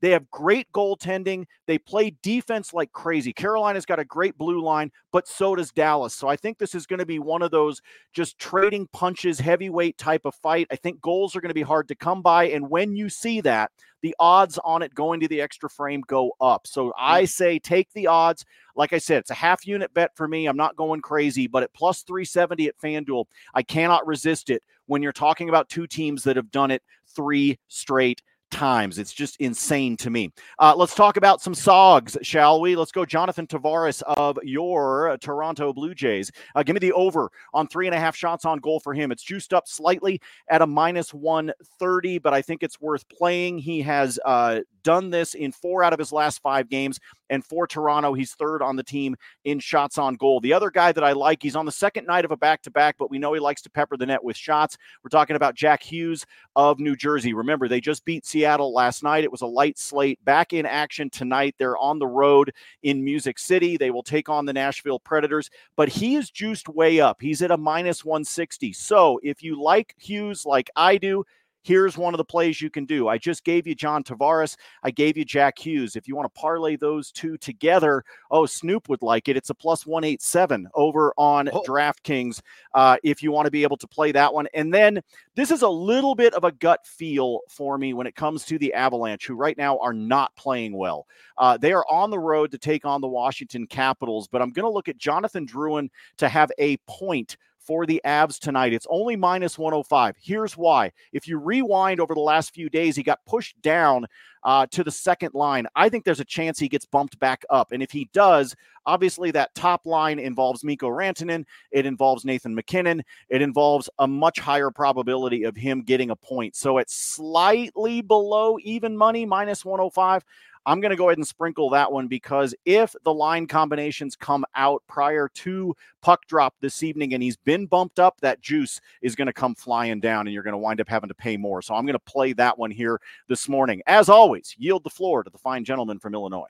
They 0.03 0.09
have 0.09 0.29
great 0.31 0.69
goaltending. 0.73 1.45
They 1.65 1.77
play 1.77 2.13
defense 2.21 2.73
like 2.73 2.91
crazy. 2.91 3.31
Carolina's 3.31 3.85
got 3.85 3.99
a 3.99 4.05
great 4.05 4.37
blue 4.37 4.61
line, 4.61 4.91
but 5.13 5.29
so 5.29 5.55
does 5.55 5.71
Dallas. 5.71 6.13
So 6.13 6.27
I 6.27 6.35
think 6.35 6.57
this 6.57 6.75
is 6.75 6.85
going 6.85 6.99
to 6.99 7.05
be 7.05 7.19
one 7.19 7.41
of 7.41 7.51
those 7.51 7.81
just 8.11 8.37
trading 8.37 8.85
punches, 8.91 9.39
heavyweight 9.39 9.97
type 9.97 10.25
of 10.25 10.35
fight. 10.35 10.67
I 10.69 10.75
think 10.75 10.99
goals 10.99 11.37
are 11.37 11.39
going 11.41 11.51
to 11.51 11.55
be 11.55 11.61
hard 11.61 11.87
to 11.87 11.95
come 11.95 12.21
by. 12.21 12.49
And 12.49 12.69
when 12.69 12.97
you 12.97 13.07
see 13.07 13.39
that, 13.41 13.71
the 14.01 14.13
odds 14.19 14.59
on 14.65 14.81
it 14.81 14.93
going 14.93 15.21
to 15.21 15.29
the 15.29 15.39
extra 15.39 15.69
frame 15.69 16.03
go 16.05 16.33
up. 16.41 16.67
So 16.67 16.91
I 16.99 17.23
say 17.23 17.57
take 17.57 17.89
the 17.93 18.07
odds. 18.07 18.43
Like 18.75 18.91
I 18.91 18.97
said, 18.97 19.19
it's 19.19 19.31
a 19.31 19.35
half 19.35 19.65
unit 19.65 19.93
bet 19.93 20.17
for 20.17 20.27
me. 20.27 20.47
I'm 20.47 20.57
not 20.57 20.75
going 20.75 20.99
crazy, 20.99 21.47
but 21.47 21.63
at 21.63 21.73
plus 21.73 22.03
370 22.03 22.67
at 22.67 22.77
FanDuel, 22.77 23.23
I 23.53 23.63
cannot 23.63 24.05
resist 24.05 24.49
it 24.49 24.63
when 24.87 25.01
you're 25.01 25.13
talking 25.13 25.47
about 25.47 25.69
two 25.69 25.87
teams 25.87 26.25
that 26.25 26.35
have 26.35 26.51
done 26.51 26.71
it 26.71 26.83
three 27.07 27.57
straight 27.69 28.21
times. 28.53 28.99
It's 28.99 29.11
just 29.11 29.35
insane 29.37 29.97
to 29.97 30.09
me. 30.09 30.31
Uh, 30.59 30.75
let's 30.77 30.93
talk 30.95 31.17
about 31.17 31.41
some 31.41 31.55
SOGs, 31.55 32.17
shall 32.21 32.61
we? 32.61 32.75
Let's 32.75 32.91
go, 32.91 33.03
Jonathan 33.03 33.47
Tavares 33.47 34.01
of 34.03 34.37
your 34.43 35.17
Toronto 35.19 35.73
Blue 35.73 35.95
Jays. 35.95 36.31
Uh, 36.55 36.63
give 36.63 36.75
me 36.75 36.79
the 36.79 36.93
over 36.93 37.31
on 37.53 37.67
three 37.67 37.87
and 37.87 37.95
a 37.95 37.99
half 37.99 38.15
shots 38.15 38.45
on 38.45 38.59
goal 38.59 38.79
for 38.79 38.93
him. 38.93 39.11
It's 39.11 39.23
juiced 39.23 39.53
up 39.53 39.67
slightly 39.67 40.21
at 40.49 40.61
a 40.61 40.67
minus 40.67 41.13
130, 41.13 42.19
but 42.19 42.33
I 42.33 42.41
think 42.41 42.61
it's 42.63 42.79
worth 42.79 43.09
playing. 43.09 43.57
He 43.57 43.81
has 43.81 44.19
uh, 44.23 44.61
done 44.83 45.09
this 45.09 45.33
in 45.33 45.51
four 45.51 45.83
out 45.83 45.93
of 45.93 45.99
his 45.99 46.11
last 46.11 46.41
five 46.41 46.69
games. 46.69 46.99
And 47.29 47.43
for 47.43 47.65
Toronto, 47.65 48.13
he's 48.13 48.33
third 48.35 48.61
on 48.61 48.75
the 48.75 48.83
team 48.83 49.15
in 49.43 49.59
shots 49.59 49.97
on 49.97 50.15
goal. 50.15 50.39
The 50.39 50.53
other 50.53 50.69
guy 50.69 50.91
that 50.91 51.03
I 51.03 51.13
like, 51.13 51.41
he's 51.41 51.55
on 51.55 51.65
the 51.65 51.71
second 51.71 52.05
night 52.05 52.25
of 52.25 52.31
a 52.31 52.37
back 52.37 52.61
to 52.63 52.71
back, 52.71 52.95
but 52.99 53.09
we 53.09 53.17
know 53.17 53.33
he 53.33 53.39
likes 53.39 53.63
to 53.63 53.71
pepper 53.71 53.97
the 53.97 54.05
net 54.05 54.23
with 54.23 54.37
shots. 54.37 54.77
We're 55.03 55.09
talking 55.09 55.35
about 55.35 55.55
Jack 55.55 55.81
Hughes 55.81 56.25
of 56.55 56.79
New 56.79 56.95
Jersey. 56.95 57.33
Remember, 57.33 57.67
they 57.67 57.81
just 57.81 58.05
beat 58.05 58.25
Seattle 58.25 58.42
last 58.73 59.03
night. 59.03 59.23
It 59.23 59.31
was 59.31 59.41
a 59.41 59.47
light 59.47 59.77
slate. 59.77 60.23
Back 60.23 60.53
in 60.53 60.65
action 60.65 61.09
tonight. 61.09 61.55
They're 61.57 61.77
on 61.77 61.99
the 61.99 62.07
road 62.07 62.53
in 62.83 63.03
Music 63.03 63.39
City. 63.39 63.77
They 63.77 63.91
will 63.91 64.03
take 64.03 64.29
on 64.29 64.45
the 64.45 64.53
Nashville 64.53 64.99
Predators, 64.99 65.49
but 65.75 65.89
he 65.89 66.15
is 66.15 66.29
juiced 66.29 66.69
way 66.69 66.99
up. 66.99 67.21
He's 67.21 67.41
at 67.41 67.51
a 67.51 67.57
minus 67.57 68.05
160. 68.05 68.73
So 68.73 69.19
if 69.23 69.43
you 69.43 69.61
like 69.61 69.95
Hughes 69.97 70.45
like 70.45 70.69
I 70.75 70.97
do, 70.97 71.25
here's 71.63 71.97
one 71.97 72.13
of 72.13 72.17
the 72.17 72.25
plays 72.25 72.61
you 72.61 72.69
can 72.69 72.85
do. 72.85 73.07
I 73.07 73.17
just 73.17 73.43
gave 73.43 73.65
you 73.65 73.73
John 73.73 74.03
Tavares. 74.03 74.55
I 74.83 74.91
gave 74.91 75.17
you 75.17 75.25
Jack 75.25 75.57
Hughes. 75.57 75.95
If 75.95 76.07
you 76.07 76.15
want 76.15 76.33
to 76.33 76.39
parlay 76.39 76.75
those 76.75 77.11
two 77.11 77.37
together, 77.37 78.03
oh, 78.29 78.45
Snoop 78.45 78.89
would 78.89 79.01
like 79.01 79.29
it. 79.29 79.37
It's 79.37 79.49
a 79.49 79.55
plus 79.55 79.85
187 79.85 80.67
over 80.75 81.13
on 81.17 81.49
oh. 81.51 81.63
DraftKings 81.67 82.41
uh, 82.73 82.97
if 83.03 83.23
you 83.23 83.31
want 83.31 83.45
to 83.45 83.51
be 83.51 83.63
able 83.63 83.77
to 83.77 83.87
play 83.87 84.11
that 84.11 84.33
one. 84.33 84.47
And 84.53 84.73
then 84.73 85.01
this 85.35 85.51
is 85.51 85.61
a 85.61 85.69
little 85.69 86.15
bit 86.15 86.33
of 86.33 86.43
a 86.43 86.51
gut 86.51 86.85
feel 86.85 87.39
for 87.49 87.77
me 87.77 87.93
when 87.93 88.07
it 88.07 88.15
comes 88.15 88.45
to 88.45 88.59
the 88.59 88.73
Avalanche, 88.73 89.25
who 89.25 89.35
right 89.35 89.57
now 89.57 89.77
are 89.79 89.93
not 89.93 90.35
playing 90.35 90.73
well. 90.73 91.07
Uh, 91.37 91.57
they 91.57 91.71
are 91.71 91.85
on 91.89 92.11
the 92.11 92.19
road 92.19 92.51
to 92.51 92.57
take 92.57 92.85
on 92.85 93.01
the 93.01 93.07
Washington 93.07 93.65
Capitals, 93.65 94.27
but 94.27 94.41
I'm 94.41 94.51
going 94.51 94.65
to 94.65 94.69
look 94.69 94.89
at 94.89 94.97
Jonathan 94.97 95.47
Drouin 95.47 95.89
to 96.17 96.29
have 96.29 96.51
a 96.59 96.77
point 96.87 97.37
for 97.65 97.85
the 97.85 98.01
Avs 98.05 98.39
tonight. 98.39 98.73
It's 98.73 98.87
only 98.89 99.15
minus 99.15 99.57
105. 99.57 100.15
Here's 100.21 100.57
why. 100.57 100.91
If 101.11 101.27
you 101.27 101.37
rewind 101.37 101.99
over 101.99 102.13
the 102.13 102.19
last 102.19 102.53
few 102.53 102.69
days, 102.69 102.95
he 102.95 103.03
got 103.03 103.25
pushed 103.25 103.61
down 103.61 104.05
uh, 104.43 104.65
to 104.71 104.83
the 104.83 104.91
second 104.91 105.33
line. 105.33 105.67
I 105.75 105.89
think 105.89 106.03
there's 106.03 106.19
a 106.19 106.25
chance 106.25 106.59
he 106.59 106.67
gets 106.67 106.85
bumped 106.85 107.17
back 107.19 107.45
up. 107.49 107.71
And 107.71 107.81
if 107.81 107.91
he 107.91 108.09
does, 108.13 108.55
obviously 108.85 109.31
that 109.31 109.55
top 109.55 109.85
line 109.85 110.19
involves 110.19 110.63
Mikko 110.63 110.89
Rantanen, 110.89 111.45
it 111.71 111.85
involves 111.85 112.25
Nathan 112.25 112.53
MacKinnon, 112.53 113.03
it 113.29 113.41
involves 113.41 113.89
a 113.99 114.07
much 114.07 114.39
higher 114.39 114.69
probability 114.69 115.43
of 115.43 115.55
him 115.55 115.81
getting 115.81 116.09
a 116.09 116.15
point. 116.15 116.55
So 116.55 116.77
it's 116.77 116.95
slightly 116.95 118.01
below 118.01 118.57
even 118.61 118.97
money, 118.97 119.25
minus 119.25 119.63
105. 119.63 120.25
I'm 120.65 120.79
going 120.79 120.91
to 120.91 120.95
go 120.95 121.09
ahead 121.09 121.17
and 121.17 121.27
sprinkle 121.27 121.69
that 121.71 121.91
one 121.91 122.07
because 122.07 122.55
if 122.65 122.95
the 123.03 123.13
line 123.13 123.47
combinations 123.47 124.15
come 124.15 124.45
out 124.55 124.81
prior 124.87 125.29
to 125.35 125.75
puck 126.01 126.25
drop 126.27 126.55
this 126.61 126.83
evening 126.83 127.13
and 127.13 127.21
he's 127.21 127.37
been 127.37 127.65
bumped 127.65 127.99
up, 127.99 128.19
that 128.21 128.41
juice 128.41 128.79
is 129.01 129.15
going 129.15 129.27
to 129.27 129.33
come 129.33 129.55
flying 129.55 129.99
down 129.99 130.27
and 130.27 130.33
you're 130.33 130.43
going 130.43 130.53
to 130.53 130.57
wind 130.57 130.79
up 130.79 130.87
having 130.87 131.09
to 131.09 131.15
pay 131.15 131.35
more. 131.37 131.61
So 131.61 131.75
I'm 131.75 131.85
going 131.85 131.93
to 131.93 131.99
play 131.99 132.33
that 132.33 132.57
one 132.57 132.71
here 132.71 132.99
this 133.27 133.49
morning. 133.49 133.81
As 133.87 134.09
always, 134.09 134.55
yield 134.57 134.83
the 134.83 134.89
floor 134.89 135.23
to 135.23 135.29
the 135.29 135.37
fine 135.37 135.65
gentleman 135.65 135.99
from 135.99 136.13
Illinois. 136.13 136.47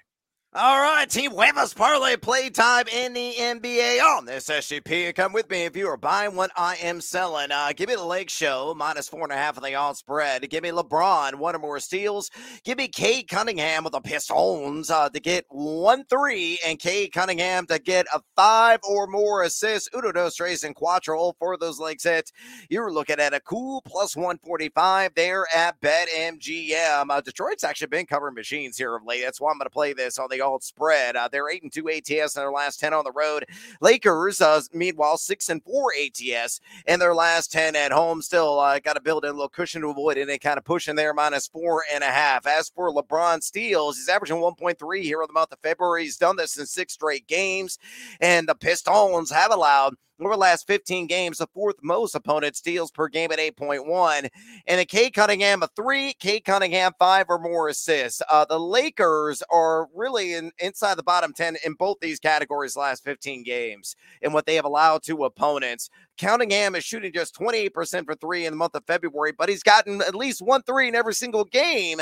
All 0.56 0.80
right, 0.80 1.10
Team 1.10 1.32
Huevos 1.32 1.74
Parlay 1.74 2.16
playtime 2.16 2.88
in 2.88 3.13
the 3.13 3.34
NBA 3.39 4.00
on 4.04 4.26
this 4.26 4.50
SGP. 4.50 5.16
Come 5.16 5.34
with 5.34 5.50
me 5.50 5.63
if 5.63 5.76
you 5.76 5.88
are 5.88 5.98
buying 5.98 6.36
what 6.36 6.52
I 6.56 6.76
am 6.76 7.02
selling. 7.02 7.52
Uh, 7.52 7.74
give 7.76 7.89
me 7.89 7.96
the 7.96 8.04
Lake 8.04 8.30
Show, 8.30 8.76
minus 8.78 9.10
four 9.10 9.24
and 9.24 9.32
a 9.32 9.36
half 9.36 9.58
of 9.58 9.63
the 9.63 9.74
on 9.74 9.96
spread. 9.96 10.48
Give 10.52 10.62
me 10.62 10.70
LeBron, 10.70 11.36
one 11.36 11.56
or 11.56 11.60
more 11.60 11.80
steals. 11.80 12.30
Give 12.63 12.78
me 12.78 12.88
Cade 12.88 13.28
Cunningham 13.30 13.84
with 13.84 13.94
the 13.94 14.00
Pistons 14.02 14.92
uh, 14.92 15.10
to 15.10 15.20
get 15.20 15.46
one 15.50 16.06
three, 16.06 16.60
and 16.63 16.78
Cade 16.78 17.13
Cunningham 17.13 17.66
to 17.66 17.80
get 17.80 18.06
a 18.13 18.22
five 18.36 18.80
or 18.88 19.08
more 19.08 19.42
assists. 19.42 19.89
Uno, 19.96 20.12
dos, 20.12 20.36
tres, 20.36 20.63
and 20.63 20.76
cuatro 20.76 21.34
for 21.39 21.58
those 21.58 21.80
legs 21.80 22.04
hits. 22.04 22.32
You're 22.70 22.94
looking 22.94 23.20
at 23.20 23.34
a 23.34 23.39
cool 23.39 23.82
plus 23.88 24.16
145 24.16 25.16
there 25.16 25.48
at 25.52 25.82
BetMGM. 25.82 27.10
Uh, 27.10 27.22
Detroit's 27.22 27.63
actually 27.63 27.88
been 27.88 28.06
covering 28.06 28.36
machines 28.36 28.78
here 28.78 28.96
of 28.96 29.04
late. 29.04 29.24
That's 29.24 29.42
why 29.42 29.50
I'm 29.50 29.58
going 29.58 29.66
to 29.66 29.72
play 29.72 29.94
this 29.94 30.20
on 30.20 30.28
the 30.30 30.42
old 30.43 30.63
spread. 30.63 31.15
Uh, 31.15 31.27
they're 31.32 31.49
eight 31.49 31.63
and 31.63 31.71
two 31.71 31.89
ATS 31.89 32.36
in 32.36 32.41
their 32.41 32.51
last 32.51 32.79
ten 32.79 32.93
on 32.93 33.03
the 33.03 33.12
road. 33.12 33.45
Lakers, 33.82 34.41
uh, 34.41 34.62
meanwhile, 34.73 35.17
six 35.17 35.49
and 35.49 35.63
four 35.63 35.91
ATS 35.99 36.60
in 36.88 36.99
their 36.99 37.15
last 37.15 37.51
ten 37.51 37.75
at 37.75 37.91
home. 37.91 38.21
Still 38.21 38.60
uh, 38.60 38.79
got 38.79 38.93
to 38.93 39.01
build 39.01 39.25
in 39.25 39.32
a 39.32 39.34
little 39.34 39.49
cushion 39.49 39.82
to 39.82 39.89
avoid 39.89 40.17
any 40.17 40.38
kind 40.38 40.58
of 40.58 40.63
pushing 40.63 40.95
there, 40.95 41.13
minus 41.13 41.47
four 41.47 41.84
and 41.93 42.03
a 42.03 42.08
half. 42.08 42.45
As 42.45 42.69
for 42.69 42.91
LeBron 42.91 43.41
steals, 43.41 43.97
he's 43.97 44.10
averaging 44.10 44.38
1.3 44.38 45.01
here 45.01 45.21
in 45.21 45.27
the 45.27 45.34
month 45.34 45.51
of 45.51 45.60
February. 45.60 46.03
He's 46.03 46.17
done 46.17 46.36
this 46.36 46.58
in 46.58 46.65
six 46.65 46.93
straight 46.93 47.27
games, 47.27 47.79
and 48.19 48.47
the 48.47 48.56
Pistons 48.56 49.32
have 49.32 49.51
allowed 49.51 49.95
over 50.25 50.36
the 50.36 50.39
last 50.39 50.67
15 50.67 51.07
games, 51.07 51.38
the 51.38 51.47
fourth 51.47 51.75
most 51.81 52.15
opponent 52.15 52.55
steals 52.55 52.91
per 52.91 53.07
game 53.07 53.31
at 53.31 53.39
8.1. 53.39 54.29
And 54.67 54.81
a 54.81 54.86
Cade 54.86 55.13
Cunningham, 55.13 55.63
a 55.63 55.67
three, 55.75 56.13
Cade 56.13 56.45
Cunningham, 56.45 56.93
five 56.99 57.27
or 57.29 57.39
more 57.39 57.67
assists. 57.67 58.21
Uh, 58.29 58.45
the 58.45 58.59
Lakers 58.59 59.43
are 59.49 59.88
really 59.93 60.33
in, 60.33 60.51
inside 60.59 60.95
the 60.95 61.03
bottom 61.03 61.33
10 61.33 61.57
in 61.65 61.73
both 61.73 61.97
these 62.01 62.19
categories 62.19 62.75
last 62.75 63.03
15 63.03 63.43
games 63.43 63.95
and 64.21 64.33
what 64.33 64.45
they 64.45 64.55
have 64.55 64.65
allowed 64.65 65.03
to 65.03 65.25
opponents. 65.25 65.89
Cunningham 66.17 66.75
is 66.75 66.83
shooting 66.83 67.12
just 67.13 67.36
28% 67.36 68.05
for 68.05 68.15
three 68.15 68.45
in 68.45 68.53
the 68.53 68.57
month 68.57 68.75
of 68.75 68.86
February, 68.86 69.33
but 69.38 69.49
he's 69.49 69.63
gotten 69.63 70.01
at 70.01 70.15
least 70.15 70.41
one 70.41 70.62
three 70.63 70.88
in 70.88 70.95
every 70.95 71.13
single 71.13 71.45
game 71.45 71.99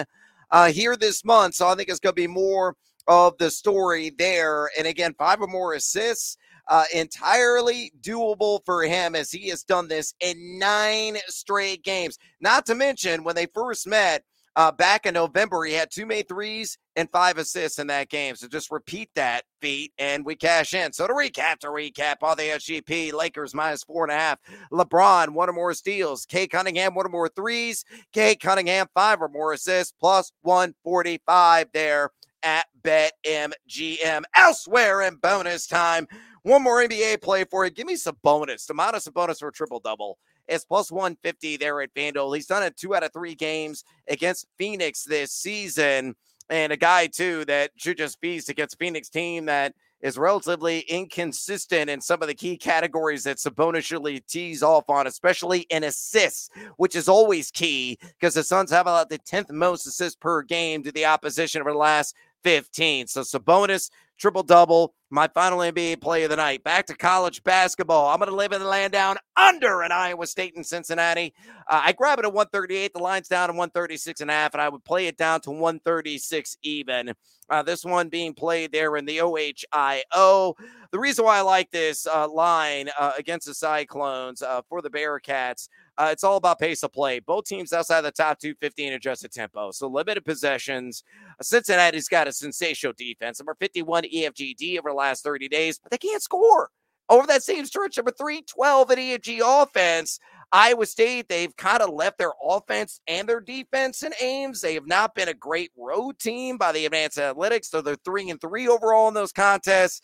uh, 0.51 0.71
here 0.71 0.95
this 0.95 1.23
month. 1.23 1.55
So 1.55 1.67
I 1.67 1.75
think 1.75 1.89
it's 1.89 1.99
going 1.99 2.15
to 2.15 2.21
be 2.21 2.27
more 2.27 2.75
of 3.07 3.37
the 3.37 3.49
story 3.49 4.11
there. 4.17 4.69
And 4.77 4.85
again, 4.85 5.15
five 5.17 5.41
or 5.41 5.47
more 5.47 5.73
assists 5.73 6.37
uh, 6.67 6.85
entirely 6.93 7.91
doable 8.01 8.63
for 8.65 8.83
him 8.83 9.15
as 9.15 9.31
he 9.31 9.49
has 9.49 9.63
done 9.63 9.87
this 9.87 10.13
in 10.19 10.59
nine 10.59 11.17
straight 11.27 11.83
games. 11.83 12.17
Not 12.39 12.65
to 12.67 12.75
mention, 12.75 13.23
when 13.23 13.35
they 13.35 13.47
first 13.47 13.87
met 13.87 14.23
uh, 14.55 14.71
back 14.71 15.05
in 15.05 15.13
November, 15.13 15.63
he 15.63 15.73
had 15.73 15.89
two 15.89 16.05
made 16.05 16.27
threes 16.27 16.77
and 16.97 17.09
five 17.09 17.37
assists 17.37 17.79
in 17.79 17.87
that 17.87 18.09
game. 18.09 18.35
So 18.35 18.47
just 18.47 18.69
repeat 18.69 19.09
that 19.15 19.43
feat 19.61 19.93
and 19.97 20.25
we 20.25 20.35
cash 20.35 20.73
in. 20.73 20.91
So 20.91 21.07
to 21.07 21.13
recap, 21.13 21.59
to 21.59 21.67
recap 21.67 22.15
all 22.21 22.35
the 22.35 22.43
SGP, 22.43 23.13
Lakers 23.13 23.53
minus 23.53 23.83
four 23.83 24.03
and 24.03 24.11
a 24.11 24.15
half. 24.15 24.39
LeBron, 24.71 25.29
one 25.29 25.49
or 25.49 25.53
more 25.53 25.73
steals. 25.73 26.25
Cade 26.25 26.51
Cunningham, 26.51 26.95
one 26.95 27.05
or 27.05 27.09
more 27.09 27.29
threes. 27.29 27.85
Cade 28.11 28.41
Cunningham, 28.41 28.87
five 28.93 29.21
or 29.21 29.29
more 29.29 29.53
assists, 29.53 29.93
plus 29.97 30.31
145 30.41 31.69
there 31.73 32.11
at 32.43 32.65
BetMGM. 32.83 34.23
Elsewhere 34.35 35.01
in 35.03 35.15
bonus 35.15 35.67
time, 35.67 36.07
one 36.43 36.63
more 36.63 36.83
NBA 36.83 37.21
play 37.21 37.43
for 37.43 37.65
you. 37.65 37.71
Give 37.71 37.87
me 37.87 37.95
Sabonis. 37.95 38.69
Amount 38.69 38.95
of 38.95 39.13
bonus 39.13 39.39
for 39.39 39.49
a 39.49 39.51
triple 39.51 39.79
double. 39.79 40.17
It's 40.47 40.65
plus 40.65 40.91
150 40.91 41.57
there 41.57 41.81
at 41.81 41.93
FanDuel. 41.93 42.35
He's 42.35 42.47
done 42.47 42.63
it 42.63 42.75
two 42.75 42.95
out 42.95 43.03
of 43.03 43.13
three 43.13 43.35
games 43.35 43.83
against 44.07 44.47
Phoenix 44.57 45.03
this 45.03 45.31
season. 45.31 46.15
And 46.49 46.73
a 46.73 46.77
guy, 46.77 47.07
too, 47.07 47.45
that 47.45 47.71
should 47.77 47.97
just 47.97 48.19
feast 48.19 48.49
against 48.49 48.79
Phoenix 48.79 49.07
team 49.09 49.45
that 49.45 49.73
is 50.01 50.17
relatively 50.17 50.79
inconsistent 50.79 51.89
in 51.89 52.01
some 52.01 52.21
of 52.21 52.27
the 52.27 52.33
key 52.33 52.57
categories 52.57 53.23
that 53.23 53.37
Sabonis 53.37 53.91
really 53.91 54.19
tees 54.21 54.63
off 54.63 54.89
on, 54.89 55.07
especially 55.07 55.61
in 55.69 55.83
assists, 55.83 56.49
which 56.77 56.95
is 56.95 57.07
always 57.07 57.51
key 57.51 57.97
because 58.19 58.33
the 58.33 58.43
Suns 58.43 58.71
have 58.71 58.87
about 58.87 59.09
the 59.09 59.19
10th 59.19 59.51
most 59.51 59.85
assists 59.85 60.15
per 60.15 60.41
game 60.41 60.83
to 60.83 60.91
the 60.91 61.05
opposition 61.05 61.61
over 61.61 61.71
the 61.71 61.77
last 61.77 62.15
15. 62.43 63.07
So 63.07 63.21
Sabonis 63.21 63.91
triple 64.21 64.43
double. 64.43 64.93
My 65.09 65.27
final 65.27 65.59
NBA 65.59 65.99
play 65.99 66.23
of 66.23 66.29
the 66.29 66.37
night. 66.37 66.63
Back 66.63 66.85
to 66.85 66.95
college 66.95 67.43
basketball. 67.43 68.07
I'm 68.07 68.19
going 68.19 68.29
to 68.29 68.35
live 68.35 68.53
in 68.53 68.61
the 68.61 68.67
land 68.67 68.93
down 68.93 69.17
under 69.35 69.83
in 69.83 69.91
Iowa 69.91 70.25
State 70.25 70.55
and 70.55 70.65
Cincinnati. 70.65 71.33
Uh, 71.67 71.81
I 71.83 71.91
grab 71.91 72.19
it 72.19 72.25
at 72.25 72.31
138. 72.33 72.93
The 72.93 72.99
line's 72.99 73.27
down 73.27 73.49
to 73.49 73.53
136 73.53 74.21
and 74.21 74.31
a 74.31 74.33
half, 74.33 74.53
and 74.53 74.61
I 74.61 74.69
would 74.69 74.85
play 74.85 75.07
it 75.07 75.17
down 75.17 75.41
to 75.41 75.51
136 75.51 76.55
even. 76.63 77.13
Uh, 77.49 77.61
this 77.61 77.83
one 77.83 78.07
being 78.07 78.33
played 78.33 78.71
there 78.71 78.95
in 78.95 79.03
the 79.03 79.17
OHIO. 79.17 80.53
The 80.91 80.99
reason 80.99 81.25
why 81.25 81.39
I 81.39 81.41
like 81.41 81.71
this 81.71 82.07
uh, 82.07 82.29
line 82.29 82.89
uh, 82.97 83.11
against 83.17 83.47
the 83.47 83.53
Cyclones 83.53 84.41
uh, 84.41 84.61
for 84.69 84.81
the 84.81 84.89
Bearcats 84.89 85.67
uh, 86.01 86.09
it's 86.11 86.23
all 86.23 86.37
about 86.37 86.57
pace 86.57 86.81
of 86.83 86.91
play. 86.91 87.19
Both 87.19 87.45
teams 87.45 87.73
outside 87.73 88.01
the 88.01 88.11
top 88.11 88.39
250 88.39 88.87
in 88.87 88.93
adjusted 88.93 89.31
tempo. 89.31 89.69
So 89.71 89.87
limited 89.87 90.25
possessions. 90.25 91.03
Cincinnati's 91.41 92.07
got 92.07 92.27
a 92.27 92.31
sensational 92.31 92.93
defense. 92.97 93.39
Number 93.39 93.55
51 93.59 94.05
EFGD 94.13 94.77
over 94.79 94.89
the 94.89 94.95
last 94.95 95.23
30 95.23 95.47
days, 95.47 95.79
but 95.79 95.91
they 95.91 95.97
can't 95.97 96.21
score. 96.21 96.69
Over 97.09 97.27
that 97.27 97.43
same 97.43 97.65
stretch, 97.65 97.97
number 97.97 98.11
312 98.11 98.91
at 98.91 98.97
EFG 98.97 99.41
offense. 99.43 100.19
Iowa 100.53 100.85
State, 100.85 101.29
they've 101.29 101.55
kind 101.55 101.81
of 101.81 101.93
left 101.93 102.17
their 102.17 102.33
offense 102.43 102.99
and 103.07 103.27
their 103.27 103.39
defense 103.39 104.03
in 104.03 104.13
Ames. 104.21 104.61
They 104.61 104.73
have 104.73 104.87
not 104.87 105.15
been 105.15 105.29
a 105.29 105.33
great 105.33 105.71
road 105.77 106.19
team 106.19 106.57
by 106.57 106.71
the 106.71 106.85
advanced 106.85 107.17
analytics, 107.17 107.65
so 107.65 107.81
they're 107.81 107.95
three 108.03 108.29
and 108.29 108.39
three 108.39 108.67
overall 108.67 109.07
in 109.07 109.13
those 109.13 109.31
contests. 109.31 110.01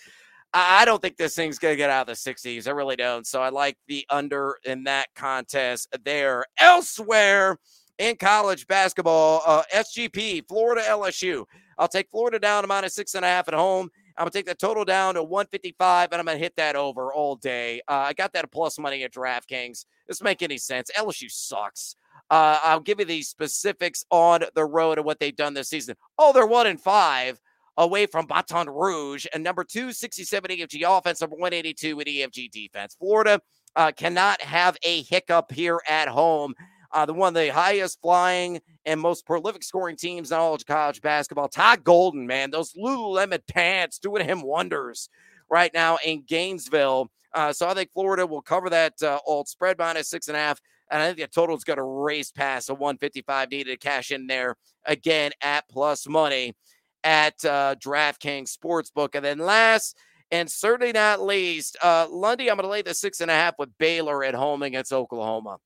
I 0.54 0.86
don't 0.86 1.02
think 1.02 1.18
this 1.18 1.36
thing's 1.36 1.60
going 1.60 1.74
to 1.74 1.78
get 1.78 1.90
out 1.90 2.10
of 2.10 2.24
the 2.24 2.32
60s. 2.32 2.68
I 2.68 2.72
really 2.72 2.96
don't. 2.96 3.28
So 3.28 3.42
I 3.42 3.50
like 3.50 3.78
the 3.88 4.06
under 4.10 4.58
in 4.64 4.86
that 4.86 5.08
contest 5.16 5.90
there. 6.04 6.46
Elsewhere 6.58 7.58
in 7.98 8.16
college 8.16 8.68
basketball, 8.68 9.42
uh, 9.46 9.64
SGP, 9.74 10.48
Florida 10.48 10.82
LSU. 10.88 11.46
I'll 11.78 11.88
take 11.88 12.10
Florida 12.10 12.40
down 12.40 12.64
to 12.64 12.68
minus 12.68 12.96
six 12.96 13.16
and 13.16 13.24
a 13.24 13.28
half 13.28 13.48
at 13.48 13.54
home. 13.54 13.90
I'm 14.18 14.26
to 14.26 14.32
take 14.32 14.48
the 14.48 14.56
total 14.56 14.84
down 14.84 15.14
to 15.14 15.24
155, 15.24 16.10
and 16.12 16.20
I'm 16.20 16.26
to 16.26 16.38
hit 16.38 16.56
that 16.56 16.76
over 16.76 17.14
all 17.14 17.36
day. 17.36 17.82
Uh, 17.88 17.94
I 17.94 18.14
got 18.14 18.34
that 18.34 18.52
plus 18.52 18.80
money 18.80 19.04
at 19.04 19.14
DraftKings. 19.14 19.86
Doesn't 20.08 20.24
make 20.24 20.42
any 20.42 20.58
sense. 20.58 20.90
LSU 20.98 21.30
sucks. 21.30 21.96
Uh, 22.32 22.60
I'll 22.64 22.80
give 22.80 23.00
you 23.00 23.06
the 23.06 23.22
specifics 23.22 24.06
on 24.10 24.44
the 24.56 24.66
road 24.66 24.98
and 24.98 25.06
what 25.06 25.20
they've 25.20 25.36
done 25.36 25.54
this 25.54 25.70
season. 25.70 25.96
Oh, 26.18 26.34
they're 26.34 26.48
one 26.48 26.66
and 26.66 26.82
five 26.82 27.40
away 27.78 28.08
from 28.08 28.26
Baton 28.26 28.68
Rouge. 28.70 29.28
And 29.34 29.44
number 29.44 29.64
two, 29.64 29.94
67 29.94 30.50
EFG 30.50 30.98
offense, 30.98 31.22
number 31.22 31.36
182 31.36 32.00
in 32.00 32.08
EFG 32.08 32.52
defense. 32.52 32.96
Florida 33.00 33.40
uh, 33.76 33.92
cannot 33.92 34.42
have 34.42 34.78
a 34.84 35.04
hiccup 35.04 35.52
here 35.52 35.80
at 35.88 36.08
home. 36.08 36.56
Uh, 36.92 37.06
the 37.06 37.14
one 37.14 37.30
of 37.30 37.42
the 37.42 37.50
highest 37.50 38.02
flying 38.02 38.62
and 38.86 39.00
most 39.00 39.26
prolific 39.26 39.64
scoring 39.64 39.96
teams 39.96 40.32
in 40.32 40.38
all 40.38 40.54
of 40.54 40.66
college 40.66 41.02
basketball. 41.02 41.48
Todd 41.48 41.84
Golden, 41.84 42.26
man, 42.28 42.52
those 42.52 42.74
Lululemon 42.74 43.42
pants 43.48 44.00
doing 44.00 44.26
him 44.26 44.42
wonders 44.42 45.10
right 45.50 45.74
now 45.74 45.98
in 46.06 46.24
Gainesville. 46.26 47.10
Uh, 47.34 47.54
so 47.54 47.68
I 47.68 47.74
think 47.74 47.92
Florida 47.92 48.26
will 48.26 48.42
cover 48.42 48.70
that 48.70 49.02
uh, 49.02 49.20
old 49.26 49.48
spread 49.48 49.78
minus 49.78 50.10
six 50.10 50.28
and 50.28 50.38
a 50.38 50.40
half. 50.40 50.60
And 50.90 51.02
I 51.02 51.08
think 51.08 51.18
the 51.18 51.28
total 51.28 51.56
is 51.56 51.66
going 51.66 51.78
to 51.78 51.84
race 51.84 52.32
past 52.32 52.70
a 52.70 52.74
155 52.74 53.52
needed 53.52 53.72
to 53.72 53.78
cash 53.78 54.12
in 54.12 54.28
there 54.28 54.56
again 54.86 55.32
at 55.42 55.68
plus 55.70 56.08
money 56.08 56.56
at 57.04 57.44
uh, 57.44 57.76
DraftKings 57.76 58.56
Sportsbook. 58.56 59.16
And 59.16 59.26
then 59.26 59.40
last 59.40 59.98
and 60.32 60.52
certainly 60.52 60.92
not 60.92 61.22
least, 61.22 61.78
uh, 61.82 62.08
Lundy, 62.10 62.50
I'm 62.50 62.58
going 62.58 62.66
to 62.66 62.72
lay 62.72 62.82
the 62.82 62.94
six 62.94 63.22
and 63.22 63.32
a 63.32 63.34
half 63.34 63.56
with 63.58 63.78
Baylor 63.78 64.24
at 64.24 64.34
home 64.34 64.62
against 64.62 64.92
Oklahoma. 64.92 65.58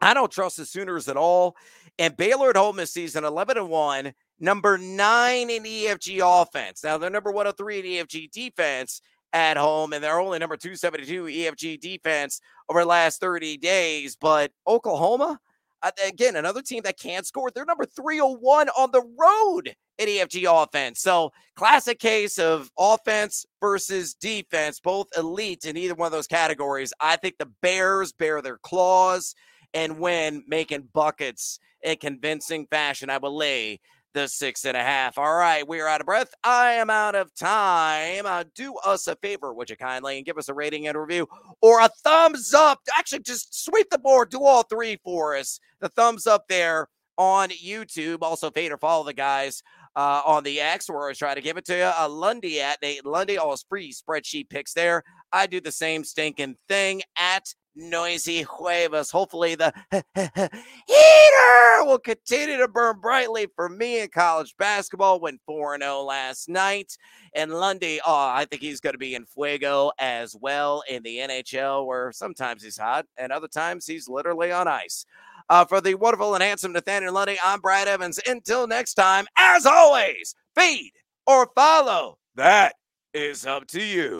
I 0.00 0.14
don't 0.14 0.30
trust 0.30 0.56
the 0.56 0.64
Sooners 0.64 1.08
at 1.08 1.16
all. 1.16 1.56
And 1.98 2.16
Baylor 2.16 2.50
at 2.50 2.56
home 2.56 2.76
this 2.76 2.92
season, 2.92 3.24
11 3.24 3.58
and 3.58 3.68
1, 3.68 4.12
number 4.38 4.78
nine 4.78 5.50
in 5.50 5.64
EFG 5.64 6.20
offense. 6.22 6.82
Now, 6.82 6.96
they're 6.98 7.10
number 7.10 7.30
103 7.30 7.78
in 7.98 8.06
EFG 8.06 8.30
defense 8.30 9.02
at 9.32 9.56
home, 9.56 9.92
and 9.92 10.02
they're 10.02 10.18
only 10.18 10.38
number 10.38 10.56
272 10.56 11.24
EFG 11.24 11.80
defense 11.80 12.40
over 12.68 12.80
the 12.80 12.86
last 12.86 13.20
30 13.20 13.58
days. 13.58 14.16
But 14.16 14.50
Oklahoma, 14.66 15.38
uh, 15.82 15.90
again, 16.06 16.36
another 16.36 16.62
team 16.62 16.82
that 16.84 16.98
can't 16.98 17.26
score. 17.26 17.50
They're 17.50 17.64
number 17.64 17.84
301 17.84 18.68
on 18.70 18.90
the 18.90 19.02
road 19.02 19.74
in 19.98 20.08
EFG 20.08 20.62
offense. 20.62 21.00
So, 21.00 21.32
classic 21.54 21.98
case 21.98 22.38
of 22.38 22.70
offense 22.78 23.46
versus 23.60 24.14
defense, 24.14 24.80
both 24.80 25.08
elite 25.16 25.64
in 25.64 25.76
either 25.76 25.94
one 25.94 26.06
of 26.06 26.12
those 26.12 26.26
categories. 26.26 26.92
I 27.00 27.16
think 27.16 27.36
the 27.38 27.50
Bears 27.62 28.12
bear 28.12 28.42
their 28.42 28.58
claws 28.58 29.34
and 29.74 29.98
win 29.98 30.44
making 30.46 30.88
buckets 30.92 31.58
in 31.82 31.96
convincing 31.96 32.66
fashion. 32.66 33.10
I 33.10 33.18
will 33.18 33.36
lay 33.36 33.80
the 34.12 34.26
six 34.26 34.64
and 34.64 34.76
a 34.76 34.82
half. 34.82 35.18
All 35.18 35.34
right, 35.34 35.66
we 35.66 35.80
are 35.80 35.88
out 35.88 36.00
of 36.00 36.06
breath. 36.06 36.32
I 36.42 36.72
am 36.72 36.90
out 36.90 37.14
of 37.14 37.34
time. 37.34 38.26
Uh, 38.26 38.44
do 38.54 38.74
us 38.84 39.06
a 39.06 39.16
favor, 39.16 39.54
would 39.54 39.70
you 39.70 39.76
kindly, 39.76 40.16
and 40.16 40.26
give 40.26 40.38
us 40.38 40.48
a 40.48 40.54
rating 40.54 40.88
and 40.88 40.98
review 40.98 41.28
or 41.60 41.80
a 41.80 41.88
thumbs 42.02 42.52
up. 42.52 42.80
Actually, 42.98 43.20
just 43.20 43.64
sweep 43.64 43.88
the 43.90 43.98
board. 43.98 44.30
Do 44.30 44.44
all 44.44 44.64
three 44.64 44.98
for 45.04 45.36
us. 45.36 45.60
The 45.80 45.88
thumbs 45.88 46.26
up 46.26 46.46
there 46.48 46.88
on 47.16 47.50
YouTube. 47.50 48.18
Also, 48.22 48.50
fade 48.50 48.72
follow 48.80 49.04
the 49.04 49.12
guys 49.12 49.62
uh, 49.94 50.22
on 50.26 50.42
the 50.42 50.60
X. 50.60 50.88
We're 50.88 51.02
always 51.02 51.18
trying 51.18 51.36
to 51.36 51.42
give 51.42 51.56
it 51.56 51.64
to 51.66 51.76
you. 51.76 51.90
Uh, 51.98 52.08
Lundy 52.08 52.60
at 52.60 52.78
Nate 52.82 53.04
Lundy, 53.04 53.38
always 53.38 53.64
free 53.68 53.92
spreadsheet 53.92 54.48
picks 54.48 54.72
there. 54.72 55.02
I 55.32 55.46
do 55.46 55.60
the 55.60 55.72
same 55.72 56.02
stinking 56.04 56.56
thing 56.68 57.02
at 57.16 57.54
NoisyHuevos. 57.78 59.10
Hopefully, 59.10 59.54
the 59.54 59.72
heater 60.86 61.84
will 61.84 61.98
continue 61.98 62.58
to 62.58 62.68
burn 62.68 63.00
brightly 63.00 63.46
for 63.54 63.68
me 63.68 64.00
in 64.00 64.08
college 64.08 64.54
basketball. 64.58 65.20
Went 65.20 65.40
4 65.46 65.78
0 65.78 66.02
last 66.02 66.48
night. 66.48 66.96
And 67.34 67.52
Lundy, 67.52 68.00
oh, 68.04 68.28
I 68.28 68.44
think 68.44 68.62
he's 68.62 68.80
going 68.80 68.94
to 68.94 68.98
be 68.98 69.14
in 69.14 69.26
fuego 69.26 69.92
as 69.98 70.36
well 70.40 70.82
in 70.88 71.02
the 71.02 71.18
NHL, 71.18 71.86
where 71.86 72.12
sometimes 72.12 72.62
he's 72.62 72.78
hot 72.78 73.06
and 73.16 73.32
other 73.32 73.48
times 73.48 73.86
he's 73.86 74.08
literally 74.08 74.52
on 74.52 74.68
ice. 74.68 75.04
Uh, 75.48 75.64
for 75.64 75.80
the 75.80 75.94
wonderful 75.94 76.34
and 76.34 76.42
handsome 76.42 76.72
Nathaniel 76.72 77.12
Lundy, 77.12 77.36
I'm 77.44 77.60
Brad 77.60 77.88
Evans. 77.88 78.20
Until 78.26 78.66
next 78.66 78.94
time, 78.94 79.26
as 79.36 79.66
always, 79.66 80.34
feed 80.56 80.92
or 81.26 81.48
follow. 81.54 82.18
That 82.36 82.74
is 83.12 83.46
up 83.46 83.66
to 83.68 83.82
you. 83.82 84.08